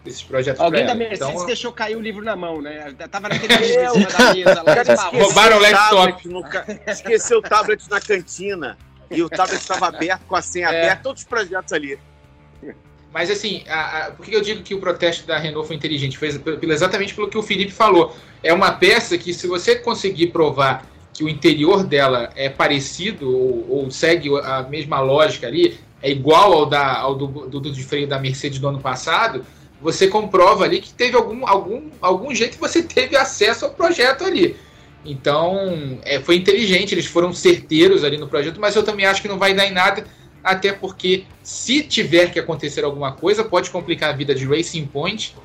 esses 0.04 0.22
projetos 0.22 0.60
Alguém 0.60 0.86
da 0.86 0.94
Mercedes 0.94 1.28
então, 1.28 1.46
deixou 1.46 1.72
cair 1.72 1.96
o 1.96 2.00
livro 2.00 2.24
na 2.24 2.34
mão, 2.34 2.62
né? 2.62 2.94
Tava 3.10 3.28
naquele 3.28 3.54
livro 3.94 4.12
da 4.12 4.34
mesa 4.34 4.94
lá. 4.94 5.10
Roubaram 5.10 5.58
o 5.58 5.60
laptop. 5.60 6.28
Esqueceu 6.86 7.38
o 7.38 7.42
tablet 7.42 7.82
na 7.90 8.00
cantina. 8.00 8.78
E 9.10 9.22
o 9.22 9.28
tablet 9.28 9.60
estava 9.60 9.88
aberto, 9.88 10.22
com 10.26 10.36
a 10.36 10.42
senha 10.42 10.68
é. 10.68 10.84
aberta, 10.84 11.02
todos 11.02 11.22
os 11.22 11.28
projetos 11.28 11.72
ali. 11.72 11.98
Mas 13.12 13.28
assim, 13.28 13.64
a, 13.68 14.06
a, 14.06 14.10
por 14.12 14.24
que 14.24 14.34
eu 14.34 14.40
digo 14.40 14.62
que 14.62 14.72
o 14.72 14.78
protesto 14.78 15.26
da 15.26 15.36
Renault 15.36 15.66
foi 15.66 15.74
inteligente? 15.74 16.16
Foi 16.16 16.28
exatamente 16.62 17.12
pelo 17.12 17.28
que 17.28 17.36
o 17.36 17.42
Felipe 17.42 17.72
falou. 17.72 18.16
É 18.42 18.54
uma 18.54 18.72
peça 18.72 19.18
que, 19.18 19.34
se 19.34 19.48
você 19.48 19.74
conseguir 19.74 20.28
provar 20.28 20.86
que 21.20 21.24
o 21.24 21.28
interior 21.28 21.84
dela 21.84 22.30
é 22.34 22.48
parecido 22.48 23.30
ou, 23.30 23.66
ou 23.68 23.90
segue 23.90 24.30
a 24.42 24.62
mesma 24.62 25.00
lógica 25.00 25.46
ali, 25.46 25.78
é 26.02 26.10
igual 26.10 26.54
ao, 26.54 26.64
da, 26.64 26.96
ao 26.96 27.14
do, 27.14 27.26
do, 27.26 27.70
de 27.70 27.84
freio 27.84 28.08
da 28.08 28.18
Mercedes 28.18 28.58
do 28.58 28.66
ano 28.66 28.80
passado, 28.80 29.44
você 29.82 30.08
comprova 30.08 30.64
ali 30.64 30.80
que 30.80 30.94
teve 30.94 31.14
algum, 31.14 31.46
algum, 31.46 31.90
algum 32.00 32.34
jeito 32.34 32.54
que 32.54 32.60
você 32.60 32.82
teve 32.82 33.16
acesso 33.16 33.66
ao 33.66 33.72
projeto 33.72 34.24
ali. 34.24 34.56
Então, 35.04 35.98
é, 36.04 36.20
foi 36.20 36.36
inteligente, 36.36 36.94
eles 36.94 37.04
foram 37.04 37.34
certeiros 37.34 38.02
ali 38.02 38.16
no 38.16 38.26
projeto, 38.26 38.58
mas 38.58 38.74
eu 38.74 38.82
também 38.82 39.04
acho 39.04 39.20
que 39.20 39.28
não 39.28 39.38
vai 39.38 39.52
dar 39.52 39.66
em 39.66 39.72
nada 39.72 40.06
até 40.42 40.72
porque 40.72 41.24
se 41.42 41.82
tiver 41.82 42.32
que 42.32 42.38
acontecer 42.38 42.82
alguma 42.82 43.12
coisa, 43.12 43.44
pode 43.44 43.68
complicar 43.68 44.08
a 44.08 44.16
vida 44.16 44.34
de 44.34 44.46
Racing 44.46 44.86
Point 44.86 45.36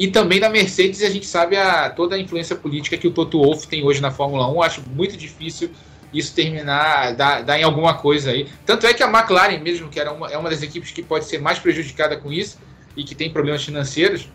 E 0.00 0.08
também 0.08 0.40
da 0.40 0.48
Mercedes, 0.48 1.02
a 1.02 1.10
gente 1.10 1.26
sabe 1.26 1.58
a, 1.58 1.90
toda 1.90 2.16
a 2.16 2.18
influência 2.18 2.56
política 2.56 2.96
que 2.96 3.06
o 3.06 3.10
Toto 3.10 3.38
Wolff 3.38 3.68
tem 3.68 3.84
hoje 3.84 4.00
na 4.00 4.10
Fórmula 4.10 4.50
1. 4.50 4.62
Acho 4.62 4.82
muito 4.88 5.14
difícil 5.14 5.70
isso 6.10 6.34
terminar, 6.34 7.14
dar, 7.14 7.42
dar 7.42 7.60
em 7.60 7.64
alguma 7.64 7.92
coisa 7.92 8.30
aí. 8.30 8.48
Tanto 8.64 8.86
é 8.86 8.94
que 8.94 9.02
a 9.02 9.06
McLaren, 9.10 9.58
mesmo 9.58 9.90
que 9.90 10.00
era 10.00 10.10
uma, 10.10 10.30
é 10.30 10.38
uma 10.38 10.48
das 10.48 10.62
equipes 10.62 10.90
que 10.90 11.02
pode 11.02 11.26
ser 11.26 11.38
mais 11.38 11.58
prejudicada 11.58 12.16
com 12.16 12.32
isso 12.32 12.58
e 12.96 13.04
que 13.04 13.14
tem 13.14 13.30
problemas 13.30 13.62
financeiros, 13.62 14.26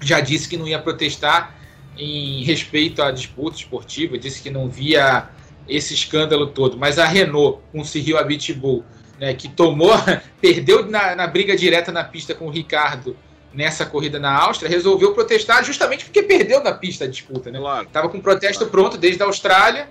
já 0.00 0.18
disse 0.18 0.48
que 0.48 0.56
não 0.56 0.66
ia 0.66 0.80
protestar 0.80 1.54
em 1.96 2.42
respeito 2.42 3.00
à 3.00 3.12
disputa 3.12 3.56
esportiva, 3.56 4.18
disse 4.18 4.42
que 4.42 4.50
não 4.50 4.68
via 4.68 5.28
esse 5.68 5.94
escândalo 5.94 6.48
todo. 6.48 6.76
Mas 6.76 6.98
a 6.98 7.06
Renault, 7.06 7.60
com 7.70 7.82
o 7.82 7.84
Cyril 7.84 8.18
Abitbull, 8.18 8.84
né, 9.20 9.32
que 9.32 9.48
tomou, 9.48 9.92
perdeu 10.42 10.90
na, 10.90 11.14
na 11.14 11.28
briga 11.28 11.56
direta 11.56 11.92
na 11.92 12.02
pista 12.02 12.34
com 12.34 12.48
o 12.48 12.50
Ricardo 12.50 13.16
nessa 13.52 13.86
corrida 13.86 14.18
na 14.18 14.32
Áustria, 14.32 14.68
resolveu 14.68 15.14
protestar 15.14 15.64
justamente 15.64 16.04
porque 16.04 16.22
perdeu 16.22 16.62
na 16.62 16.72
pista 16.72 17.04
a 17.04 17.08
disputa. 17.08 17.50
Né? 17.50 17.58
Claro. 17.58 17.88
Tava 17.92 18.08
com 18.08 18.20
protesto 18.20 18.58
claro. 18.58 18.70
pronto 18.70 18.98
desde 18.98 19.22
a 19.22 19.26
Austrália 19.26 19.88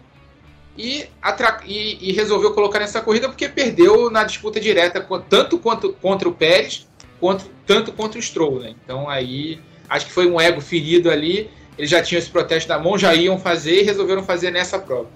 e, 0.77 1.07
e, 1.65 2.09
e, 2.09 2.13
resolveu 2.13 2.53
colocar 2.53 2.79
nessa 2.79 3.01
corrida 3.01 3.27
porque 3.27 3.49
perdeu 3.49 4.11
na 4.11 4.23
disputa 4.23 4.59
direta, 4.59 5.05
tanto 5.27 5.57
quanto 5.57 5.91
contra 5.93 6.29
o 6.29 6.33
Pérez, 6.33 6.87
quanto, 7.19 7.45
tanto 7.65 7.91
contra 7.91 8.19
o 8.19 8.21
Stroll. 8.21 8.59
Né? 8.59 8.75
Então 8.83 9.09
aí 9.09 9.59
acho 9.89 10.05
que 10.05 10.11
foi 10.11 10.29
um 10.29 10.39
ego 10.39 10.61
ferido 10.61 11.09
ali. 11.09 11.49
Eles 11.77 11.89
já 11.89 12.01
tinham 12.01 12.19
esse 12.19 12.29
protesto 12.29 12.69
na 12.69 12.79
mão, 12.79 12.97
já 12.97 13.13
iam 13.13 13.37
fazer 13.37 13.81
e 13.81 13.83
resolveram 13.83 14.23
fazer 14.23 14.51
nessa 14.51 14.79
prova. 14.79 15.09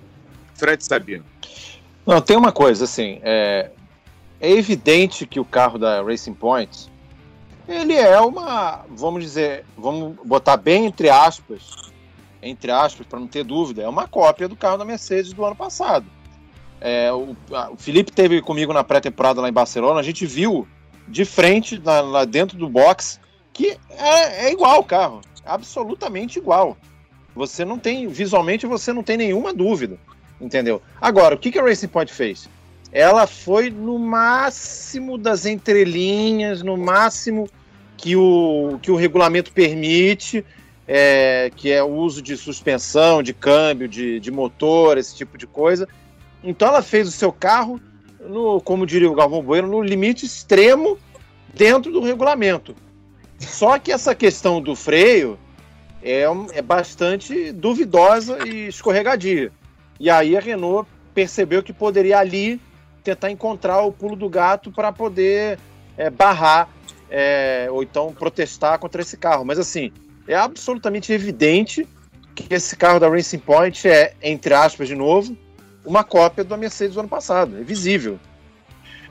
Fred 0.55 0.83
Sabino. 0.83 1.25
Não, 2.05 2.21
tem 2.21 2.37
uma 2.37 2.51
coisa, 2.51 2.85
assim, 2.85 3.19
é, 3.23 3.71
é 4.39 4.51
evidente 4.51 5.25
que 5.25 5.39
o 5.39 5.45
carro 5.45 5.77
da 5.77 6.01
Racing 6.03 6.33
Point, 6.33 6.90
ele 7.67 7.93
é 7.93 8.19
uma, 8.19 8.85
vamos 8.89 9.23
dizer, 9.23 9.65
vamos 9.77 10.15
botar 10.25 10.57
bem 10.57 10.85
entre 10.85 11.09
aspas, 11.09 11.91
entre 12.41 12.71
aspas, 12.71 13.05
para 13.05 13.19
não 13.19 13.27
ter 13.27 13.43
dúvida, 13.43 13.83
é 13.83 13.87
uma 13.87 14.07
cópia 14.07 14.47
do 14.47 14.55
carro 14.55 14.77
da 14.77 14.85
Mercedes 14.85 15.33
do 15.33 15.45
ano 15.45 15.55
passado. 15.55 16.05
É, 16.79 17.11
o, 17.11 17.35
o, 17.71 17.77
Felipe 17.77 18.11
teve 18.11 18.41
comigo 18.41 18.73
na 18.73 18.83
pré-temporada 18.83 19.39
lá 19.39 19.47
em 19.47 19.53
Barcelona, 19.53 19.99
a 19.99 20.03
gente 20.03 20.25
viu 20.25 20.67
de 21.07 21.25
frente, 21.25 21.79
lá, 21.83 22.01
lá 22.01 22.25
dentro 22.25 22.57
do 22.57 22.67
box, 22.67 23.19
que 23.53 23.77
é, 23.89 24.47
é 24.47 24.51
igual 24.51 24.79
o 24.79 24.83
carro, 24.83 25.21
absolutamente 25.45 26.39
igual. 26.39 26.75
Você 27.35 27.63
não 27.63 27.77
tem, 27.77 28.07
visualmente, 28.07 28.65
você 28.65 28.91
não 28.91 29.03
tem 29.03 29.17
nenhuma 29.17 29.53
dúvida, 29.53 29.97
entendeu? 30.39 30.81
Agora, 30.99 31.35
o 31.35 31.37
que, 31.37 31.51
que 31.51 31.59
a 31.59 31.63
Racing 31.63 31.87
Point 31.87 32.11
fez? 32.11 32.49
Ela 32.91 33.25
foi 33.25 33.69
no 33.69 33.97
máximo 33.97 35.17
das 35.17 35.45
entrelinhas, 35.45 36.61
no 36.61 36.75
máximo 36.75 37.49
que 37.95 38.15
o, 38.15 38.79
que 38.81 38.91
o 38.91 38.95
regulamento 38.95 39.51
permite, 39.53 40.43
é, 40.87 41.51
que 41.55 41.71
é 41.71 41.81
o 41.81 41.87
uso 41.87 42.21
de 42.21 42.35
suspensão, 42.35 43.23
de 43.23 43.33
câmbio, 43.33 43.87
de, 43.87 44.19
de 44.19 44.31
motor, 44.31 44.97
esse 44.97 45.15
tipo 45.15 45.37
de 45.37 45.47
coisa. 45.47 45.87
Então 46.43 46.67
ela 46.67 46.81
fez 46.81 47.07
o 47.07 47.11
seu 47.11 47.31
carro, 47.31 47.79
no, 48.19 48.59
como 48.59 48.85
diria 48.85 49.09
o 49.09 49.15
Galvão 49.15 49.41
Bueno, 49.41 49.69
no 49.69 49.81
limite 49.81 50.25
extremo 50.25 50.97
dentro 51.53 51.91
do 51.91 52.01
regulamento. 52.01 52.75
Só 53.39 53.79
que 53.79 53.91
essa 53.91 54.13
questão 54.13 54.61
do 54.61 54.75
freio 54.75 55.39
é, 56.03 56.23
é 56.53 56.61
bastante 56.61 57.51
duvidosa 57.51 58.47
e 58.47 58.67
escorregadia. 58.67 59.51
E 59.99 60.09
aí 60.09 60.35
a 60.35 60.41
Renault 60.41 60.89
percebeu 61.13 61.61
que 61.63 61.71
poderia 61.71 62.19
ali 62.19 62.59
tentar 63.03 63.31
encontrar 63.31 63.81
o 63.81 63.91
pulo 63.91 64.15
do 64.15 64.29
gato 64.29 64.71
para 64.71 64.91
poder 64.91 65.59
é, 65.97 66.09
barrar 66.09 66.69
é, 67.09 67.67
ou 67.69 67.83
então 67.83 68.13
protestar 68.13 68.79
contra 68.79 69.01
esse 69.01 69.17
carro. 69.17 69.43
Mas 69.43 69.59
assim, 69.59 69.91
é 70.27 70.35
absolutamente 70.35 71.11
evidente 71.11 71.87
que 72.33 72.53
esse 72.53 72.75
carro 72.75 72.99
da 72.99 73.09
Racing 73.09 73.39
Point 73.39 73.87
é, 73.87 74.13
entre 74.21 74.53
aspas, 74.53 74.87
de 74.87 74.95
novo, 74.95 75.35
uma 75.85 76.03
cópia 76.03 76.43
da 76.43 76.55
Mercedes 76.55 76.93
do 76.93 77.01
ano 77.01 77.09
passado. 77.09 77.57
É 77.57 77.63
visível. 77.63 78.19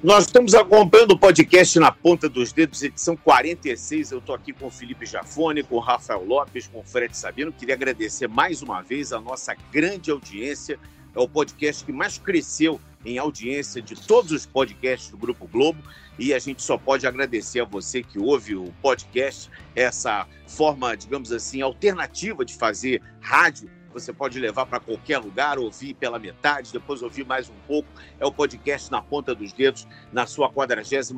Nós 0.02 0.24
estamos 0.24 0.54
acompanhando 0.54 1.10
o 1.10 1.18
podcast 1.18 1.78
na 1.78 1.92
ponta 1.92 2.26
dos 2.26 2.54
dedos, 2.54 2.82
edição 2.82 3.14
46. 3.14 4.12
Eu 4.12 4.18
estou 4.18 4.34
aqui 4.34 4.50
com 4.50 4.68
o 4.68 4.70
Felipe 4.70 5.04
Jafone, 5.04 5.62
com 5.62 5.74
o 5.74 5.78
Rafael 5.78 6.24
Lopes, 6.24 6.66
com 6.68 6.80
o 6.80 6.82
Fred 6.82 7.14
Sabino. 7.14 7.52
Queria 7.52 7.74
agradecer 7.74 8.26
mais 8.26 8.62
uma 8.62 8.80
vez 8.80 9.12
a 9.12 9.20
nossa 9.20 9.54
grande 9.70 10.10
audiência. 10.10 10.78
É 11.14 11.20
o 11.20 11.28
podcast 11.28 11.84
que 11.84 11.92
mais 11.92 12.16
cresceu 12.16 12.80
em 13.04 13.18
audiência 13.18 13.80
de 13.80 13.94
todos 13.94 14.32
os 14.32 14.46
podcasts 14.46 15.10
do 15.10 15.16
Grupo 15.16 15.46
Globo. 15.46 15.82
E 16.18 16.34
a 16.34 16.38
gente 16.38 16.62
só 16.62 16.76
pode 16.76 17.06
agradecer 17.06 17.60
a 17.60 17.64
você 17.64 18.02
que 18.02 18.18
ouve 18.18 18.54
o 18.54 18.72
podcast, 18.82 19.50
essa 19.74 20.26
forma, 20.46 20.96
digamos 20.96 21.32
assim, 21.32 21.62
alternativa 21.62 22.44
de 22.44 22.54
fazer 22.54 23.00
rádio 23.20 23.70
você 23.92 24.12
pode 24.12 24.38
levar 24.38 24.66
para 24.66 24.78
qualquer 24.78 25.18
lugar, 25.18 25.58
ouvir 25.58 25.94
pela 25.94 26.18
metade, 26.18 26.72
depois 26.72 27.02
ouvir 27.02 27.26
mais 27.26 27.48
um 27.48 27.54
pouco. 27.66 27.88
É 28.18 28.26
o 28.26 28.32
podcast 28.32 28.90
Na 28.90 29.02
Ponta 29.02 29.34
dos 29.34 29.52
Dedos, 29.52 29.86
na 30.12 30.26
sua 30.26 30.48
46 30.48 31.12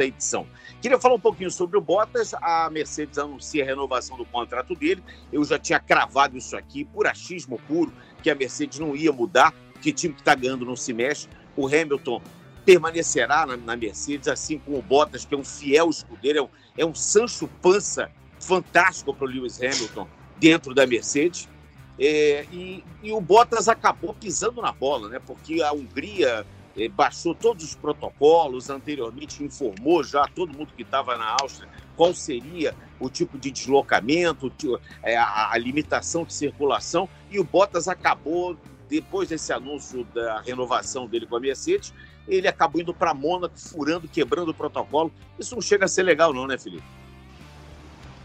edição. 0.00 0.46
Queria 0.82 0.98
falar 0.98 1.14
um 1.14 1.20
pouquinho 1.20 1.50
sobre 1.50 1.78
o 1.78 1.80
Bottas. 1.80 2.34
A 2.34 2.68
Mercedes 2.70 3.18
anuncia 3.18 3.62
a 3.62 3.66
renovação 3.66 4.16
do 4.16 4.24
contrato 4.24 4.74
dele. 4.74 5.02
Eu 5.32 5.44
já 5.44 5.58
tinha 5.58 5.78
cravado 5.78 6.36
isso 6.36 6.56
aqui, 6.56 6.84
por 6.84 7.06
achismo 7.06 7.58
puro, 7.68 7.92
que 8.22 8.30
a 8.30 8.34
Mercedes 8.34 8.80
não 8.80 8.96
ia 8.96 9.12
mudar, 9.12 9.54
que 9.78 9.92
time 9.92 10.14
que 10.14 10.20
está 10.20 10.34
ganhando 10.34 10.64
não 10.64 10.76
se 10.76 10.92
mexe. 10.92 11.28
O 11.56 11.66
Hamilton 11.66 12.20
permanecerá 12.64 13.46
na, 13.46 13.56
na, 13.56 13.76
Mercedes, 13.76 14.28
assim 14.28 14.58
como 14.58 14.78
o 14.78 14.82
Bottas, 14.82 15.24
que 15.24 15.34
é 15.34 15.38
um 15.38 15.44
fiel 15.44 15.88
escudeiro, 15.88 16.38
é 16.38 16.42
um, 16.42 16.48
é 16.78 16.86
um 16.86 16.94
Sancho 16.94 17.48
Pança 17.62 18.10
fantástico 18.40 19.14
para 19.14 19.24
o 19.24 19.28
Lewis 19.28 19.60
Hamilton 19.60 20.06
dentro 20.38 20.74
da 20.74 20.86
Mercedes. 20.86 21.48
É, 21.98 22.44
e, 22.52 22.84
e, 23.02 23.10
o 23.10 23.20
Bottas 23.20 23.68
acabou 23.68 24.14
pisando 24.14 24.62
na 24.62 24.70
bola, 24.70 25.08
né? 25.08 25.18
Porque 25.18 25.62
a 25.62 25.72
Hungria 25.72 26.46
é, 26.76 26.88
baixou 26.88 27.34
todos 27.34 27.64
os 27.64 27.74
protocolos, 27.74 28.70
anteriormente 28.70 29.42
informou 29.42 30.04
já 30.04 30.24
todo 30.28 30.56
mundo 30.56 30.72
que 30.76 30.82
estava 30.82 31.16
na 31.16 31.36
Áustria 31.40 31.68
qual 31.98 32.14
seria 32.14 32.76
o 33.00 33.10
tipo 33.10 33.36
de 33.36 33.50
deslocamento, 33.50 34.52
é, 35.02 35.16
a, 35.16 35.50
a 35.50 35.58
limitação 35.58 36.24
de 36.24 36.32
circulação, 36.32 37.08
e 37.28 37.40
o 37.40 37.44
Bottas 37.44 37.88
acabou, 37.88 38.56
depois 38.88 39.28
desse 39.28 39.52
anúncio 39.52 40.04
da 40.14 40.40
renovação 40.40 41.06
dele 41.06 41.26
com 41.26 41.36
a 41.36 41.40
Mercedes, 41.40 41.92
ele 42.26 42.48
acabou 42.48 42.80
indo 42.80 42.94
para 42.94 43.14
Mônaco, 43.14 43.58
furando, 43.58 44.08
quebrando 44.08 44.50
o 44.50 44.54
protocolo. 44.54 45.12
Isso 45.38 45.54
não 45.54 45.62
chega 45.62 45.86
a 45.86 45.88
ser 45.88 46.02
legal, 46.02 46.32
não, 46.32 46.46
né, 46.46 46.58
Felipe? 46.58 46.84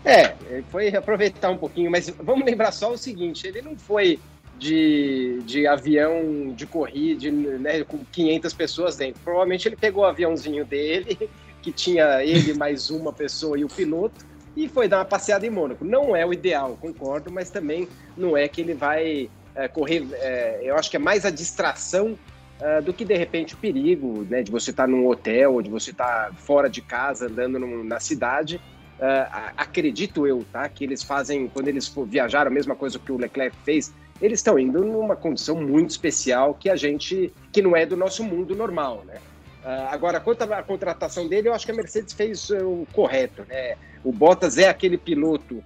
É, 0.05 0.35
foi 0.69 0.93
aproveitar 0.93 1.49
um 1.49 1.57
pouquinho, 1.57 1.89
mas 1.89 2.09
vamos 2.09 2.45
lembrar 2.45 2.71
só 2.71 2.91
o 2.91 2.97
seguinte: 2.97 3.47
ele 3.47 3.61
não 3.61 3.77
foi 3.77 4.19
de, 4.57 5.41
de 5.45 5.65
avião 5.65 6.53
de 6.53 6.65
corrida 6.65 7.31
né, 7.31 7.83
com 7.83 7.99
500 8.11 8.53
pessoas 8.53 8.95
dentro. 8.97 9.21
Provavelmente 9.23 9.67
ele 9.67 9.77
pegou 9.77 10.03
o 10.03 10.07
aviãozinho 10.07 10.65
dele, 10.65 11.29
que 11.61 11.71
tinha 11.71 12.23
ele 12.23 12.53
mais 12.53 12.89
uma 12.89 13.13
pessoa 13.13 13.57
e 13.57 13.63
o 13.63 13.69
piloto, 13.69 14.25
e 14.55 14.67
foi 14.67 14.87
dar 14.87 14.99
uma 14.99 15.05
passeada 15.05 15.47
em 15.47 15.49
Mônaco. 15.49 15.85
Não 15.85 16.15
é 16.15 16.25
o 16.25 16.33
ideal, 16.33 16.77
concordo, 16.79 17.31
mas 17.31 17.49
também 17.49 17.87
não 18.17 18.35
é 18.35 18.47
que 18.47 18.59
ele 18.59 18.73
vai 18.73 19.29
é, 19.55 19.67
correr. 19.67 20.07
É, 20.13 20.61
eu 20.63 20.75
acho 20.75 20.89
que 20.89 20.97
é 20.97 20.99
mais 20.99 21.25
a 21.25 21.29
distração 21.29 22.17
Uh, 22.61 22.81
do 22.83 22.93
que 22.93 23.03
de 23.03 23.15
repente 23.15 23.55
o 23.55 23.57
perigo 23.57 24.25
né, 24.29 24.43
de 24.43 24.49
você 24.49 24.69
estar 24.69 24.83
tá 24.83 24.87
num 24.87 25.07
hotel 25.07 25.55
ou 25.55 25.61
de 25.61 25.69
você 25.71 25.89
estar 25.89 26.29
tá 26.29 26.33
fora 26.33 26.69
de 26.69 26.81
casa 26.81 27.25
andando 27.25 27.59
na 27.83 27.99
cidade 27.99 28.61
Uh, 28.99 29.51
acredito 29.57 30.27
eu, 30.27 30.45
tá? 30.51 30.69
Que 30.69 30.83
eles 30.83 31.03
fazem, 31.03 31.47
quando 31.47 31.67
eles 31.67 31.93
viajaram, 32.07 32.49
a 32.49 32.53
mesma 32.53 32.75
coisa 32.75 32.99
que 32.99 33.11
o 33.11 33.17
Leclerc 33.17 33.55
fez, 33.65 33.93
eles 34.21 34.39
estão 34.39 34.57
indo 34.57 34.83
numa 34.85 35.15
condição 35.15 35.59
muito 35.61 35.89
especial 35.89 36.53
que 36.53 36.69
a 36.69 36.75
gente, 36.75 37.33
que 37.51 37.61
não 37.61 37.75
é 37.75 37.85
do 37.85 37.97
nosso 37.97 38.23
mundo 38.23 38.55
normal, 38.55 39.03
né? 39.05 39.15
Uh, 39.63 39.89
agora, 39.89 40.19
quanto 40.19 40.43
à 40.43 40.63
contratação 40.63 41.27
dele, 41.27 41.49
eu 41.49 41.53
acho 41.53 41.65
que 41.65 41.71
a 41.71 41.75
Mercedes 41.75 42.13
fez 42.13 42.49
o 42.49 42.85
correto, 42.93 43.43
né? 43.47 43.75
O 44.03 44.11
Bottas 44.11 44.57
é 44.57 44.69
aquele 44.69 44.97
piloto 44.97 45.63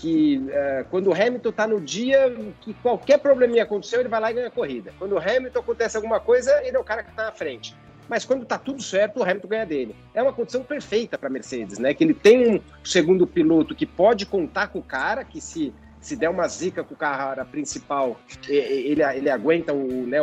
que, 0.00 0.38
uh, 0.38 0.84
quando 0.90 1.08
o 1.08 1.12
Hamilton 1.12 1.50
está 1.50 1.66
no 1.66 1.78
dia 1.78 2.34
que 2.62 2.72
qualquer 2.74 3.18
probleminha 3.18 3.64
aconteceu, 3.64 4.00
ele 4.00 4.08
vai 4.08 4.18
lá 4.18 4.30
e 4.30 4.34
ganha 4.34 4.46
a 4.46 4.50
corrida. 4.50 4.94
Quando 4.98 5.12
o 5.12 5.18
Hamilton 5.18 5.58
acontece 5.60 5.96
alguma 5.96 6.18
coisa, 6.18 6.50
ele 6.64 6.74
é 6.74 6.80
o 6.80 6.84
cara 6.84 7.02
que 7.02 7.10
está 7.10 7.24
na 7.24 7.32
frente 7.32 7.76
mas 8.08 8.24
quando 8.24 8.42
está 8.42 8.58
tudo 8.58 8.82
certo, 8.82 9.20
o 9.20 9.22
Hamilton 9.22 9.46
ganha 9.46 9.64
dele. 9.64 9.94
É 10.12 10.20
uma 10.20 10.32
condição 10.32 10.64
perfeita 10.64 11.16
para 11.16 11.28
a 11.28 11.30
Mercedes, 11.30 11.78
né? 11.78 11.94
Que 11.94 12.02
ele 12.02 12.12
tem 12.12 12.56
um 12.56 12.60
segundo 12.82 13.24
piloto 13.24 13.72
que 13.72 13.86
pode 13.86 14.26
contar 14.26 14.66
com 14.66 14.80
o 14.80 14.82
cara, 14.82 15.24
que 15.24 15.40
se, 15.40 15.72
se 16.00 16.16
der 16.16 16.28
uma 16.28 16.48
zica 16.48 16.82
com 16.82 16.92
o 16.92 16.96
cara 16.96 17.44
principal, 17.44 18.18
ele, 18.48 19.00
ele 19.00 19.30
aguenta 19.30 19.72
o, 19.72 20.08
né, 20.08 20.18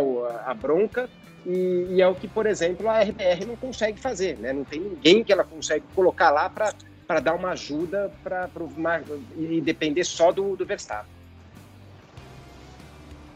a 0.45 0.54
bronca. 0.54 1.10
E, 1.45 1.88
e, 1.91 2.02
é 2.02 2.08
o 2.10 2.14
que, 2.14 2.28
por 2.28 2.45
exemplo, 2.45 2.89
a 2.89 3.02
RBR 3.02 3.45
não 3.47 3.56
consegue 3.56 3.97
fazer, 3.97 4.38
né? 4.38 4.52
Não 4.52 4.66
tem 4.66 4.82
ninguém 4.82 5.24
que 5.24 5.32
ela 5.32 5.45
consegue 5.45 5.86
colocar 5.95 6.30
lá 6.30 6.49
para 6.49 6.74
dar 7.22 7.34
uma 7.34 7.49
ajuda 7.51 8.12
para 8.24 8.49
e 9.38 9.62
depender 9.62 10.03
só 10.03 10.32
do, 10.32 10.55
do 10.55 10.66
Verstappen. 10.66 11.18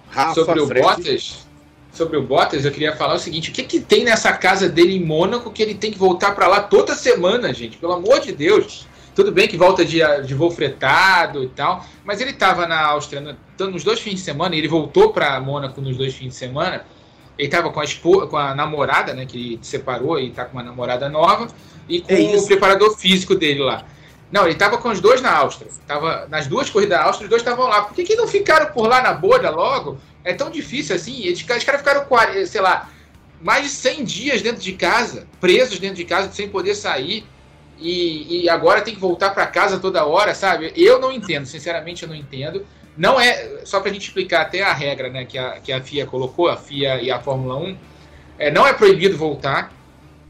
Rafa 0.09 0.34
Sobre 0.34 0.59
o 0.59 0.67
Bottas, 0.67 1.47
sobre 1.93 2.17
o 2.17 2.24
Bottas, 2.24 2.65
eu 2.65 2.72
queria 2.72 2.95
falar 2.95 3.15
o 3.15 3.19
seguinte: 3.19 3.49
o 3.49 3.53
que, 3.53 3.63
que 3.63 3.80
tem 3.80 4.03
nessa 4.03 4.34
casa 4.34 4.67
dele 4.69 4.95
em 4.95 5.03
Mônaco 5.03 5.51
que 5.51 5.63
ele 5.63 5.76
tem 5.76 5.91
que 5.91 5.97
voltar 5.97 6.36
para 6.36 6.47
lá 6.47 6.61
toda 6.61 6.93
semana, 6.95 7.53
gente? 7.53 7.78
Pelo 7.78 7.93
amor 7.93 8.19
de 8.19 8.32
Deus. 8.32 8.88
Tudo 9.13 9.30
bem 9.30 9.45
que 9.45 9.57
volta 9.57 9.84
de, 9.84 9.99
de 10.26 10.34
voo 10.34 10.49
fretado 10.49 11.43
e 11.43 11.49
tal, 11.49 11.86
mas 12.05 12.22
ele 12.22 12.32
estava 12.32 12.65
na 12.65 12.82
Áustria 12.82 13.38
nos 13.59 13.84
dois 13.84 13.99
fins 13.99 14.15
de 14.15 14.22
semana, 14.22 14.55
e 14.55 14.59
ele 14.59 14.69
voltou 14.69 15.11
para 15.11 15.39
Mônaco 15.41 15.82
nos 15.82 15.97
dois 15.97 16.13
fins 16.13 16.30
de 16.30 16.36
semana. 16.36 16.86
Ele 17.38 17.47
estava 17.47 17.69
com 17.72 17.80
a 17.82 17.84
esposa, 17.84 18.28
com 18.28 18.38
a 18.38 18.55
namorada, 18.55 19.13
né, 19.13 19.26
que 19.26 19.59
separou 19.61 20.17
e 20.17 20.30
está 20.30 20.45
com 20.45 20.57
uma 20.57 20.63
namorada 20.63 21.09
nova, 21.09 21.47
e 21.92 22.02
com 22.02 22.14
é 22.14 22.38
o 22.38 22.46
preparador 22.46 22.98
físico 22.98 23.36
dele 23.36 23.60
lá. 23.60 23.86
Não, 24.32 24.44
ele 24.44 24.54
estava 24.54 24.78
com 24.78 24.89
os 24.89 25.02
dois 25.02 25.22
na 25.22 25.32
Áustria. 25.36 25.70
Tava 25.86 26.26
nas 26.30 26.48
duas 26.48 26.70
corridas 26.70 26.98
da 26.98 27.04
Áustria, 27.04 27.26
os 27.26 27.30
dois 27.30 27.42
estavam 27.42 27.68
lá. 27.68 27.82
Por 27.82 27.94
que, 27.94 28.04
que 28.04 28.16
não 28.16 28.28
ficaram 28.28 28.72
por 28.72 28.88
lá 28.88 29.02
na 29.02 29.14
bolha 29.14 29.50
logo? 29.50 29.98
É 30.24 30.34
tão 30.34 30.50
difícil 30.50 30.96
assim. 30.96 31.22
Eles, 31.24 31.39
os 31.39 31.44
caras 31.44 31.64
ficaram, 31.64 32.06
sei 32.46 32.62
lá, 32.62 32.89
mais 33.42 33.64
de 33.64 33.70
100 33.70 34.04
dias 34.06 34.42
dentro 34.42 34.62
de 34.62 34.72
casa, 34.74 35.28
presos 35.42 35.80
dentro 35.80 35.98
de 35.98 36.06
casa, 36.06 36.32
sem 36.32 36.48
poder 36.48 36.76
sair. 36.76 37.26
E, 37.78 38.44
e 38.44 38.50
agora 38.50 38.82
tem 38.82 38.94
que 38.94 39.02
voltar 39.02 39.32
para 39.32 39.46
casa 39.48 39.80
toda 39.80 40.06
hora, 40.06 40.34
sabe? 40.34 40.72
Eu 40.78 41.00
não 41.00 41.12
entendo, 41.12 41.46
sinceramente 41.46 42.04
eu 42.04 42.10
não 42.10 42.16
entendo. 42.16 42.66
Não 42.96 43.20
é, 43.20 43.66
só 43.66 43.80
para 43.80 43.89
a 43.89 43.94
gente 43.94 44.08
explicar 44.08 44.42
até 44.44 44.62
a 44.62 44.74
regra 44.74 45.10
né, 45.10 45.26
que, 45.26 45.38
a, 45.38 45.60
que 45.60 45.74
a 45.74 45.82
FIA 45.82 46.06
colocou, 46.06 46.48
a 46.48 46.56
FIA 46.56 47.02
e 47.02 47.10
a 47.10 47.20
Fórmula 47.20 47.58
1, 47.58 47.78
é, 48.38 48.52
não 48.52 48.68
é 48.68 48.74
proibido 48.74 49.18
voltar, 49.18 49.74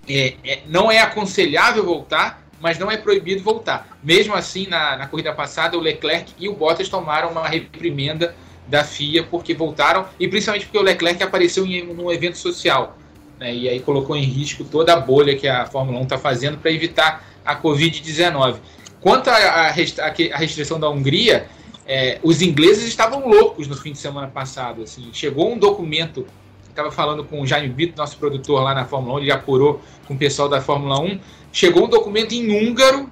é, 0.08 0.36
é, 0.44 0.60
não 0.68 0.92
é 0.92 1.00
aconselhável 1.00 1.84
voltar, 1.84 2.42
mas 2.60 2.78
não 2.78 2.92
é 2.92 2.98
proibido 2.98 3.44
voltar. 3.44 3.98
Mesmo 4.04 4.34
assim, 4.34 4.68
na, 4.68 4.98
na 4.98 5.08
corrida 5.08 5.34
passada, 5.34 5.78
o 5.78 5.82
Leclerc 5.82 6.34
e 6.40 6.48
o 6.48 6.54
Bottas 6.54 6.90
tomaram 6.90 7.30
uma 7.32 7.48
reprimenda 7.48 8.36
da 8.68 8.84
FIA 8.84 9.24
porque 9.24 9.54
voltaram, 9.54 10.06
e 10.20 10.28
principalmente 10.28 10.66
porque 10.66 10.78
o 10.78 10.82
Leclerc 10.82 11.22
apareceu 11.22 11.66
em 11.66 11.90
um 11.90 12.12
evento 12.12 12.38
social 12.38 12.98
né, 13.42 13.54
e 13.54 13.68
aí 13.68 13.80
colocou 13.80 14.16
em 14.16 14.24
risco 14.24 14.64
toda 14.64 14.94
a 14.94 15.00
bolha 15.00 15.36
que 15.36 15.48
a 15.48 15.66
Fórmula 15.66 16.00
1 16.00 16.04
está 16.04 16.18
fazendo 16.20 16.60
para 16.60 16.72
evitar 16.72 17.28
a 17.44 17.60
Covid-19. 17.60 18.58
Quanto 19.02 19.32
à 19.32 19.72
restrição 19.72 20.80
da 20.80 20.88
Hungria, 20.88 21.48
é, 21.88 22.20
os 22.22 22.44
ingleses 22.44 22.88
estavam 22.88 23.28
loucos 23.28 23.68
no 23.68 23.76
fim 23.76 23.94
de 23.94 23.98
semana 23.98 24.28
passado. 24.28 24.84
Assim, 24.84 25.10
chegou 25.12 25.52
um 25.52 25.58
documento, 25.58 26.28
estava 26.72 26.92
falando 26.92 27.24
com 27.24 27.42
o 27.42 27.48
Jaime 27.48 27.70
Bito, 27.70 27.98
nosso 27.98 28.18
produtor 28.18 28.64
lá 28.64 28.74
na 28.74 28.86
Fórmula 28.86 29.16
1, 29.16 29.20
ele 29.20 29.32
apurou 29.32 29.82
com 30.08 30.14
o 30.14 30.18
pessoal 30.18 30.50
da 30.50 30.62
Fórmula 30.62 31.00
1. 31.00 31.20
Chegou 31.52 31.86
um 31.86 31.90
documento 31.90 32.34
em 32.34 32.50
húngaro 32.52 33.10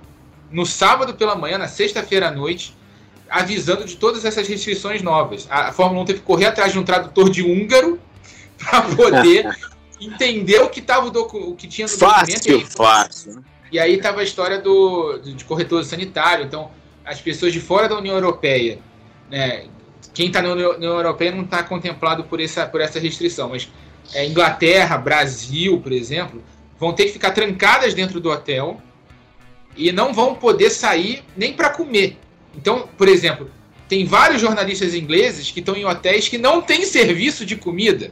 no 0.52 0.66
sábado 0.66 1.14
pela 1.14 1.36
manhã, 1.36 1.58
na 1.58 1.68
sexta-feira 1.68 2.30
à 2.30 2.32
noite, 2.32 2.76
avisando 3.30 3.86
de 3.86 3.96
todas 3.96 4.26
essas 4.26 4.48
restrições 4.48 5.02
novas. 5.02 5.48
A, 5.50 5.72
Fórmula 5.72 6.02
1 6.04 6.06
teve 6.06 6.20
que 6.20 6.26
correr 6.26 6.48
atrás 6.48 6.72
de 6.72 6.80
um 6.80 6.84
tradutor 6.84 7.30
de 7.30 7.44
húngaro 7.44 8.00
para 8.58 8.82
poder 8.82 9.56
entendeu 10.00 10.66
o 10.66 10.70
que 10.70 10.82
tava 10.82 11.08
o, 11.08 11.50
o 11.52 11.56
que 11.56 11.68
tinha 11.68 11.88
no 11.88 11.94
fácil, 11.94 12.36
documento. 12.36 12.72
Fácil, 12.72 13.34
fácil. 13.34 13.44
E 13.72 13.80
aí 13.80 13.98
tava 14.00 14.22
a 14.22 14.24
história 14.24 14.60
do, 14.60 15.20
de 15.20 15.46
corretor 15.46 15.84
sanitário. 15.84 16.46
Então, 16.46 16.72
as 17.06 17.22
pessoas 17.22 17.54
de 17.54 17.60
fora 17.60 17.88
da 17.88 17.98
União 17.98 18.16
Europeia, 18.16 18.80
né? 19.30 19.66
Quem 20.20 20.28
está 20.28 20.42
na 20.42 20.52
União 20.52 20.98
Europeia 20.98 21.32
não 21.32 21.44
está 21.46 21.64
contemplado 21.64 22.26
por 22.26 22.42
essa, 22.42 22.66
por 22.66 22.82
essa 22.82 23.00
restrição, 23.00 23.48
mas 23.48 23.70
é, 24.14 24.26
Inglaterra, 24.26 24.98
Brasil, 24.98 25.80
por 25.80 25.94
exemplo, 25.94 26.44
vão 26.78 26.92
ter 26.92 27.06
que 27.06 27.14
ficar 27.14 27.32
trancadas 27.32 27.94
dentro 27.94 28.20
do 28.20 28.30
hotel 28.30 28.82
e 29.78 29.94
não 29.94 30.14
vão 30.14 30.36
poder 30.36 30.72
sair 30.72 31.24
nem 31.38 31.54
para 31.54 31.70
comer. 31.70 32.18
Então, 32.54 32.90
por 32.98 33.08
exemplo, 33.08 33.50
tem 33.88 34.04
vários 34.04 34.42
jornalistas 34.42 34.94
ingleses 34.94 35.52
que 35.52 35.62
estão 35.62 35.74
em 35.74 35.86
hotéis 35.86 36.28
que 36.28 36.38
não 36.38 36.62
têm 36.62 36.84
serviço 36.84 37.46
de 37.46 37.56
comida. 37.56 38.12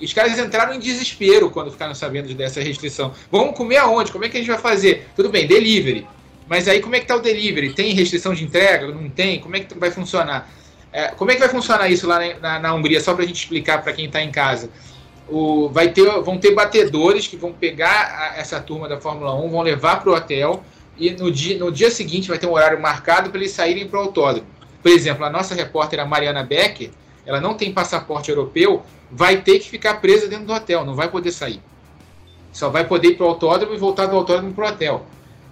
E 0.00 0.04
os 0.04 0.12
caras 0.12 0.38
entraram 0.38 0.74
em 0.74 0.78
desespero 0.78 1.50
quando 1.50 1.72
ficaram 1.72 1.92
sabendo 1.96 2.32
dessa 2.34 2.60
restrição. 2.60 3.12
Vamos 3.32 3.56
comer 3.56 3.78
aonde? 3.78 4.12
Como 4.12 4.24
é 4.24 4.28
que 4.28 4.36
a 4.36 4.40
gente 4.40 4.50
vai 4.50 4.60
fazer? 4.60 5.08
Tudo 5.16 5.28
bem, 5.28 5.44
delivery. 5.44 6.06
Mas 6.46 6.68
aí 6.68 6.78
como 6.80 6.94
é 6.94 7.00
que 7.00 7.06
tá 7.06 7.16
o 7.16 7.20
delivery? 7.20 7.74
Tem 7.74 7.92
restrição 7.94 8.32
de 8.32 8.44
entrega? 8.44 8.86
Não 8.92 9.10
tem? 9.10 9.40
Como 9.40 9.56
é 9.56 9.58
que 9.58 9.76
vai 9.76 9.90
funcionar? 9.90 10.48
É, 10.96 11.08
como 11.08 11.30
é 11.30 11.34
que 11.34 11.40
vai 11.40 11.50
funcionar 11.50 11.90
isso 11.90 12.06
lá 12.06 12.18
na, 12.18 12.34
na, 12.40 12.58
na 12.58 12.74
Hungria? 12.74 13.02
Só 13.02 13.12
para 13.12 13.22
a 13.22 13.26
gente 13.26 13.36
explicar 13.36 13.82
para 13.82 13.92
quem 13.92 14.06
está 14.06 14.22
em 14.22 14.30
casa. 14.30 14.70
O, 15.28 15.68
vai 15.68 15.90
ter, 15.90 16.08
vão 16.22 16.38
ter 16.38 16.54
batedores 16.54 17.26
que 17.26 17.36
vão 17.36 17.52
pegar 17.52 18.32
a, 18.34 18.38
essa 18.38 18.58
turma 18.60 18.88
da 18.88 18.98
Fórmula 18.98 19.34
1, 19.34 19.50
vão 19.50 19.60
levar 19.60 20.00
para 20.00 20.10
o 20.10 20.14
hotel 20.14 20.64
e 20.96 21.10
no 21.10 21.30
dia, 21.30 21.58
no 21.58 21.70
dia 21.70 21.90
seguinte 21.90 22.28
vai 22.28 22.38
ter 22.38 22.46
um 22.46 22.52
horário 22.52 22.80
marcado 22.80 23.28
para 23.28 23.38
eles 23.38 23.52
saírem 23.52 23.86
para 23.86 23.98
o 23.98 24.04
autódromo. 24.04 24.48
Por 24.82 24.90
exemplo, 24.90 25.22
a 25.22 25.28
nossa 25.28 25.54
repórter, 25.54 26.00
a 26.00 26.06
Mariana 26.06 26.42
Becker, 26.42 26.88
ela 27.26 27.42
não 27.42 27.52
tem 27.52 27.74
passaporte 27.74 28.30
europeu, 28.30 28.82
vai 29.10 29.42
ter 29.42 29.58
que 29.58 29.68
ficar 29.68 30.00
presa 30.00 30.26
dentro 30.26 30.46
do 30.46 30.54
hotel, 30.54 30.82
não 30.82 30.94
vai 30.94 31.10
poder 31.10 31.30
sair. 31.30 31.60
Só 32.54 32.70
vai 32.70 32.86
poder 32.86 33.08
ir 33.08 33.16
para 33.16 33.26
o 33.26 33.28
autódromo 33.28 33.74
e 33.74 33.76
voltar 33.76 34.06
do 34.06 34.16
autódromo 34.16 34.54
para 34.54 34.64
o 34.64 34.68
hotel. 34.70 35.04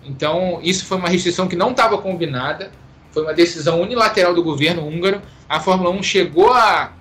Então, 0.06 0.58
isso 0.62 0.86
foi 0.86 0.96
uma 0.96 1.08
restrição 1.10 1.46
que 1.46 1.54
não 1.54 1.72
estava 1.72 1.98
combinada, 1.98 2.72
foi 3.14 3.22
uma 3.22 3.32
decisão 3.32 3.80
unilateral 3.80 4.34
do 4.34 4.42
governo 4.42 4.84
húngaro. 4.84 5.22
A 5.48 5.60
Fórmula 5.60 5.88
1 5.90 6.02
chegou 6.02 6.52
a 6.52 6.92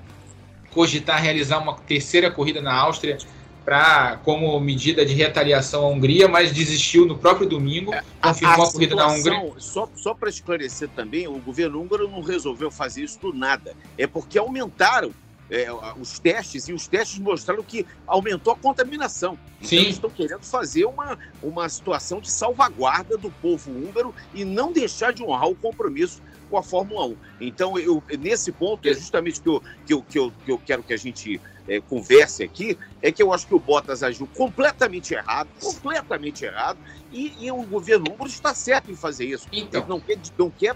cogitar 0.72 1.20
realizar 1.20 1.58
uma 1.58 1.74
terceira 1.74 2.30
corrida 2.30 2.62
na 2.62 2.74
Áustria 2.74 3.18
para 3.66 4.18
como 4.24 4.60
medida 4.60 5.06
de 5.06 5.14
retaliação 5.14 5.86
à 5.86 5.88
Hungria, 5.88 6.28
mas 6.28 6.52
desistiu 6.52 7.06
no 7.06 7.18
próprio 7.18 7.48
domingo, 7.48 7.94
é, 7.94 8.04
confirmou 8.22 8.62
a, 8.62 8.66
a, 8.66 8.70
a 8.70 8.72
corrida 8.72 8.96
na 8.96 9.08
Hungria. 9.08 9.54
Só, 9.58 9.90
só 9.96 10.14
para 10.14 10.30
esclarecer 10.30 10.90
também, 10.90 11.28
o 11.28 11.40
governo 11.40 11.82
húngaro 11.82 12.08
não 12.08 12.22
resolveu 12.22 12.70
fazer 12.70 13.04
isso 13.04 13.20
do 13.20 13.34
nada. 13.34 13.76
É 13.98 14.06
porque 14.06 14.38
aumentaram 14.38 15.12
é, 15.54 15.68
os 16.00 16.18
testes 16.18 16.68
e 16.68 16.74
os 16.74 16.88
testes 16.88 17.20
mostraram 17.20 17.62
que 17.62 17.86
aumentou 18.08 18.54
a 18.54 18.56
contaminação. 18.56 19.38
Então, 19.58 19.70
Sim. 19.70 19.76
eles 19.78 19.96
estão 19.96 20.10
querendo 20.10 20.44
fazer 20.44 20.86
uma, 20.86 21.18
uma 21.44 21.70
situação 21.70 22.20
de 22.20 22.32
salvaguarda 22.32 23.18
do 23.18 23.30
povo 23.30 23.70
húngaro 23.70 24.16
e 24.34 24.44
não 24.44 24.74
deixar 24.74 25.14
de 25.14 25.24
honrar 25.24 25.48
o 25.48 25.56
compromisso 25.56 26.24
com 26.50 26.58
a 26.58 26.64
Fórmula 26.64 27.06
1. 27.06 27.18
Então, 27.40 27.78
eu, 27.78 28.02
nesse 28.20 28.52
ponto, 28.52 28.88
é 28.90 28.94
justamente 28.94 29.42
que 29.42 29.48
eu, 29.48 29.62
que 29.86 29.94
eu, 29.94 30.02
que 30.02 30.20
eu, 30.20 30.34
que 30.44 30.52
eu 30.52 30.58
quero 30.58 30.82
que 30.82 30.94
a 30.94 30.98
gente 30.98 31.40
é, 31.68 31.80
converse 31.80 32.44
aqui, 32.44 32.76
é 33.00 33.12
que 33.12 33.22
eu 33.22 33.32
acho 33.32 33.46
que 33.46 33.54
o 33.54 33.60
Bottas 33.60 34.02
agiu 34.02 34.28
completamente 34.36 35.14
errado, 35.14 35.50
completamente 35.62 36.46
errado, 36.46 36.80
e, 37.12 37.32
e 37.40 37.52
o 37.52 37.62
governo 37.62 38.06
húngaro 38.12 38.28
está 38.28 38.56
certo 38.56 38.92
em 38.92 38.96
fazer 38.96 39.26
isso. 39.26 39.48
Então. 39.52 39.82
Ele 39.82 39.90
não 39.90 40.00
quer, 40.00 40.18
não 40.36 40.50
quer 40.50 40.76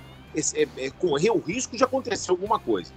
é, 0.53 0.85
é, 0.85 0.89
correr 0.91 1.31
o 1.31 1.39
risco 1.39 1.75
de 1.75 1.83
acontecer 1.83 2.29
alguma 2.29 2.59
coisa. 2.59 2.93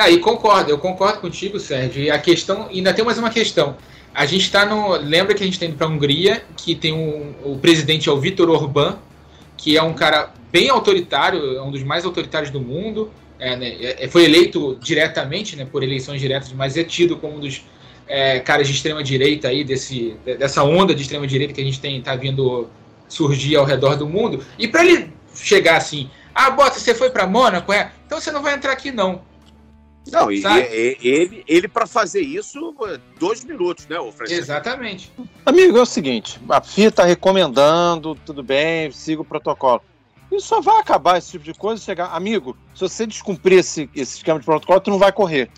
Aí 0.00 0.16
ah, 0.16 0.20
concordo, 0.20 0.70
eu 0.70 0.78
concordo 0.78 1.20
contigo, 1.20 1.60
Sérgio. 1.60 2.02
E 2.02 2.10
a 2.10 2.18
questão, 2.18 2.68
ainda 2.70 2.94
tem 2.94 3.04
mais 3.04 3.18
uma 3.18 3.28
questão. 3.28 3.76
A 4.14 4.24
gente 4.24 4.44
está 4.44 4.64
no. 4.64 4.96
Lembra 4.96 5.34
que 5.34 5.42
a 5.42 5.46
gente 5.46 5.54
está 5.54 5.66
indo 5.66 5.76
para 5.76 5.86
a 5.86 5.90
Hungria, 5.90 6.42
que 6.56 6.74
tem 6.74 6.92
um, 6.92 7.34
o 7.44 7.58
presidente 7.58 8.08
é 8.08 8.12
o 8.12 8.18
Vitor 8.18 8.48
Orbán, 8.48 8.96
que 9.58 9.76
é 9.76 9.82
um 9.82 9.92
cara 9.92 10.32
bem 10.50 10.70
autoritário, 10.70 11.54
é 11.54 11.62
um 11.62 11.70
dos 11.70 11.82
mais 11.82 12.06
autoritários 12.06 12.50
do 12.50 12.60
mundo. 12.60 13.10
É, 13.38 13.56
né, 13.56 13.76
é, 13.98 14.08
foi 14.08 14.24
eleito 14.24 14.78
diretamente, 14.80 15.54
né, 15.54 15.66
por 15.70 15.82
eleições 15.82 16.20
diretas, 16.20 16.52
mas 16.52 16.76
é 16.76 16.84
tido 16.84 17.16
como 17.16 17.36
um 17.36 17.40
dos 17.40 17.62
é, 18.06 18.40
caras 18.40 18.66
de 18.68 18.74
extrema 18.74 19.02
direita 19.02 19.48
aí, 19.48 19.64
desse, 19.64 20.16
dessa 20.24 20.62
onda 20.64 20.94
de 20.94 21.02
extrema 21.02 21.26
direita 21.26 21.52
que 21.52 21.60
a 21.60 21.64
gente 21.64 21.80
tem 21.80 21.98
está 21.98 22.16
vindo 22.16 22.68
surgir 23.06 23.56
ao 23.56 23.66
redor 23.66 23.96
do 23.96 24.06
mundo. 24.06 24.42
E 24.58 24.66
para 24.66 24.84
ele 24.84 25.12
chegar 25.34 25.76
assim, 25.76 26.10
ah, 26.34 26.50
Bota, 26.50 26.78
você 26.78 26.94
foi 26.94 27.10
para 27.10 27.26
Mônaco, 27.26 27.72
é? 27.72 27.92
Então 28.06 28.18
você 28.18 28.30
não 28.30 28.42
vai 28.42 28.54
entrar 28.54 28.72
aqui 28.72 28.90
não. 28.90 29.28
Não, 30.10 30.30
e, 30.32 30.42
e, 30.42 30.98
ele, 31.02 31.44
ele 31.46 31.68
para 31.68 31.86
fazer 31.86 32.20
isso, 32.20 32.74
dois 33.18 33.44
minutos, 33.44 33.86
né, 33.86 33.98
o 34.00 34.12
Exatamente. 34.28 35.12
Amigo, 35.44 35.78
é 35.78 35.82
o 35.82 35.86
seguinte: 35.86 36.40
a 36.48 36.60
FIA 36.60 36.88
está 36.88 37.04
recomendando, 37.04 38.14
tudo 38.26 38.42
bem, 38.42 38.90
siga 38.90 39.22
o 39.22 39.24
protocolo. 39.24 39.82
Isso 40.32 40.46
só 40.46 40.60
vai 40.60 40.78
acabar 40.78 41.18
esse 41.18 41.32
tipo 41.32 41.44
de 41.44 41.54
coisa 41.54 41.82
chegar. 41.82 42.06
Amigo, 42.14 42.56
se 42.74 42.80
você 42.80 43.06
descumprir 43.06 43.58
esse, 43.58 43.90
esse 43.94 44.18
esquema 44.18 44.38
de 44.38 44.46
protocolo, 44.46 44.80
tu 44.80 44.90
não 44.90 44.98
vai 44.98 45.12
correr. 45.12 45.50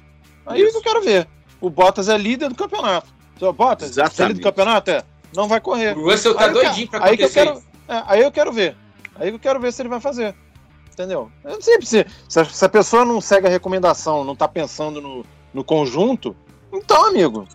Aí 0.47 0.61
isso. 0.61 0.71
eu 0.71 0.75
não 0.75 0.83
quero 0.83 1.03
ver. 1.03 1.29
O 1.61 1.69
Bottas 1.69 2.09
é 2.09 2.17
líder 2.17 2.49
do 2.49 2.55
campeonato. 2.55 3.13
o 3.41 3.53
Bottas, 3.53 3.91
Exatamente. 3.91 4.17
você 4.17 4.23
é 4.23 4.27
líder 4.29 4.41
do 4.41 4.45
campeonato? 4.45 4.91
É. 4.91 5.05
Não 5.35 5.47
vai 5.47 5.61
correr. 5.61 5.97
O 5.97 6.11
Russell 6.11 6.35
tá 6.35 6.47
aí 6.47 6.53
doidinho 6.53 6.89
pra 6.89 7.05
aí 7.05 7.17
que 7.17 7.25
eu 7.25 7.31
quero, 7.31 7.63
é, 7.89 8.03
Aí 8.07 8.23
eu 8.23 8.33
quero 8.33 8.53
ver. 8.53 8.77
Aí 9.15 9.29
eu 9.29 9.39
quero 9.39 9.61
ver 9.61 9.73
se 9.73 9.83
ele 9.83 9.89
vai 9.89 10.01
fazer. 10.01 10.35
Entendeu? 10.93 11.31
Eu 11.43 11.53
não 11.53 11.61
sei 11.63 11.81
se, 11.83 12.07
se 12.29 12.65
a 12.65 12.69
pessoa 12.69 13.05
não 13.05 13.21
segue 13.21 13.47
a 13.47 13.51
recomendação, 13.51 14.25
não 14.25 14.37
tá 14.37 14.47
pensando 14.47 15.01
no, 15.01 15.25
no 15.55 15.65
conjunto, 15.65 16.37
então, 16.73 17.07
amigo, 17.07 17.47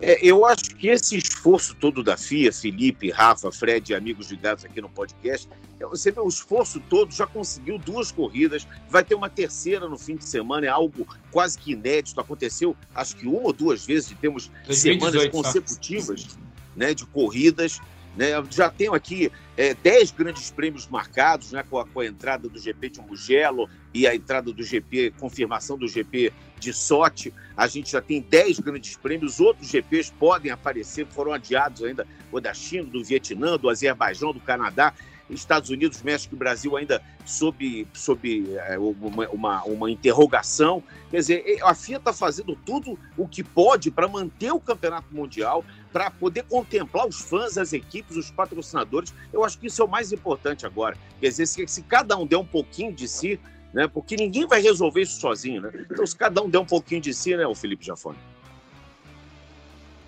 é, 0.00 0.18
eu 0.22 0.44
acho 0.44 0.76
que 0.76 0.88
esse 0.88 1.16
esforço 1.16 1.74
todo 1.74 2.04
da 2.04 2.16
FIA, 2.16 2.52
Felipe, 2.52 3.10
Rafa, 3.10 3.50
Fred 3.50 3.90
e 3.90 3.94
amigos 3.94 4.30
ligados 4.30 4.64
aqui 4.64 4.80
no 4.80 4.90
podcast, 4.90 5.48
é, 5.80 5.86
você 5.86 6.12
vê 6.12 6.20
o 6.20 6.28
esforço 6.28 6.78
todo, 6.80 7.12
já 7.12 7.26
conseguiu 7.26 7.78
duas 7.78 8.12
corridas, 8.12 8.66
vai 8.90 9.02
ter 9.02 9.14
uma 9.14 9.30
terceira 9.30 9.88
no 9.88 9.98
fim 9.98 10.16
de 10.16 10.24
semana, 10.24 10.66
é 10.66 10.68
algo 10.68 11.06
quase 11.30 11.58
que 11.58 11.72
inédito. 11.72 12.20
Aconteceu, 12.20 12.76
acho 12.94 13.16
que 13.16 13.26
uma 13.26 13.40
ou 13.40 13.52
duas 13.52 13.86
vezes, 13.86 14.14
temos 14.20 14.50
2018, 14.66 15.00
semanas 15.00 15.24
tá? 15.24 15.30
consecutivas 15.30 16.38
né, 16.76 16.92
de 16.92 17.06
corridas. 17.06 17.80
Né? 18.16 18.30
Já 18.50 18.68
tenho 18.70 18.94
aqui 18.94 19.30
é, 19.56 19.74
10 19.74 20.12
grandes 20.12 20.50
prêmios 20.50 20.86
marcados 20.88 21.52
né, 21.52 21.64
com, 21.68 21.78
a, 21.78 21.86
com 21.86 22.00
a 22.00 22.06
entrada 22.06 22.48
do 22.48 22.58
GP 22.58 22.90
de 22.90 23.00
Mugello 23.00 23.68
e 23.92 24.06
a 24.06 24.14
entrada 24.14 24.52
do 24.52 24.62
GP, 24.62 25.12
confirmação 25.18 25.76
do 25.78 25.86
GP 25.86 26.32
de 26.58 26.72
sorte. 26.72 27.32
A 27.56 27.66
gente 27.66 27.92
já 27.92 28.00
tem 28.00 28.20
10 28.20 28.60
grandes 28.60 28.96
prêmios, 28.96 29.40
outros 29.40 29.68
GPs 29.68 30.12
podem 30.12 30.50
aparecer, 30.50 31.06
foram 31.06 31.32
adiados 31.32 31.82
ainda, 31.82 32.06
o 32.30 32.40
da 32.40 32.52
China, 32.54 32.84
do 32.84 33.02
Vietnã, 33.02 33.56
do 33.56 33.68
Azerbaijão, 33.68 34.32
do 34.32 34.40
Canadá. 34.40 34.92
Estados 35.30 35.70
Unidos, 35.70 36.02
México 36.02 36.34
e 36.34 36.38
Brasil 36.38 36.76
ainda 36.76 37.02
sob, 37.24 37.86
sob 37.92 38.56
é, 38.56 38.78
uma, 38.78 39.28
uma, 39.28 39.64
uma 39.64 39.90
interrogação. 39.90 40.82
Quer 41.10 41.18
dizer, 41.18 41.58
a 41.62 41.74
FIA 41.74 41.98
está 41.98 42.12
fazendo 42.12 42.56
tudo 42.56 42.98
o 43.16 43.26
que 43.26 43.42
pode 43.42 43.90
para 43.90 44.08
manter 44.08 44.52
o 44.52 44.60
campeonato 44.60 45.14
mundial, 45.14 45.64
para 45.92 46.10
poder 46.10 46.44
contemplar 46.44 47.06
os 47.06 47.20
fãs, 47.20 47.58
as 47.58 47.72
equipes, 47.72 48.16
os 48.16 48.30
patrocinadores. 48.30 49.14
Eu 49.32 49.44
acho 49.44 49.58
que 49.58 49.66
isso 49.66 49.82
é 49.82 49.84
o 49.84 49.88
mais 49.88 50.12
importante 50.12 50.66
agora. 50.66 50.96
Quer 51.20 51.28
dizer, 51.28 51.46
se, 51.46 51.66
se 51.66 51.82
cada 51.82 52.16
um 52.16 52.26
der 52.26 52.36
um 52.36 52.46
pouquinho 52.46 52.92
de 52.92 53.08
si, 53.08 53.40
né, 53.72 53.86
porque 53.86 54.16
ninguém 54.16 54.46
vai 54.46 54.60
resolver 54.60 55.02
isso 55.02 55.20
sozinho. 55.20 55.62
Né? 55.62 55.70
Então, 55.90 56.06
se 56.06 56.16
cada 56.16 56.42
um 56.42 56.48
der 56.48 56.58
um 56.58 56.66
pouquinho 56.66 57.00
de 57.00 57.12
si, 57.12 57.36
né, 57.36 57.46
o 57.46 57.54
Felipe 57.54 57.84
Jafone? 57.84 58.18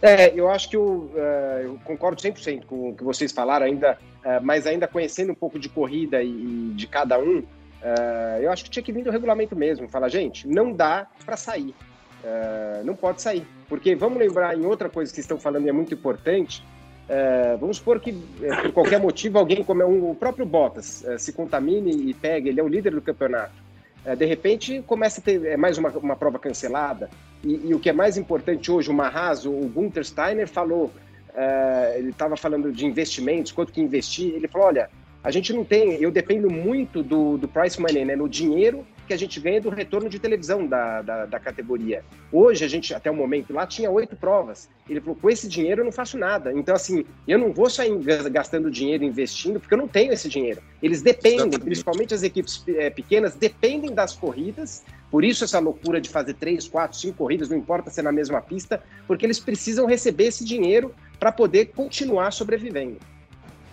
É, 0.03 0.33
eu 0.35 0.49
acho 0.49 0.71
que 0.71 0.77
eu, 0.77 1.11
uh, 1.15 1.61
eu 1.63 1.81
concordo 1.85 2.21
100% 2.21 2.65
com 2.65 2.91
o 2.91 2.95
que 2.95 3.05
vocês 3.05 3.33
falaram, 3.33 3.67
ainda, 3.67 3.99
uh, 4.25 4.43
mas 4.43 4.67
ainda 4.67 4.89
conhecendo 4.89 5.33
um 5.33 5.35
pouco 5.35 5.59
de 5.59 5.69
corrida 5.69 6.23
e, 6.23 6.29
e 6.29 6.73
de 6.75 6.87
cada 6.87 7.19
um, 7.19 7.39
uh, 7.41 8.41
eu 8.41 8.51
acho 8.51 8.65
que 8.65 8.71
tinha 8.71 8.83
que 8.83 8.93
vir 8.93 9.05
do 9.05 9.11
regulamento 9.11 9.55
mesmo. 9.55 9.89
Fala, 9.89 10.09
gente, 10.09 10.49
não 10.49 10.73
dá 10.73 11.07
para 11.25 11.37
sair. 11.37 11.75
não 12.85 12.97
pode 12.97 13.21
sair. 13.21 13.47
Porque 13.69 13.95
vamos 13.95 14.19
lembrar 14.19 14.57
em 14.57 14.65
outra 14.65 14.89
coisa 14.89 15.13
que 15.13 15.21
estão 15.21 15.39
falando 15.39 15.67
e 15.67 15.69
é 15.69 15.73
muito 15.73 15.93
importante. 15.93 16.65
vamos 17.59 17.77
supor 17.77 18.01
que, 18.01 18.13
por 18.63 18.73
qualquer 18.73 19.01
motivo, 19.01 19.39
alguém, 19.39 19.63
como 19.63 19.85
um, 19.85 20.11
o 20.11 20.15
próprio 20.15 20.47
Bottas, 20.47 21.05
se 21.19 21.33
contamine 21.33 22.11
e 22.11 22.15
pegue, 22.15 22.49
ele 22.49 22.61
é 22.61 22.63
o 22.63 22.69
líder 22.69 22.95
do 22.95 23.03
campeonato. 23.03 23.70
De 24.17 24.25
repente, 24.25 24.83
começa 24.87 25.21
a 25.21 25.25
ter 25.25 25.57
mais 25.57 25.77
uma, 25.79 25.91
uma 25.91 26.17
prova 26.17 26.39
cancelada. 26.39 27.11
E, 27.45 27.69
e, 27.69 27.75
o 27.75 27.79
que 27.79 27.89
é 27.89 27.93
mais 27.93 28.17
importante 28.17 28.71
hoje, 28.71 28.91
o 28.91 28.95
Marraz, 28.95 29.47
o 29.47 29.53
Gunther 29.53 30.05
Steiner 30.05 30.49
falou, 30.49 30.87
uh, 30.87 31.99
ele 31.99 32.11
estava 32.11 32.37
falando 32.37 32.73
de 32.73 32.87
investimentos, 32.87 33.53
quanto 33.53 33.73
que 33.73 33.81
investir, 33.81 34.35
ele 34.35 34.49
falou, 34.49 34.69
olha, 34.69 34.91
a 35.23 35.31
gente 35.31 35.53
não 35.53 35.65
tem, 35.65 35.95
eu 36.03 36.11
dependo 36.11 36.51
muito 36.51 37.03
do, 37.03 37.37
do 37.37 37.49
price 37.49 37.81
money, 37.81 38.05
né, 38.05 38.17
no 38.17 38.29
dinheiro 38.29 38.87
que 39.11 39.15
a 39.15 39.19
gente 39.19 39.41
ganha 39.41 39.61
do 39.61 39.71
retorno 39.71 40.09
de 40.09 40.21
televisão 40.21 40.65
da, 40.69 41.03
da, 41.03 41.27
da, 41.27 41.41
categoria. 41.41 42.05
Hoje, 42.31 42.65
a 42.65 42.69
gente, 42.69 42.95
até 42.95 43.11
o 43.11 43.15
momento 43.15 43.53
lá, 43.53 43.67
tinha 43.67 43.91
oito 43.91 44.15
provas. 44.15 44.69
Ele 44.89 45.01
falou: 45.01 45.17
com 45.17 45.29
esse 45.29 45.49
dinheiro 45.49 45.81
eu 45.81 45.85
não 45.85 45.91
faço 45.91 46.17
nada. 46.17 46.53
Então, 46.53 46.77
assim, 46.77 47.05
eu 47.27 47.37
não 47.37 47.53
vou 47.53 47.69
sair 47.69 47.93
gastando 48.31 48.71
dinheiro 48.71 49.03
investindo, 49.03 49.59
porque 49.59 49.75
eu 49.75 49.79
não 49.79 49.89
tenho 49.89 50.13
esse 50.13 50.29
dinheiro. 50.29 50.63
Eles 50.81 51.03
dependem, 51.03 51.39
Exatamente. 51.39 51.65
principalmente 51.65 52.15
as 52.15 52.23
equipes 52.23 52.63
é, 52.69 52.89
pequenas, 52.89 53.35
dependem 53.35 53.93
das 53.93 54.15
corridas. 54.15 54.85
Por 55.11 55.25
isso, 55.25 55.43
essa 55.43 55.59
loucura 55.59 56.01
de 56.01 56.09
fazer 56.09 56.35
três, 56.35 56.69
quatro, 56.69 56.97
cinco 56.97 57.17
corridas, 57.17 57.49
não 57.49 57.57
importa 57.57 57.91
se 57.91 57.99
é 57.99 58.03
na 58.05 58.13
mesma 58.13 58.41
pista, 58.41 58.81
porque 59.09 59.27
eles 59.27 59.41
precisam 59.41 59.87
receber 59.87 60.27
esse 60.27 60.45
dinheiro 60.45 60.95
para 61.19 61.33
poder 61.33 61.73
continuar 61.75 62.31
sobrevivendo. 62.31 62.99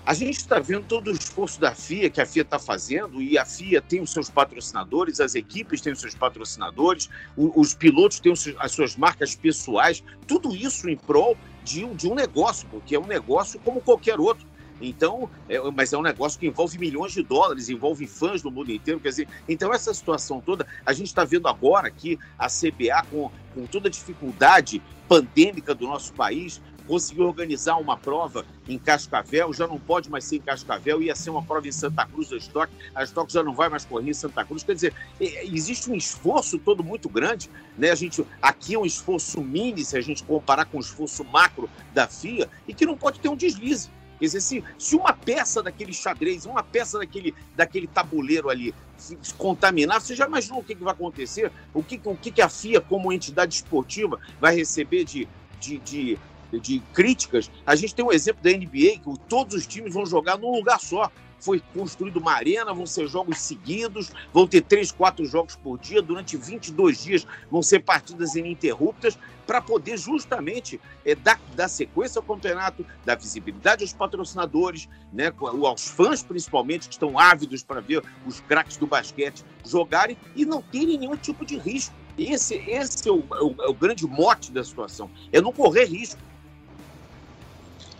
A 0.08 0.14
gente 0.14 0.38
está 0.38 0.58
vendo 0.58 0.86
todo 0.86 1.10
o 1.10 1.12
esforço 1.12 1.60
da 1.60 1.76
FIA, 1.76 2.10
que 2.10 2.22
a 2.22 2.26
FIA 2.26 2.44
está 2.44 2.58
fazendo, 2.58 3.22
e 3.22 3.38
a 3.38 3.44
FIA 3.44 3.82
tem 3.82 4.00
os 4.00 4.10
seus 4.10 4.30
patrocinadores, 4.30 5.20
as 5.20 5.36
equipes 5.36 5.82
têm 5.82 5.92
os 5.92 6.00
seus 6.00 6.16
patrocinadores, 6.16 7.10
os, 7.36 7.74
pilotos 7.74 8.18
têm 8.18 8.32
as 8.58 8.72
suas 8.72 8.96
marcas 8.96 9.36
pessoais, 9.36 10.02
tudo 10.26 10.56
isso 10.56 10.90
em 10.90 10.96
prol 10.96 11.36
de, 11.62 11.86
de 11.94 12.08
um 12.08 12.16
negócio, 12.16 12.66
porque 12.70 12.96
é 12.96 13.00
um 13.00 13.06
negócio 13.06 13.60
como 13.60 13.82
qualquer 13.82 14.18
outro. 14.18 14.48
Então, 14.80 15.30
é, 15.50 15.60
mas 15.72 15.92
é 15.92 15.98
um 15.98 16.02
negócio 16.02 16.40
que 16.40 16.48
envolve 16.48 16.78
milhões 16.78 17.12
de 17.12 17.22
dólares, 17.22 17.68
envolve 17.68 18.08
fãs 18.08 18.42
do 18.42 18.50
mundo 18.50 18.72
inteiro. 18.72 19.02
Quer 19.02 19.10
dizer, 19.10 19.28
então 19.46 19.74
essa 19.74 19.94
situação 19.94 20.40
toda, 20.40 20.66
a 20.86 20.94
gente 20.94 21.08
está 21.08 21.26
vendo 21.26 21.50
agora 21.50 21.86
aqui 21.86 22.18
a 22.40 22.48
CBA 22.48 23.06
com, 23.12 23.30
com 23.54 23.66
toda 23.66 23.90
a 23.90 23.92
dificuldade 23.92 24.82
pandêmica 25.06 25.76
do 25.76 25.86
nosso 25.86 26.14
país, 26.14 26.62
conseguiu 26.88 27.26
organizar 27.26 27.78
uma 27.78 27.98
prova 27.98 28.46
em 28.68 28.78
Cascavel, 28.78 29.54
já 29.54 29.68
não 29.68 29.78
pode 29.80 30.10
mais 30.10 30.24
ser 30.24 30.38
em 30.38 30.42
Cascavel, 30.42 31.02
ia 31.02 31.16
ser 31.16 31.30
uma 31.30 31.44
prova 31.44 31.68
em 31.68 31.72
Santa 31.72 32.06
Cruz 32.06 32.30
da 32.30 32.38
Stock, 32.38 32.72
a 32.96 33.04
Stock 33.04 33.32
já 33.32 33.44
não 33.44 33.54
vai 33.54 33.70
mais 33.70 33.86
correr 33.86 34.10
em 34.10 34.14
Santa 34.14 34.44
Cruz. 34.46 34.64
Quer 34.64 34.76
dizer, 34.76 34.94
existe 35.20 35.92
um 35.92 35.96
esforço 35.96 36.58
todo 36.58 36.84
muito 36.84 37.10
grande, 37.10 37.50
né? 37.78 37.92
A 37.92 37.96
gente, 37.96 38.26
aqui 38.42 38.76
é 38.76 38.80
um 38.80 38.86
esforço 38.86 39.42
mini, 39.42 39.84
se 39.84 39.98
a 39.98 40.02
gente 40.02 40.24
comparar 40.24 40.66
com 40.66 40.78
o 40.78 40.82
esforço 40.82 41.24
macro 41.26 41.70
da 41.94 42.08
FIA, 42.08 42.50
e 42.68 42.74
que 42.74 42.86
não 42.86 42.98
pode 42.98 43.20
ter 43.20 43.30
um 43.30 43.36
deslize. 43.36 43.90
Quer 44.20 44.26
dizer, 44.26 44.42
se, 44.42 44.64
se 44.80 44.96
uma 44.96 45.14
peça 45.14 45.62
daquele 45.62 45.94
xadrez, 45.94 46.46
uma 46.46 46.64
peça 46.64 46.98
daquele, 46.98 47.36
daquele 47.56 47.86
tabuleiro 47.86 48.50
ali 48.50 48.74
se 48.98 49.16
contaminar, 49.36 50.02
você 50.02 50.16
já 50.16 50.26
imaginou 50.26 50.60
o 50.60 50.64
que, 50.64 50.74
que 50.74 50.84
vai 50.84 50.94
acontecer? 50.94 51.52
O 51.72 51.84
que, 51.84 52.02
o 52.04 52.16
que, 52.16 52.32
que 52.32 52.42
a 52.42 52.50
FIA, 52.50 52.82
como 52.82 53.14
entidade 53.14 53.54
esportiva, 53.54 54.20
vai 54.42 54.56
receber 54.56 55.04
de, 55.04 55.28
de, 55.60 55.78
de 55.78 56.18
de 56.52 56.80
críticas, 56.94 57.52
a 57.66 57.76
gente 57.76 57.94
tem 57.94 58.06
um 58.06 58.12
exemplo 58.12 58.44
da 58.44 58.52
NBA, 58.52 59.00
que 59.00 59.20
todos 59.28 59.56
os 59.56 59.68
times 59.68 59.94
vão 59.94 60.06
jogar 60.06 60.38
num 60.38 60.52
lugar 60.52 60.80
só. 60.80 61.12
Foi 61.40 61.62
construído 61.74 62.18
uma 62.18 62.34
arena, 62.34 62.74
vão 62.74 62.88
ser 62.88 63.08
jogos 63.08 63.38
seguidos, 63.38 64.12
vão 64.34 64.48
ter 64.48 64.62
três, 64.62 64.92
quatro 64.92 65.24
jogos 65.24 65.56
por 65.56 65.78
dia, 65.78 66.02
durante 66.02 66.36
22 66.36 67.04
dias 67.04 67.28
vão 67.52 67.62
ser 67.62 67.80
partidas 67.80 68.36
ininterruptas, 68.36 69.18
para 69.48 69.62
poder 69.62 69.98
justamente 69.98 70.80
é, 71.06 71.16
dar, 71.16 71.40
dar 71.56 71.70
sequência 71.70 72.20
ao 72.20 72.24
campeonato, 72.24 72.86
dar 73.06 73.16
visibilidade 73.16 73.84
aos 73.84 73.94
patrocinadores, 73.94 74.90
né, 75.14 75.32
aos 75.40 75.88
fãs 75.88 76.22
principalmente, 76.22 76.90
que 76.90 76.96
estão 76.96 77.18
ávidos 77.18 77.64
para 77.64 77.80
ver 77.80 78.04
os 78.26 78.42
craques 78.42 78.76
do 78.76 78.86
basquete 78.86 79.46
jogarem 79.66 80.18
e 80.36 80.46
não 80.46 80.62
terem 80.62 80.98
nenhum 80.98 81.16
tipo 81.16 81.46
de 81.46 81.58
risco. 81.58 81.96
Esse, 82.18 82.56
esse 82.56 83.08
é 83.08 83.12
o, 83.12 83.24
é 83.32 83.44
o, 83.44 83.56
é 83.62 83.70
o 83.70 83.74
grande 83.74 84.06
mote 84.06 84.52
da 84.52 84.64
situação, 84.64 85.10
é 85.32 85.40
não 85.40 85.54
correr 85.54 85.86
risco. 85.86 86.20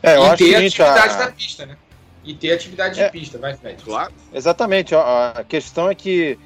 É, 0.02 0.16
eu 0.16 0.24
e 0.24 0.26
acho 0.28 0.38
ter 0.38 0.56
a 0.56 0.60
atividade 0.60 1.14
a... 1.14 1.18
da 1.18 1.32
pista, 1.32 1.66
né? 1.66 1.78
E 2.24 2.34
ter 2.34 2.52
atividade 2.52 3.00
é, 3.00 3.06
de 3.06 3.12
pista, 3.12 3.38
vai, 3.38 3.56
Fred. 3.56 3.82
Claro. 3.84 4.14
Exatamente. 4.34 4.94
A 4.94 5.46
questão 5.48 5.90
é 5.90 5.96
que, 5.96 6.38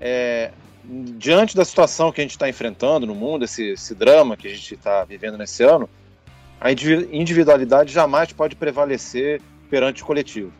é, 0.00 0.50
diante 0.84 1.56
da 1.56 1.64
situação 1.64 2.10
que 2.10 2.20
a 2.20 2.24
gente 2.24 2.32
está 2.32 2.48
enfrentando 2.48 3.06
no 3.06 3.14
mundo, 3.14 3.44
esse, 3.44 3.70
esse 3.70 3.94
drama 3.94 4.36
que 4.36 4.48
a 4.48 4.50
gente 4.50 4.74
está 4.74 5.04
vivendo 5.04 5.38
nesse 5.38 5.62
ano, 5.62 5.88
a 6.60 6.72
individualidade 6.72 7.92
jamais 7.92 8.32
pode 8.32 8.56
prevalecer 8.56 9.40
perante 9.70 10.02
o 10.02 10.06
coletivo. 10.06 10.52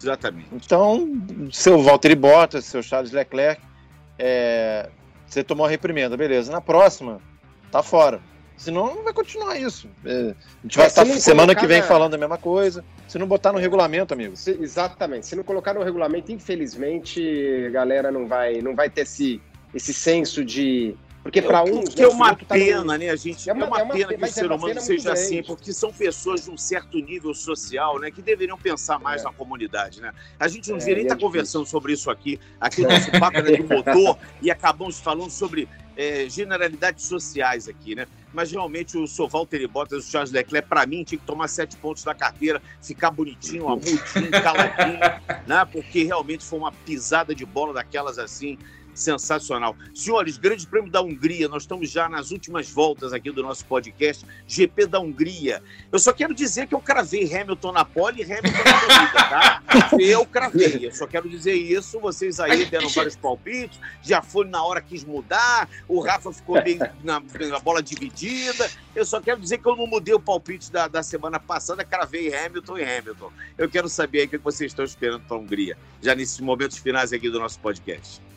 Exatamente. 0.00 0.48
Então, 0.52 1.08
seu 1.52 1.82
Valtteri 1.82 2.14
Bottas, 2.14 2.64
seu 2.64 2.82
Charles 2.82 3.12
Leclerc, 3.12 3.60
é, 4.18 4.88
você 5.26 5.44
tomou 5.44 5.66
a 5.66 5.68
reprimenda, 5.68 6.16
beleza. 6.16 6.50
Na 6.50 6.60
próxima, 6.60 7.20
tá 7.70 7.82
fora. 7.82 8.20
Senão 8.56 8.94
não 8.94 9.02
vai 9.02 9.12
continuar 9.12 9.58
isso. 9.58 9.88
É, 10.04 10.34
a 10.34 10.62
gente 10.62 10.76
vai 10.76 10.86
estar 10.86 11.04
semana 11.04 11.54
que 11.54 11.66
vem 11.66 11.80
na... 11.80 11.86
falando 11.86 12.14
a 12.14 12.18
mesma 12.18 12.38
coisa. 12.38 12.84
Se 13.08 13.18
não 13.18 13.26
botar 13.26 13.52
no 13.52 13.58
regulamento, 13.58 14.14
amigo. 14.14 14.36
Se, 14.36 14.52
exatamente. 14.60 15.26
Se 15.26 15.36
não 15.36 15.42
colocar 15.42 15.74
no 15.74 15.82
regulamento, 15.82 16.32
infelizmente, 16.32 17.20
a 17.66 17.70
galera 17.70 18.10
não 18.10 18.26
vai, 18.26 18.62
não 18.62 18.74
vai 18.74 18.88
ter 18.88 19.02
esse, 19.02 19.40
esse 19.74 19.92
senso 19.92 20.44
de. 20.44 20.96
Porque 21.22 21.40
para 21.40 21.58
é, 21.58 21.62
um. 21.62 21.84
Que 21.84 22.02
é 22.02 22.08
uma 22.08 22.34
tá 22.34 22.54
pena, 22.54 22.84
no... 22.84 22.98
né? 22.98 23.10
A 23.10 23.16
gente, 23.16 23.48
é, 23.48 23.52
uma, 23.52 23.64
é 23.64 23.68
uma, 23.68 23.78
é 23.80 23.82
uma 23.82 23.94
pena 23.94 24.14
que 24.14 24.24
o 24.24 24.28
ser 24.28 24.50
é 24.50 24.54
humano 24.54 24.80
seja 24.80 25.12
assim, 25.12 25.42
porque 25.42 25.72
são 25.72 25.92
pessoas 25.92 26.44
de 26.44 26.50
um 26.50 26.56
certo 26.56 26.98
nível 26.98 27.34
social, 27.34 27.98
né? 27.98 28.10
Que 28.10 28.22
deveriam 28.22 28.58
pensar 28.58 28.98
mais 28.98 29.22
é. 29.22 29.24
na 29.24 29.32
comunidade, 29.32 30.00
né? 30.00 30.12
A 30.38 30.48
gente 30.48 30.70
não 30.70 30.78
devia 30.78 30.94
nem 30.94 31.04
estar 31.04 31.16
tá 31.16 31.20
conversando 31.20 31.66
sobre 31.66 31.92
isso 31.92 32.10
aqui. 32.10 32.40
Aqui 32.60 32.82
no 32.82 32.88
nosso 32.88 33.10
papo 33.12 33.38
era 33.38 33.52
de 33.52 33.62
motor 33.62 34.18
e 34.40 34.50
acabamos 34.50 34.98
falando 34.98 35.30
sobre 35.30 35.68
generalidades 36.28 37.04
sociais 37.04 37.68
aqui, 37.68 37.94
né? 37.94 38.06
Mas 38.32 38.50
realmente 38.50 38.96
o 38.96 39.06
sou 39.06 39.28
Valtteri 39.28 39.66
Bottas 39.66 40.06
o 40.06 40.10
Charles 40.10 40.32
Leclerc, 40.32 40.68
para 40.68 40.86
mim, 40.86 41.04
tinha 41.04 41.18
que 41.18 41.26
tomar 41.26 41.48
sete 41.48 41.76
pontos 41.76 42.02
da 42.04 42.14
carteira, 42.14 42.62
ficar 42.80 43.10
bonitinho, 43.10 43.68
amudinho, 43.68 44.30
caladinho, 44.42 44.98
né? 45.46 45.64
Porque 45.70 46.04
realmente 46.04 46.44
foi 46.44 46.58
uma 46.58 46.72
pisada 46.72 47.34
de 47.34 47.44
bola 47.44 47.72
daquelas 47.72 48.18
assim, 48.18 48.58
sensacional. 48.94 49.76
Senhores, 49.94 50.36
Grande 50.36 50.66
Prêmio 50.66 50.90
da 50.90 51.00
Hungria, 51.00 51.48
nós 51.48 51.62
estamos 51.62 51.90
já 51.90 52.08
nas 52.08 52.30
últimas 52.30 52.70
voltas 52.70 53.12
aqui 53.12 53.30
do 53.30 53.42
nosso 53.42 53.64
podcast, 53.64 54.26
GP 54.46 54.86
da 54.86 55.00
Hungria. 55.00 55.62
Eu 55.90 55.98
só 55.98 56.12
quero 56.12 56.34
dizer 56.34 56.66
que 56.66 56.74
eu 56.74 56.80
cravei 56.80 57.24
Hamilton 57.34 57.72
na 57.72 57.84
pole 57.84 58.22
e 58.22 58.24
Hamilton 58.24 58.64
na 58.64 58.80
corrida, 58.80 59.28
tá? 59.28 59.62
Eu 59.98 60.26
cravei, 60.26 60.86
eu 60.86 60.92
só 60.92 61.06
quero 61.06 61.28
dizer 61.28 61.54
isso, 61.54 61.98
vocês 62.00 62.40
aí 62.40 62.64
deram 62.66 62.88
vários 62.88 63.16
palpites, 63.16 63.78
já 64.02 64.20
foi 64.20 64.46
na 64.46 64.62
hora 64.62 64.80
quis 64.80 65.04
mudar, 65.04 65.68
o 65.88 66.00
Rafa 66.00 66.32
ficou 66.32 66.62
bem 66.62 66.78
na, 67.02 67.20
na, 67.20 67.58
bola 67.58 67.82
dividida, 67.82 68.70
eu 68.94 69.04
só 69.04 69.20
quero 69.20 69.40
dizer 69.40 69.58
que 69.58 69.68
eu 69.68 69.76
não 69.76 69.86
mudei 69.86 70.14
o 70.14 70.20
palpite 70.20 70.70
da, 70.70 70.88
da 70.88 71.02
semana 71.02 71.38
passada, 71.38 71.84
cravei 71.84 72.34
Hamilton 72.34 72.78
e 72.78 72.84
Hamilton. 72.84 73.32
Eu 73.56 73.68
quero 73.68 73.88
saber 73.88 74.20
aí 74.20 74.26
o 74.26 74.28
que 74.28 74.38
vocês 74.38 74.70
estão 74.70 74.84
esperando 74.84 75.22
para 75.22 75.36
a 75.36 75.40
Hungria, 75.40 75.76
já 76.00 76.14
nesses 76.14 76.40
momentos 76.40 76.78
finais 76.78 77.12
aqui 77.12 77.30
do 77.30 77.38
nosso 77.38 77.58
podcast. 77.60 78.31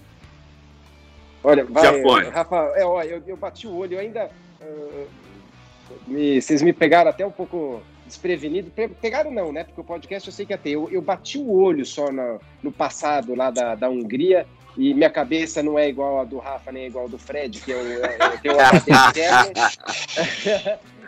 Olha, 1.46 1.64
vai, 1.64 1.84
Já 1.84 2.02
foi. 2.02 2.30
Rafa, 2.30 2.56
é, 2.76 2.84
ó, 2.84 3.02
eu, 3.04 3.22
eu 3.28 3.38
bati 3.38 3.68
o 3.68 3.76
olho, 3.76 3.94
eu 3.94 4.00
ainda. 4.00 4.30
Uh, 4.60 5.08
me, 6.08 6.42
vocês 6.42 6.64
me 6.64 6.74
pegaram 6.74 7.12
até 7.12 7.26
um 7.26 7.32
pouco 7.32 7.82
desprevenido. 8.06 8.72
Pegaram 9.00 9.30
não, 9.30 9.52
né? 9.52 9.64
Porque 9.64 9.80
o 9.80 9.84
podcast 9.84 10.28
eu 10.28 10.34
sei 10.34 10.46
que 10.46 10.54
ia 10.54 10.58
ter. 10.58 10.72
Eu, 10.72 10.90
eu 10.92 11.02
bati 11.02 11.38
o 11.38 11.52
olho 11.52 11.86
só 11.86 12.12
no, 12.12 12.40
no 12.64 12.72
passado 12.72 13.36
lá 13.36 13.52
da, 13.52 13.76
da 13.76 13.88
Hungria 13.88 14.48
e 14.76 14.94
minha 14.94 15.10
cabeça 15.10 15.64
não 15.64 15.80
é 15.80 15.88
igual 15.88 16.20
a 16.20 16.24
do 16.24 16.38
Rafa, 16.38 16.72
nem 16.72 16.88
igual 16.88 17.06
a 17.06 17.10
do 17.10 17.18
Fred, 17.18 17.62
que 17.62 17.72
eu, 17.72 17.78
eu 17.78 18.02
tenho 18.42 18.56
uma 18.56 18.72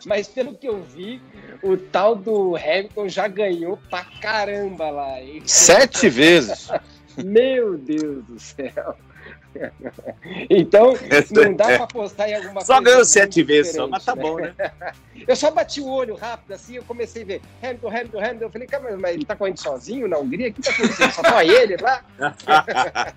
Mas 0.06 0.28
pelo 0.28 0.54
que 0.56 0.68
eu 0.68 0.82
vi, 0.84 1.22
o 1.62 1.76
tal 1.76 2.16
do 2.16 2.56
Hamilton 2.56 3.10
já 3.10 3.28
ganhou 3.28 3.78
pra 3.90 4.06
caramba 4.22 4.90
lá. 4.90 5.20
Hein? 5.20 5.42
Sete 5.46 6.08
vezes. 6.08 6.70
Meu 7.26 7.78
Deus 7.78 8.24
do 8.26 8.40
céu. 8.40 8.96
Então, 10.50 10.94
não 11.32 11.54
dá 11.54 11.66
para 11.66 11.84
apostar 11.84 12.30
em 12.30 12.36
alguma 12.36 12.62
só 12.62 12.68
coisa. 12.68 12.74
Só 12.74 12.82
ganhou 12.82 13.06
sete 13.06 13.44
vezes, 13.44 13.76
só, 13.76 13.88
mas 13.88 14.04
tá 14.04 14.16
né? 14.16 14.22
bom, 14.22 14.40
né? 14.40 14.54
Eu 15.28 15.36
só 15.36 15.52
bati 15.52 15.82
o 15.82 15.88
olho 15.88 16.16
rápido 16.16 16.54
assim, 16.54 16.76
eu 16.76 16.84
comecei 16.84 17.24
a 17.24 17.26
ver 17.26 17.42
Hamilton, 17.62 17.88
Hamilton, 17.90 18.20
Hamilton. 18.20 18.46
Eu 18.46 18.50
falei, 18.50 18.68
cara, 18.68 18.98
mas 18.98 19.14
ele 19.14 19.26
tá 19.26 19.36
correndo 19.36 19.58
sozinho 19.58 20.08
na 20.08 20.18
Hungria? 20.18 20.50
O 20.50 20.54
que 20.54 20.62
tá 20.62 20.72
acontecendo? 20.72 21.12
Só 21.12 21.22
tá 21.22 21.44
ele 21.44 21.76
lá? 21.82 22.06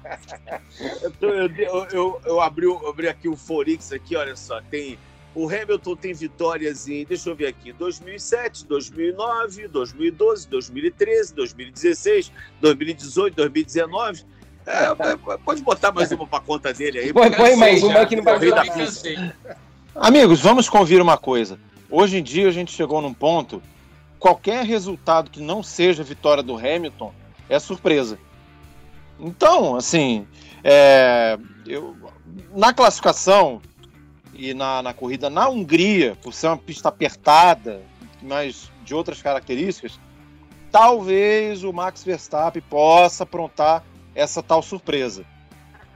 eu, 1.20 1.30
eu, 1.30 1.86
eu, 1.92 2.20
eu, 2.24 2.40
abri, 2.40 2.64
eu 2.64 2.88
abri 2.88 3.06
aqui 3.06 3.28
o 3.28 3.36
Forix 3.36 3.92
aqui, 3.92 4.16
olha 4.16 4.34
só, 4.34 4.60
tem 4.62 4.98
o 5.34 5.48
Hamilton 5.48 5.94
tem 5.94 6.12
vitórias 6.12 6.88
em, 6.88 7.04
deixa 7.04 7.30
eu 7.30 7.36
ver 7.36 7.46
aqui, 7.46 7.72
2007, 7.72 8.66
2009, 8.66 9.68
2012, 9.68 10.48
2013, 10.48 11.34
2016, 11.34 12.32
2018, 12.60 13.36
2019. 13.36 14.24
É, 14.66 14.94
pode 15.44 15.62
botar 15.62 15.92
mais 15.92 16.12
uma 16.12 16.26
para 16.26 16.40
conta 16.40 16.72
dele 16.72 16.98
aí. 16.98 17.12
Põe, 17.12 17.30
põe 17.30 17.56
mais 17.56 17.82
uma 17.82 18.06
que 18.06 18.16
não 18.16 18.22
vai 18.22 18.38
dar 18.50 18.64
Amigos, 19.94 20.40
vamos 20.40 20.68
convir 20.68 21.00
uma 21.00 21.16
coisa. 21.16 21.58
Hoje 21.90 22.18
em 22.18 22.22
dia 22.22 22.48
a 22.48 22.52
gente 22.52 22.72
chegou 22.72 23.00
num 23.00 23.12
ponto, 23.12 23.62
qualquer 24.18 24.64
resultado 24.64 25.30
que 25.30 25.40
não 25.40 25.62
seja 25.62 26.04
vitória 26.04 26.42
do 26.42 26.56
Hamilton 26.56 27.12
é 27.48 27.58
surpresa. 27.58 28.18
Então, 29.18 29.76
assim, 29.76 30.26
é, 30.62 31.36
eu, 31.66 31.96
na 32.54 32.72
classificação, 32.72 33.60
e 34.40 34.54
na, 34.54 34.82
na 34.82 34.94
corrida 34.94 35.28
na 35.28 35.48
Hungria, 35.48 36.16
por 36.22 36.32
ser 36.32 36.46
uma 36.46 36.56
pista 36.56 36.88
apertada, 36.88 37.82
mas 38.22 38.70
de 38.84 38.94
outras 38.94 39.20
características, 39.20 40.00
talvez 40.72 41.62
o 41.62 41.72
Max 41.72 42.02
Verstappen 42.02 42.62
possa 42.62 43.24
aprontar 43.24 43.84
essa 44.14 44.42
tal 44.42 44.62
surpresa. 44.62 45.24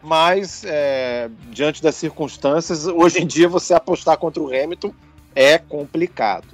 Mas, 0.02 0.64
é, 0.66 1.30
diante 1.50 1.82
das 1.82 1.94
circunstâncias, 1.94 2.86
hoje 2.86 3.22
em 3.22 3.26
dia 3.26 3.48
você 3.48 3.72
apostar 3.72 4.18
contra 4.18 4.42
o 4.42 4.48
Hamilton 4.48 4.92
é 5.34 5.56
complicado. 5.56 6.48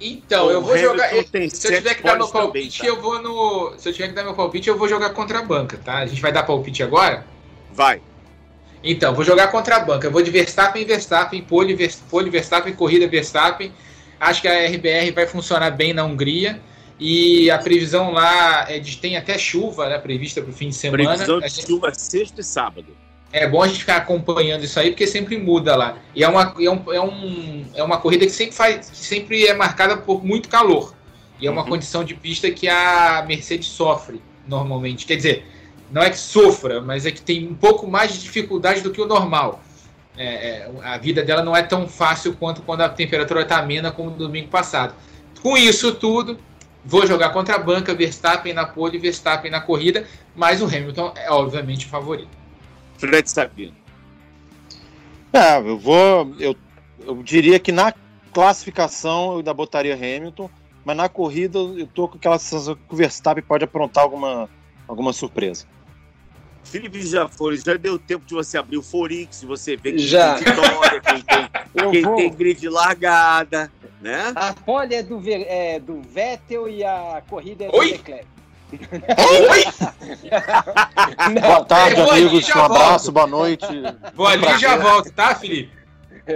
Então, 0.00 0.46
o 0.46 0.50
eu 0.50 0.62
vou 0.62 0.72
Hamilton 0.72 0.92
jogar. 0.92 1.10
Se 1.50 1.68
eu 1.68 1.76
tiver 1.76 1.94
que 1.94 2.02
dar 2.02 2.16
meu 2.16 2.28
palpite, 2.28 2.78
também, 2.78 2.92
tá? 2.92 2.98
eu 2.98 3.02
vou 3.02 3.22
no. 3.22 3.78
Se 3.78 3.88
eu 3.88 3.92
tiver 3.92 4.08
que 4.08 4.14
dar 4.14 4.24
meu 4.24 4.34
palpite, 4.34 4.68
eu 4.68 4.76
vou 4.76 4.88
jogar 4.88 5.10
contra 5.10 5.40
a 5.40 5.42
banca, 5.42 5.78
tá? 5.78 5.98
A 5.98 6.06
gente 6.06 6.22
vai 6.22 6.32
dar 6.32 6.42
palpite 6.42 6.82
agora? 6.82 7.26
Vai. 7.72 8.00
Então, 8.82 9.14
vou 9.14 9.24
jogar 9.24 9.48
contra 9.48 9.76
a 9.76 9.80
banca. 9.80 10.06
Eu 10.06 10.10
vou 10.10 10.22
de 10.22 10.30
Verstappen, 10.30 10.84
Verstappen, 10.86 11.42
pole, 11.42 11.76
pole 12.08 12.30
Verstappen, 12.30 12.74
corrida 12.74 13.06
Verstappen. 13.06 13.72
Acho 14.18 14.40
que 14.40 14.48
a 14.48 14.66
RBR 14.66 15.12
vai 15.12 15.26
funcionar 15.26 15.70
bem 15.70 15.92
na 15.92 16.04
Hungria. 16.04 16.60
E 17.00 17.50
a 17.50 17.56
previsão 17.56 18.10
lá 18.10 18.70
é 18.70 18.78
de 18.78 18.98
tem 18.98 19.16
até 19.16 19.38
chuva 19.38 19.88
né, 19.88 19.98
prevista 19.98 20.42
para 20.42 20.50
o 20.50 20.52
fim 20.52 20.68
de 20.68 20.74
semana. 20.74 21.02
Previsão 21.02 21.40
de 21.40 21.48
gente... 21.48 21.66
chuva 21.66 21.94
sexta 21.94 22.42
e 22.42 22.44
sábado. 22.44 22.88
É 23.32 23.48
bom 23.48 23.62
a 23.62 23.68
gente 23.68 23.80
ficar 23.80 23.96
acompanhando 23.96 24.64
isso 24.64 24.78
aí, 24.78 24.90
porque 24.90 25.06
sempre 25.06 25.38
muda 25.38 25.74
lá. 25.76 25.96
E 26.14 26.22
é 26.22 26.28
uma, 26.28 26.54
é 26.60 26.70
um, 26.70 26.92
é 26.92 27.00
um, 27.00 27.64
é 27.76 27.82
uma 27.82 27.96
corrida 27.98 28.26
que 28.26 28.32
sempre, 28.32 28.54
faz, 28.54 28.90
sempre 28.92 29.46
é 29.46 29.54
marcada 29.54 29.96
por 29.96 30.22
muito 30.22 30.48
calor. 30.48 30.94
E 31.40 31.46
é 31.46 31.50
uma 31.50 31.62
uhum. 31.62 31.68
condição 31.68 32.04
de 32.04 32.14
pista 32.14 32.50
que 32.50 32.68
a 32.68 33.24
Mercedes 33.26 33.68
sofre 33.68 34.20
normalmente. 34.46 35.06
Quer 35.06 35.16
dizer, 35.16 35.46
não 35.90 36.02
é 36.02 36.10
que 36.10 36.18
sofra, 36.18 36.82
mas 36.82 37.06
é 37.06 37.10
que 37.10 37.22
tem 37.22 37.48
um 37.48 37.54
pouco 37.54 37.86
mais 37.86 38.12
de 38.12 38.18
dificuldade 38.20 38.82
do 38.82 38.90
que 38.90 39.00
o 39.00 39.06
normal. 39.06 39.62
É, 40.18 40.24
é, 40.26 40.70
a 40.82 40.98
vida 40.98 41.22
dela 41.22 41.42
não 41.42 41.56
é 41.56 41.62
tão 41.62 41.88
fácil 41.88 42.34
quanto 42.34 42.60
quando 42.60 42.82
a 42.82 42.88
temperatura 42.88 43.40
está 43.42 43.58
amena 43.58 43.90
como 43.90 44.10
no 44.10 44.16
domingo 44.16 44.48
passado. 44.48 44.94
Com 45.40 45.56
isso 45.56 45.94
tudo, 45.94 46.38
vou 46.84 47.06
jogar 47.06 47.30
contra 47.30 47.56
a 47.56 47.58
banca, 47.58 47.94
Verstappen 47.94 48.52
na 48.52 48.66
pole, 48.66 48.98
Verstappen 48.98 49.50
na 49.50 49.60
corrida, 49.60 50.06
mas 50.34 50.62
o 50.62 50.66
Hamilton 50.66 51.12
é 51.16 51.30
obviamente 51.30 51.86
o 51.86 51.88
favorito. 51.88 52.28
Fred 52.98 53.30
Sabino. 53.30 53.74
É, 55.32 55.58
eu 55.58 55.78
vou. 55.78 56.34
Eu, 56.38 56.56
eu 57.06 57.22
diria 57.22 57.58
que 57.58 57.72
na 57.72 57.94
classificação 58.32 59.32
eu 59.32 59.38
ainda 59.38 59.54
botaria 59.54 59.94
Hamilton, 59.94 60.50
mas 60.84 60.96
na 60.96 61.08
corrida 61.08 61.58
eu 61.58 61.86
tô 61.86 62.08
com 62.08 62.16
aquela 62.16 62.38
sensação 62.38 62.74
que 62.74 62.94
o 62.94 62.96
Verstappen 62.96 63.42
pode 63.42 63.64
aprontar 63.64 64.04
alguma, 64.04 64.48
alguma 64.86 65.12
surpresa. 65.12 65.66
Felipe 66.62 67.00
Jafores, 67.02 67.62
já 67.62 67.74
deu 67.74 67.98
tempo 67.98 68.24
de 68.26 68.34
você 68.34 68.58
abrir 68.58 68.76
o 68.76 68.82
Forix, 68.82 69.42
você 69.42 69.76
ver 69.76 69.92
quem 69.92 70.06
já. 70.06 70.34
tem 70.34 70.44
vitória, 70.44 71.00
quem 71.00 71.22
tem, 71.22 71.50
quem 71.90 72.16
tem 72.16 72.32
grid 72.32 72.68
largada, 72.68 73.72
né? 74.00 74.32
A 74.34 74.52
pole 74.52 74.94
é 74.94 75.02
do, 75.02 75.20
é 75.26 75.78
do 75.78 76.00
Vettel 76.00 76.68
e 76.68 76.84
a 76.84 77.22
corrida 77.28 77.64
é 77.64 77.68
do 77.68 77.76
Oi? 77.76 77.92
Leclerc. 77.92 78.26
Oi? 79.50 79.64
boa 81.40 81.64
tarde, 81.64 82.00
amigos. 82.00 82.48
Um 82.54 82.62
abraço, 82.62 83.12
boa 83.12 83.26
noite. 83.26 83.66
Vou 84.14 84.26
ali 84.26 84.46
e 84.46 84.58
já 84.58 84.76
volto, 84.76 85.10
tá, 85.12 85.34
Felipe? 85.34 85.79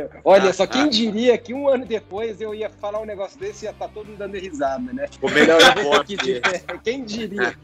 Olha, 0.25 0.53
só 0.53 0.67
quem 0.67 0.89
diria 0.89 1.37
que 1.39 1.53
um 1.53 1.69
ano 1.69 1.85
depois 1.85 2.41
eu 2.41 2.55
ia 2.55 2.69
falar 2.69 3.01
um 3.01 3.05
negócio 3.05 3.39
desse 3.39 3.65
e 3.65 3.67
ia 3.67 3.71
estar 3.71 3.89
tá 3.89 3.93
todo 3.93 4.07
mundo 4.07 4.19
dando 4.19 4.37
risada, 4.37 4.93
né? 4.93 5.07
Como 5.21 5.37
é 5.37 6.05
que 6.05 6.17
de... 6.17 6.41
Quem 6.83 7.05
diria? 7.05 7.57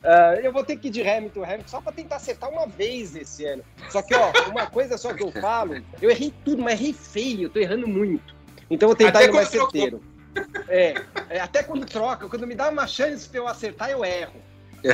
Uh, 0.00 0.40
eu 0.42 0.52
vou 0.52 0.64
ter 0.64 0.76
que 0.76 0.88
ir 0.88 0.90
de 0.90 1.06
Hamilton, 1.06 1.44
Hamilton, 1.44 1.68
só 1.68 1.80
para 1.80 1.92
tentar 1.92 2.16
acertar 2.16 2.50
uma 2.50 2.66
vez 2.66 3.14
esse 3.16 3.44
ano. 3.44 3.62
Só 3.90 4.02
que, 4.02 4.14
ó, 4.14 4.32
uma 4.50 4.66
coisa 4.66 4.96
só 4.96 5.12
que 5.12 5.22
eu 5.22 5.32
falo, 5.32 5.82
eu 6.00 6.10
errei 6.10 6.32
tudo, 6.44 6.62
mas 6.62 6.80
errei 6.80 6.92
feio, 6.92 7.42
eu 7.44 7.50
tô 7.50 7.58
errando 7.58 7.88
muito. 7.88 8.34
Então 8.70 8.88
eu 8.88 8.94
vou 8.94 8.96
tentar 8.96 9.18
até 9.20 9.28
ir 9.28 9.32
mais 9.32 9.48
certeiro. 9.48 10.02
É, 10.68 10.94
é, 11.28 11.40
até 11.40 11.62
quando 11.62 11.84
troca, 11.84 12.28
quando 12.28 12.46
me 12.46 12.54
dá 12.54 12.70
uma 12.70 12.86
chance 12.86 13.28
para 13.28 13.38
eu 13.38 13.46
acertar, 13.46 13.90
eu 13.90 14.04
erro. 14.04 14.40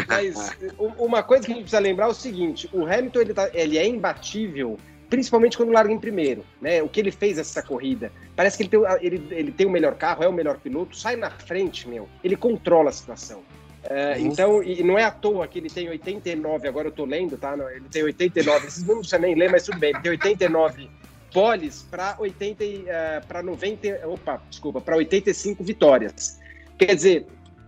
Mas 0.06 0.50
uma 0.98 1.22
coisa 1.22 1.46
que 1.46 1.52
a 1.52 1.54
gente 1.54 1.64
precisa 1.64 1.80
lembrar 1.80 2.06
é 2.06 2.08
o 2.08 2.14
seguinte: 2.14 2.68
o 2.72 2.84
Hamilton 2.84 3.20
ele, 3.20 3.34
tá, 3.34 3.50
ele 3.54 3.78
é 3.78 3.86
imbatível, 3.86 4.76
principalmente 5.08 5.56
quando 5.56 5.72
larga 5.72 5.92
em 5.92 5.98
primeiro. 5.98 6.44
Né? 6.60 6.82
O 6.82 6.88
que 6.88 7.00
ele 7.00 7.10
fez 7.10 7.38
essa 7.38 7.62
corrida. 7.62 8.12
Parece 8.36 8.56
que 8.56 8.62
ele 8.62 8.70
tem, 8.70 8.80
ele, 9.00 9.26
ele 9.30 9.52
tem 9.52 9.66
o 9.66 9.70
melhor 9.70 9.94
carro, 9.94 10.22
é 10.22 10.28
o 10.28 10.32
melhor 10.32 10.58
piloto, 10.58 10.96
sai 10.96 11.16
na 11.16 11.30
frente, 11.30 11.88
meu. 11.88 12.08
Ele 12.22 12.36
controla 12.36 12.90
a 12.90 12.92
situação. 12.92 13.42
É, 13.84 14.18
então, 14.20 14.62
e 14.62 14.82
não 14.82 14.98
é 14.98 15.04
à 15.04 15.10
toa 15.10 15.46
que 15.46 15.58
ele 15.58 15.70
tem 15.70 15.88
89, 15.88 16.68
agora 16.68 16.88
eu 16.88 16.92
tô 16.92 17.04
lendo, 17.04 17.38
tá? 17.38 17.56
Não, 17.56 17.70
ele 17.70 17.86
tem 17.90 18.02
89, 18.02 18.66
esses 18.66 18.84
números 18.84 19.08
você 19.08 19.18
nem 19.18 19.34
lê, 19.34 19.48
mas 19.48 19.64
tudo 19.64 19.78
bem, 19.78 19.90
ele 19.90 20.00
tem 20.00 20.10
89 20.10 20.90
poles 21.32 21.86
para 21.90 22.16
80 22.18 22.64
uh, 22.64 23.26
para 23.26 23.42
90, 23.42 24.06
opa, 24.08 24.42
desculpa, 24.50 24.80
para 24.80 24.96
85 24.96 25.62
vitórias. 25.62 26.38
Quer 26.76 26.94
dizer, 26.94 27.26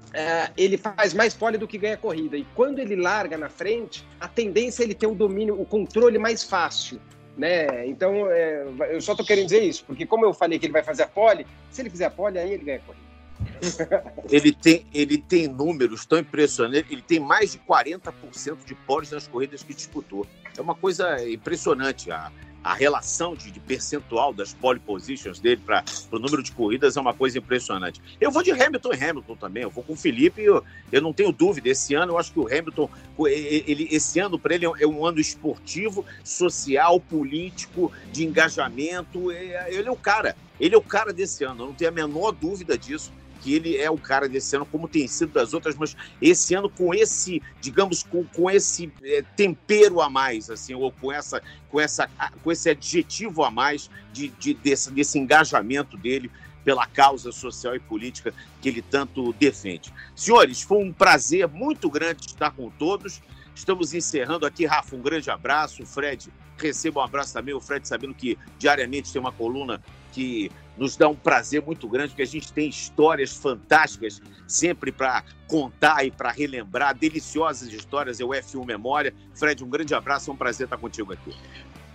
uh, 0.08 0.52
ele 0.56 0.76
faz 0.76 1.14
mais 1.14 1.34
pole 1.34 1.56
do 1.56 1.66
que 1.66 1.78
ganha 1.78 1.96
corrida. 1.96 2.36
E 2.36 2.44
quando 2.54 2.80
ele 2.80 2.96
larga 2.96 3.38
na 3.38 3.48
frente, 3.48 4.06
a 4.18 4.28
tendência 4.28 4.82
é 4.82 4.84
ele 4.84 4.94
ter 4.94 5.06
o 5.06 5.14
domínio, 5.14 5.60
o 5.60 5.64
controle 5.64 6.18
mais 6.18 6.42
fácil. 6.42 7.00
Né? 7.40 7.86
Então, 7.86 8.30
é, 8.30 8.66
eu 8.90 9.00
só 9.00 9.14
tô 9.14 9.24
querendo 9.24 9.46
dizer 9.46 9.62
isso, 9.62 9.82
porque 9.86 10.04
como 10.04 10.26
eu 10.26 10.34
falei 10.34 10.58
que 10.58 10.66
ele 10.66 10.74
vai 10.74 10.82
fazer 10.82 11.04
a 11.04 11.06
pole, 11.06 11.46
se 11.70 11.80
ele 11.80 11.88
fizer 11.88 12.04
a 12.04 12.10
pole, 12.10 12.38
aí 12.38 12.52
ele 12.52 12.64
ganha 12.64 12.80
corrida 12.80 13.08
ele, 14.30 14.52
tem, 14.52 14.86
ele 14.92 15.16
tem 15.16 15.48
números 15.48 16.04
tão 16.04 16.18
impressionantes, 16.18 16.92
ele 16.92 17.00
tem 17.00 17.18
mais 17.18 17.52
de 17.52 17.58
40% 17.60 18.58
de 18.66 18.74
pódios 18.74 19.12
nas 19.12 19.26
corridas 19.26 19.62
que 19.62 19.72
disputou. 19.72 20.26
É 20.54 20.60
uma 20.60 20.74
coisa 20.74 21.26
impressionante. 21.26 22.10
A, 22.10 22.30
a 22.62 22.74
relação 22.74 23.34
de, 23.34 23.50
de 23.50 23.60
percentual 23.60 24.32
das 24.32 24.52
pole 24.52 24.78
positions 24.80 25.40
dele 25.40 25.60
para 25.64 25.84
o 26.10 26.18
número 26.18 26.42
de 26.42 26.52
corridas 26.52 26.96
é 26.96 27.00
uma 27.00 27.14
coisa 27.14 27.38
impressionante. 27.38 28.00
Eu 28.20 28.30
vou 28.30 28.42
de 28.42 28.50
Hamilton 28.50 28.92
e 28.92 29.04
Hamilton 29.04 29.36
também, 29.36 29.62
eu 29.62 29.70
vou 29.70 29.82
com 29.82 29.94
o 29.94 29.96
Felipe, 29.96 30.42
eu, 30.42 30.62
eu 30.92 31.00
não 31.00 31.12
tenho 31.12 31.32
dúvida. 31.32 31.68
Esse 31.68 31.94
ano 31.94 32.12
eu 32.12 32.18
acho 32.18 32.32
que 32.32 32.38
o 32.38 32.46
Hamilton, 32.46 32.88
ele, 33.26 33.88
esse 33.90 34.18
ano 34.20 34.38
para 34.38 34.54
ele 34.54 34.66
é 34.66 34.86
um 34.86 35.04
ano 35.04 35.20
esportivo, 35.20 36.04
social, 36.22 37.00
político, 37.00 37.90
de 38.12 38.24
engajamento. 38.24 39.30
É, 39.30 39.72
ele 39.72 39.88
é 39.88 39.92
o 39.92 39.96
cara, 39.96 40.36
ele 40.58 40.74
é 40.74 40.78
o 40.78 40.82
cara 40.82 41.12
desse 41.12 41.44
ano, 41.44 41.62
eu 41.62 41.66
não 41.68 41.74
tenho 41.74 41.90
a 41.90 41.94
menor 41.94 42.32
dúvida 42.32 42.76
disso 42.76 43.12
que 43.40 43.54
ele 43.54 43.76
é 43.76 43.90
o 43.90 43.98
cara 43.98 44.28
desse 44.28 44.54
ano, 44.54 44.66
como 44.66 44.86
tem 44.86 45.08
sido 45.08 45.32
das 45.32 45.54
outras, 45.54 45.74
mas 45.74 45.96
esse 46.20 46.54
ano 46.54 46.68
com 46.68 46.94
esse, 46.94 47.42
digamos, 47.60 48.02
com, 48.02 48.24
com 48.24 48.50
esse 48.50 48.92
é, 49.02 49.22
tempero 49.36 50.00
a 50.00 50.10
mais, 50.10 50.50
assim, 50.50 50.74
ou 50.74 50.92
com 50.92 51.10
essa, 51.12 51.42
com 51.68 51.80
essa, 51.80 52.08
com 52.42 52.52
esse 52.52 52.70
adjetivo 52.70 53.42
a 53.42 53.50
mais 53.50 53.90
de, 54.12 54.28
de 54.28 54.54
desse, 54.54 54.90
desse 54.92 55.18
engajamento 55.18 55.96
dele 55.96 56.30
pela 56.64 56.86
causa 56.86 57.32
social 57.32 57.74
e 57.74 57.80
política 57.80 58.34
que 58.60 58.68
ele 58.68 58.82
tanto 58.82 59.32
defende. 59.34 59.92
Senhores, 60.14 60.62
foi 60.62 60.78
um 60.78 60.92
prazer 60.92 61.48
muito 61.48 61.90
grande 61.90 62.26
estar 62.26 62.50
com 62.50 62.68
todos. 62.70 63.22
Estamos 63.54 63.94
encerrando 63.94 64.46
aqui, 64.46 64.66
Rafa, 64.66 64.94
um 64.94 65.00
grande 65.00 65.30
abraço. 65.30 65.84
Fred, 65.86 66.30
receba 66.56 67.00
um 67.00 67.04
abraço 67.04 67.32
também. 67.32 67.54
O 67.54 67.60
Fred 67.60 67.86
sabendo 67.88 68.14
que 68.14 68.38
diariamente 68.58 69.12
tem 69.12 69.20
uma 69.20 69.32
coluna 69.32 69.82
que 70.12 70.50
nos 70.76 70.96
dá 70.96 71.08
um 71.08 71.14
prazer 71.14 71.62
muito 71.62 71.88
grande, 71.88 72.08
porque 72.08 72.22
a 72.22 72.26
gente 72.26 72.52
tem 72.52 72.68
histórias 72.68 73.36
fantásticas 73.36 74.20
sempre 74.46 74.90
para 74.90 75.22
contar 75.46 76.04
e 76.04 76.10
para 76.10 76.30
relembrar, 76.30 76.96
deliciosas 76.96 77.72
histórias, 77.72 78.20
é 78.20 78.24
o 78.24 78.28
F1 78.28 78.64
Memória. 78.64 79.12
Fred, 79.34 79.62
um 79.62 79.68
grande 79.68 79.94
abraço, 79.94 80.30
é 80.30 80.34
um 80.34 80.36
prazer 80.36 80.64
estar 80.64 80.76
contigo 80.76 81.12
aqui. 81.12 81.34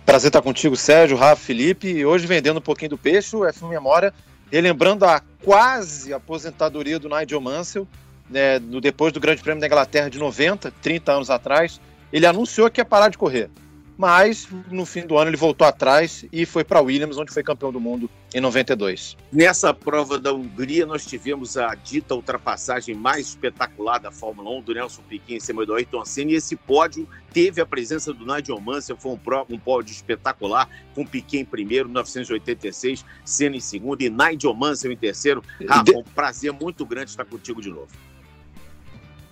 Prazer 0.04 0.28
estar 0.28 0.42
contigo, 0.42 0.76
Sérgio, 0.76 1.16
Rafa, 1.16 1.42
Felipe, 1.42 1.88
e 1.88 2.06
hoje 2.06 2.26
vendendo 2.26 2.58
um 2.58 2.62
pouquinho 2.62 2.90
do 2.90 2.98
peixe, 2.98 3.34
o 3.34 3.40
F1 3.40 3.68
Memória 3.68 4.14
relembrando 4.50 5.04
a 5.04 5.20
quase 5.44 6.12
aposentadoria 6.12 6.98
do 6.98 7.08
Nigel 7.08 7.40
Mansell, 7.40 7.86
né, 8.30 8.58
depois 8.80 9.12
do 9.12 9.20
Grande 9.20 9.42
Prêmio 9.42 9.60
da 9.60 9.66
Inglaterra 9.66 10.08
de 10.08 10.18
90, 10.18 10.70
30 10.82 11.12
anos 11.12 11.30
atrás, 11.30 11.80
ele 12.12 12.26
anunciou 12.26 12.70
que 12.70 12.80
ia 12.80 12.84
parar 12.84 13.08
de 13.08 13.18
correr 13.18 13.50
mas 13.96 14.48
no 14.70 14.84
fim 14.84 15.06
do 15.06 15.16
ano 15.16 15.30
ele 15.30 15.36
voltou 15.36 15.66
atrás 15.66 16.24
e 16.32 16.44
foi 16.44 16.64
para 16.64 16.80
Williams, 16.80 17.16
onde 17.16 17.32
foi 17.32 17.42
campeão 17.42 17.72
do 17.72 17.80
mundo 17.80 18.10
em 18.34 18.40
92. 18.40 19.16
Nessa 19.32 19.72
prova 19.72 20.18
da 20.18 20.32
Hungria, 20.32 20.84
nós 20.84 21.06
tivemos 21.06 21.56
a 21.56 21.74
dita 21.74 22.14
ultrapassagem 22.14 22.94
mais 22.94 23.28
espetacular 23.28 23.98
da 23.98 24.10
Fórmula 24.10 24.50
1 24.58 24.62
do 24.62 24.74
Nelson 24.74 25.02
Piquet 25.08 25.36
em 25.36 25.40
cima 25.40 25.64
do 25.64 25.74
Ayrton 25.74 26.04
Senna, 26.04 26.32
e 26.32 26.34
esse 26.34 26.56
pódio 26.56 27.08
teve 27.32 27.60
a 27.60 27.66
presença 27.66 28.12
do 28.12 28.26
Nigel 28.26 28.60
Mansell, 28.60 28.96
foi 28.96 29.12
um, 29.12 29.18
um 29.50 29.58
pódio 29.58 29.92
espetacular, 29.92 30.68
com 30.94 31.06
Piquet 31.06 31.38
em 31.38 31.44
primeiro, 31.44 31.88
1986, 31.88 33.04
Senna 33.24 33.56
em 33.56 33.60
segundo 33.60 34.02
e 34.02 34.10
Nigel 34.10 34.54
Mansell 34.54 34.92
em 34.92 34.96
terceiro. 34.96 35.42
Rafa, 35.68 35.96
um 35.96 36.02
prazer 36.02 36.52
muito 36.52 36.84
grande 36.84 37.10
estar 37.10 37.24
contigo 37.24 37.60
de 37.60 37.70
novo. 37.70 37.88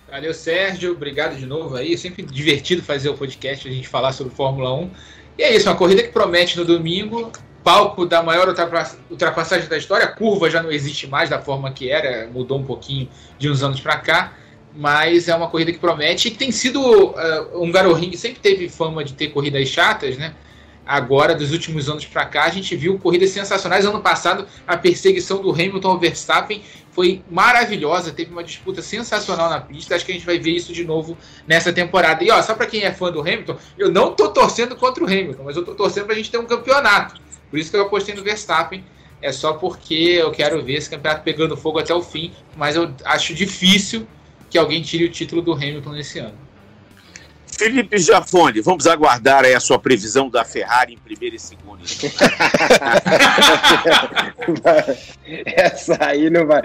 Valeu, 0.09 0.33
Sérgio. 0.33 0.91
Obrigado 0.91 1.35
de 1.35 1.45
novo 1.45 1.75
aí. 1.75 1.97
Sempre 1.97 2.23
divertido 2.23 2.83
fazer 2.83 3.09
o 3.09 3.15
podcast, 3.15 3.67
a 3.67 3.71
gente 3.71 3.87
falar 3.87 4.13
sobre 4.13 4.33
Fórmula 4.33 4.73
1. 4.73 4.91
E 5.37 5.43
é 5.43 5.55
isso, 5.55 5.67
uma 5.67 5.75
corrida 5.75 6.03
que 6.03 6.09
promete 6.09 6.57
no 6.57 6.63
domingo. 6.63 7.31
Palco 7.63 8.05
da 8.05 8.21
maior 8.21 8.47
ultrapassagem 9.09 9.67
da 9.67 9.77
história. 9.77 10.05
A 10.05 10.11
curva 10.11 10.49
já 10.49 10.61
não 10.61 10.71
existe 10.71 11.07
mais 11.07 11.31
da 11.31 11.41
forma 11.41 11.71
que 11.71 11.89
era, 11.89 12.27
mudou 12.27 12.59
um 12.59 12.63
pouquinho 12.63 13.09
de 13.39 13.49
uns 13.49 13.63
anos 13.63 13.81
para 13.81 13.97
cá. 13.97 14.33
Mas 14.75 15.27
é 15.27 15.35
uma 15.35 15.49
corrida 15.49 15.71
que 15.71 15.79
promete 15.79 16.27
e 16.27 16.31
tem 16.31 16.51
sido. 16.51 16.79
Uh, 16.81 17.63
um 17.63 17.71
Garoring 17.71 18.15
sempre 18.15 18.39
teve 18.39 18.69
fama 18.69 19.03
de 19.03 19.13
ter 19.13 19.29
corridas 19.29 19.67
chatas, 19.67 20.17
né? 20.17 20.35
Agora, 20.85 21.33
dos 21.33 21.51
últimos 21.51 21.89
anos 21.89 22.05
para 22.05 22.25
cá, 22.25 22.43
a 22.43 22.49
gente 22.49 22.75
viu 22.75 22.99
corridas 22.99 23.31
sensacionais. 23.31 23.85
Ano 23.85 24.01
passado, 24.01 24.47
a 24.67 24.77
perseguição 24.77 25.41
do 25.41 25.51
Hamilton 25.51 25.89
ao 25.89 25.99
Verstappen 25.99 26.61
foi 26.91 27.21
maravilhosa, 27.29 28.11
teve 28.11 28.31
uma 28.31 28.43
disputa 28.43 28.81
sensacional 28.81 29.49
na 29.49 29.59
pista. 29.59 29.95
Acho 29.95 30.05
que 30.05 30.11
a 30.11 30.15
gente 30.15 30.25
vai 30.25 30.39
ver 30.39 30.51
isso 30.51 30.71
de 30.71 30.85
novo 30.85 31.17
nessa 31.47 31.73
temporada. 31.73 32.23
E 32.23 32.31
ó, 32.31 32.41
só 32.41 32.53
para 32.53 32.67
quem 32.67 32.83
é 32.83 32.91
fã 32.91 33.11
do 33.11 33.19
Hamilton, 33.19 33.57
eu 33.77 33.91
não 33.91 34.13
tô 34.13 34.29
torcendo 34.29 34.75
contra 34.75 35.03
o 35.03 35.07
Hamilton, 35.07 35.43
mas 35.43 35.57
eu 35.57 35.65
tô 35.65 35.73
torcendo 35.75 36.05
para 36.05 36.13
a 36.13 36.17
gente 36.17 36.31
ter 36.31 36.37
um 36.37 36.45
campeonato. 36.45 37.19
Por 37.49 37.59
isso 37.59 37.69
que 37.71 37.77
eu 37.77 37.81
apostei 37.81 38.15
no 38.15 38.23
Verstappen. 38.23 38.83
É 39.21 39.31
só 39.31 39.53
porque 39.53 39.93
eu 39.95 40.29
quero 40.29 40.63
ver 40.63 40.73
esse 40.73 40.89
campeonato 40.89 41.23
pegando 41.23 41.57
fogo 41.57 41.79
até 41.79 41.93
o 41.93 42.01
fim, 42.01 42.31
mas 42.55 42.75
eu 42.75 42.93
acho 43.05 43.33
difícil 43.33 44.05
que 44.49 44.57
alguém 44.57 44.81
tire 44.81 45.05
o 45.05 45.09
título 45.09 45.41
do 45.41 45.53
Hamilton 45.53 45.91
nesse 45.91 46.19
ano. 46.19 46.44
Felipe 47.57 47.97
Jafone, 47.97 48.59
vamos 48.61 48.85
aguardar 48.85 49.45
aí 49.45 49.53
a 49.53 49.59
sua 49.59 49.79
previsão 49.79 50.29
da 50.29 50.43
Ferrari 50.43 50.93
em 50.93 50.97
primeiro 50.97 51.35
e 51.35 51.39
segundo. 51.39 51.83
Essa 55.45 55.97
aí 56.05 56.29
não 56.29 56.45
vai. 56.45 56.61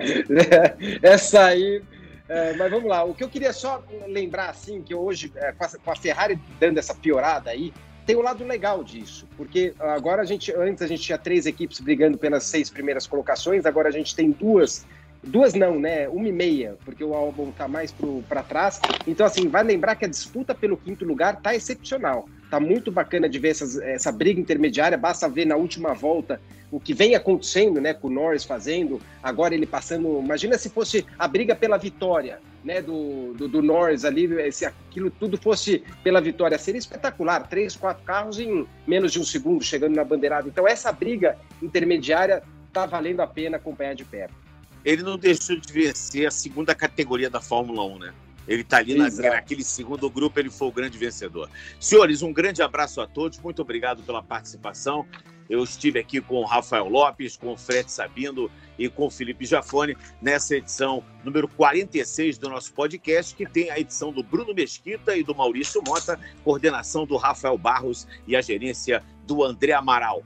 Essa 1.02 1.44
aí. 1.46 1.82
É, 2.28 2.54
mas 2.54 2.70
vamos 2.70 2.88
lá. 2.88 3.04
O 3.04 3.14
que 3.14 3.24
eu 3.24 3.28
queria 3.28 3.52
só 3.52 3.82
lembrar, 4.08 4.50
assim, 4.50 4.82
que 4.82 4.94
hoje, 4.94 5.32
é, 5.36 5.52
com 5.52 5.90
a 5.90 5.96
Ferrari 5.96 6.38
dando 6.58 6.78
essa 6.78 6.94
piorada 6.94 7.50
aí, 7.50 7.72
tem 8.06 8.16
um 8.16 8.22
lado 8.22 8.44
legal 8.44 8.82
disso, 8.82 9.28
porque 9.36 9.72
agora 9.78 10.22
a 10.22 10.24
gente, 10.24 10.52
antes 10.56 10.82
a 10.82 10.86
gente 10.86 11.02
tinha 11.02 11.18
três 11.18 11.46
equipes 11.46 11.78
brigando 11.80 12.18
pelas 12.18 12.44
seis 12.44 12.68
primeiras 12.68 13.06
colocações, 13.06 13.64
agora 13.66 13.88
a 13.88 13.92
gente 13.92 14.16
tem 14.16 14.32
duas 14.32 14.84
Duas 15.22 15.52
não, 15.52 15.78
né? 15.78 16.08
Uma 16.08 16.28
e 16.28 16.32
meia, 16.32 16.76
porque 16.82 17.04
o 17.04 17.14
álbum 17.14 17.52
tá 17.52 17.68
mais 17.68 17.94
para 18.26 18.42
trás. 18.42 18.80
Então, 19.06 19.26
assim, 19.26 19.48
vai 19.48 19.62
lembrar 19.62 19.94
que 19.94 20.06
a 20.06 20.08
disputa 20.08 20.54
pelo 20.54 20.78
quinto 20.78 21.04
lugar 21.04 21.40
tá 21.42 21.54
excepcional. 21.54 22.26
Tá 22.50 22.58
muito 22.58 22.90
bacana 22.90 23.28
de 23.28 23.38
ver 23.38 23.50
essas, 23.50 23.78
essa 23.78 24.10
briga 24.10 24.40
intermediária. 24.40 24.96
Basta 24.96 25.28
ver 25.28 25.44
na 25.44 25.56
última 25.56 25.92
volta 25.92 26.40
o 26.70 26.80
que 26.80 26.94
vem 26.94 27.14
acontecendo, 27.14 27.82
né? 27.82 27.92
Com 27.92 28.08
o 28.08 28.10
Norris 28.10 28.44
fazendo, 28.44 28.98
agora 29.22 29.54
ele 29.54 29.66
passando. 29.66 30.20
Imagina 30.20 30.56
se 30.56 30.70
fosse 30.70 31.04
a 31.18 31.28
briga 31.28 31.54
pela 31.54 31.76
vitória, 31.76 32.40
né? 32.64 32.80
Do, 32.80 33.34
do, 33.34 33.46
do 33.46 33.62
Norris 33.62 34.06
ali, 34.06 34.50
se 34.50 34.64
aquilo 34.64 35.10
tudo 35.10 35.36
fosse 35.36 35.84
pela 36.02 36.22
vitória. 36.22 36.56
Seria 36.56 36.78
espetacular. 36.78 37.46
Três, 37.46 37.76
quatro 37.76 38.02
carros 38.04 38.40
em 38.40 38.66
menos 38.86 39.12
de 39.12 39.20
um 39.20 39.24
segundo 39.24 39.62
chegando 39.62 39.94
na 39.94 40.02
bandeirada. 40.02 40.48
Então, 40.48 40.66
essa 40.66 40.90
briga 40.90 41.36
intermediária 41.62 42.42
tá 42.72 42.86
valendo 42.86 43.20
a 43.20 43.26
pena 43.26 43.58
acompanhar 43.58 43.94
de 43.94 44.04
perto 44.04 44.39
ele 44.84 45.02
não 45.02 45.18
deixou 45.18 45.56
de 45.56 45.72
vencer 45.72 46.26
a 46.26 46.30
segunda 46.30 46.74
categoria 46.74 47.30
da 47.30 47.40
Fórmula 47.40 47.84
1, 47.84 47.98
né? 47.98 48.14
Ele 48.48 48.62
está 48.62 48.78
ali 48.78 48.94
na, 48.94 49.08
naquele 49.08 49.62
segundo 49.62 50.10
grupo, 50.10 50.40
ele 50.40 50.50
foi 50.50 50.68
o 50.68 50.72
grande 50.72 50.98
vencedor. 50.98 51.48
Senhores, 51.78 52.22
um 52.22 52.32
grande 52.32 52.62
abraço 52.62 53.00
a 53.00 53.06
todos, 53.06 53.38
muito 53.38 53.62
obrigado 53.62 54.02
pela 54.02 54.22
participação. 54.22 55.06
Eu 55.48 55.64
estive 55.64 55.98
aqui 55.98 56.20
com 56.20 56.36
o 56.36 56.44
Rafael 56.44 56.88
Lopes, 56.88 57.36
com 57.36 57.52
o 57.52 57.56
Fred 57.56 57.90
Sabino 57.90 58.48
e 58.78 58.88
com 58.88 59.06
o 59.06 59.10
Felipe 59.10 59.44
Jafone 59.44 59.96
nessa 60.22 60.54
edição 60.54 61.02
número 61.24 61.48
46 61.48 62.38
do 62.38 62.48
nosso 62.48 62.72
podcast, 62.72 63.34
que 63.34 63.44
tem 63.44 63.68
a 63.68 63.78
edição 63.78 64.12
do 64.12 64.22
Bruno 64.22 64.54
Mesquita 64.54 65.16
e 65.16 65.24
do 65.24 65.34
Maurício 65.34 65.82
Mota, 65.84 66.18
coordenação 66.44 67.04
do 67.04 67.16
Rafael 67.16 67.58
Barros 67.58 68.06
e 68.28 68.36
a 68.36 68.40
gerência 68.40 69.02
do 69.26 69.44
André 69.44 69.72
Amaral. 69.72 70.22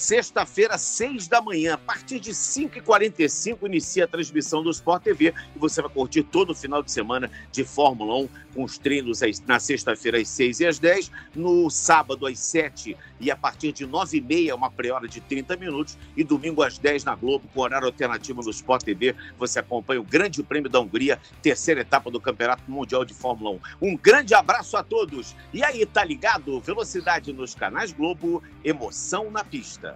Sexta-feira, 0.00 0.78
seis 0.78 1.28
da 1.28 1.42
manhã, 1.42 1.74
a 1.74 1.78
partir 1.78 2.18
de 2.18 2.30
5h45, 2.30 3.66
inicia 3.66 4.04
a 4.04 4.08
transmissão 4.08 4.62
do 4.62 4.70
Sport 4.70 5.02
TV 5.02 5.34
e 5.54 5.58
você 5.58 5.82
vai 5.82 5.90
curtir 5.90 6.22
todo 6.22 6.50
o 6.50 6.54
final 6.54 6.82
de 6.82 6.90
semana 6.90 7.30
de 7.52 7.64
Fórmula 7.64 8.14
1 8.16 8.28
com 8.54 8.64
os 8.64 8.78
treinos 8.78 9.20
na 9.46 9.60
sexta-feira 9.60 10.18
às 10.18 10.26
6 10.28 10.60
e 10.60 10.66
às 10.66 10.78
10, 10.78 11.10
no 11.34 11.68
sábado 11.68 12.26
às 12.26 12.38
7 12.40 12.96
e 13.20 13.30
a 13.30 13.36
partir 13.36 13.72
de 13.72 13.86
9 13.86 14.16
e 14.16 14.20
meia, 14.20 14.56
uma 14.56 14.70
pré-hora 14.70 15.06
de 15.06 15.20
30 15.20 15.56
minutos, 15.56 15.98
e 16.16 16.24
domingo 16.24 16.62
às 16.62 16.78
10 16.78 17.04
na 17.04 17.14
Globo, 17.14 17.46
com 17.52 17.60
horário 17.60 17.86
alternativo 17.86 18.42
no 18.42 18.50
Sport 18.50 18.82
TV, 18.82 19.14
você 19.38 19.58
acompanha 19.58 20.00
o 20.00 20.04
Grande 20.04 20.42
Prêmio 20.42 20.70
da 20.70 20.80
Hungria, 20.80 21.20
terceira 21.42 21.82
etapa 21.82 22.10
do 22.10 22.20
Campeonato 22.20 22.62
Mundial 22.66 23.04
de 23.04 23.12
Fórmula 23.12 23.60
1. 23.82 23.88
Um 23.88 23.96
grande 23.96 24.34
abraço 24.34 24.76
a 24.76 24.82
todos. 24.82 25.36
E 25.52 25.62
aí, 25.62 25.84
tá 25.84 26.02
ligado? 26.02 26.58
Velocidade 26.60 27.32
nos 27.32 27.54
canais 27.54 27.92
Globo, 27.92 28.42
emoção 28.64 29.30
na 29.30 29.44
pista. 29.44 29.89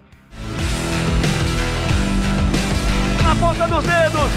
Na 3.22 3.34
ponta 3.34 3.66
dos 3.66 3.84
dedos! 3.84 4.30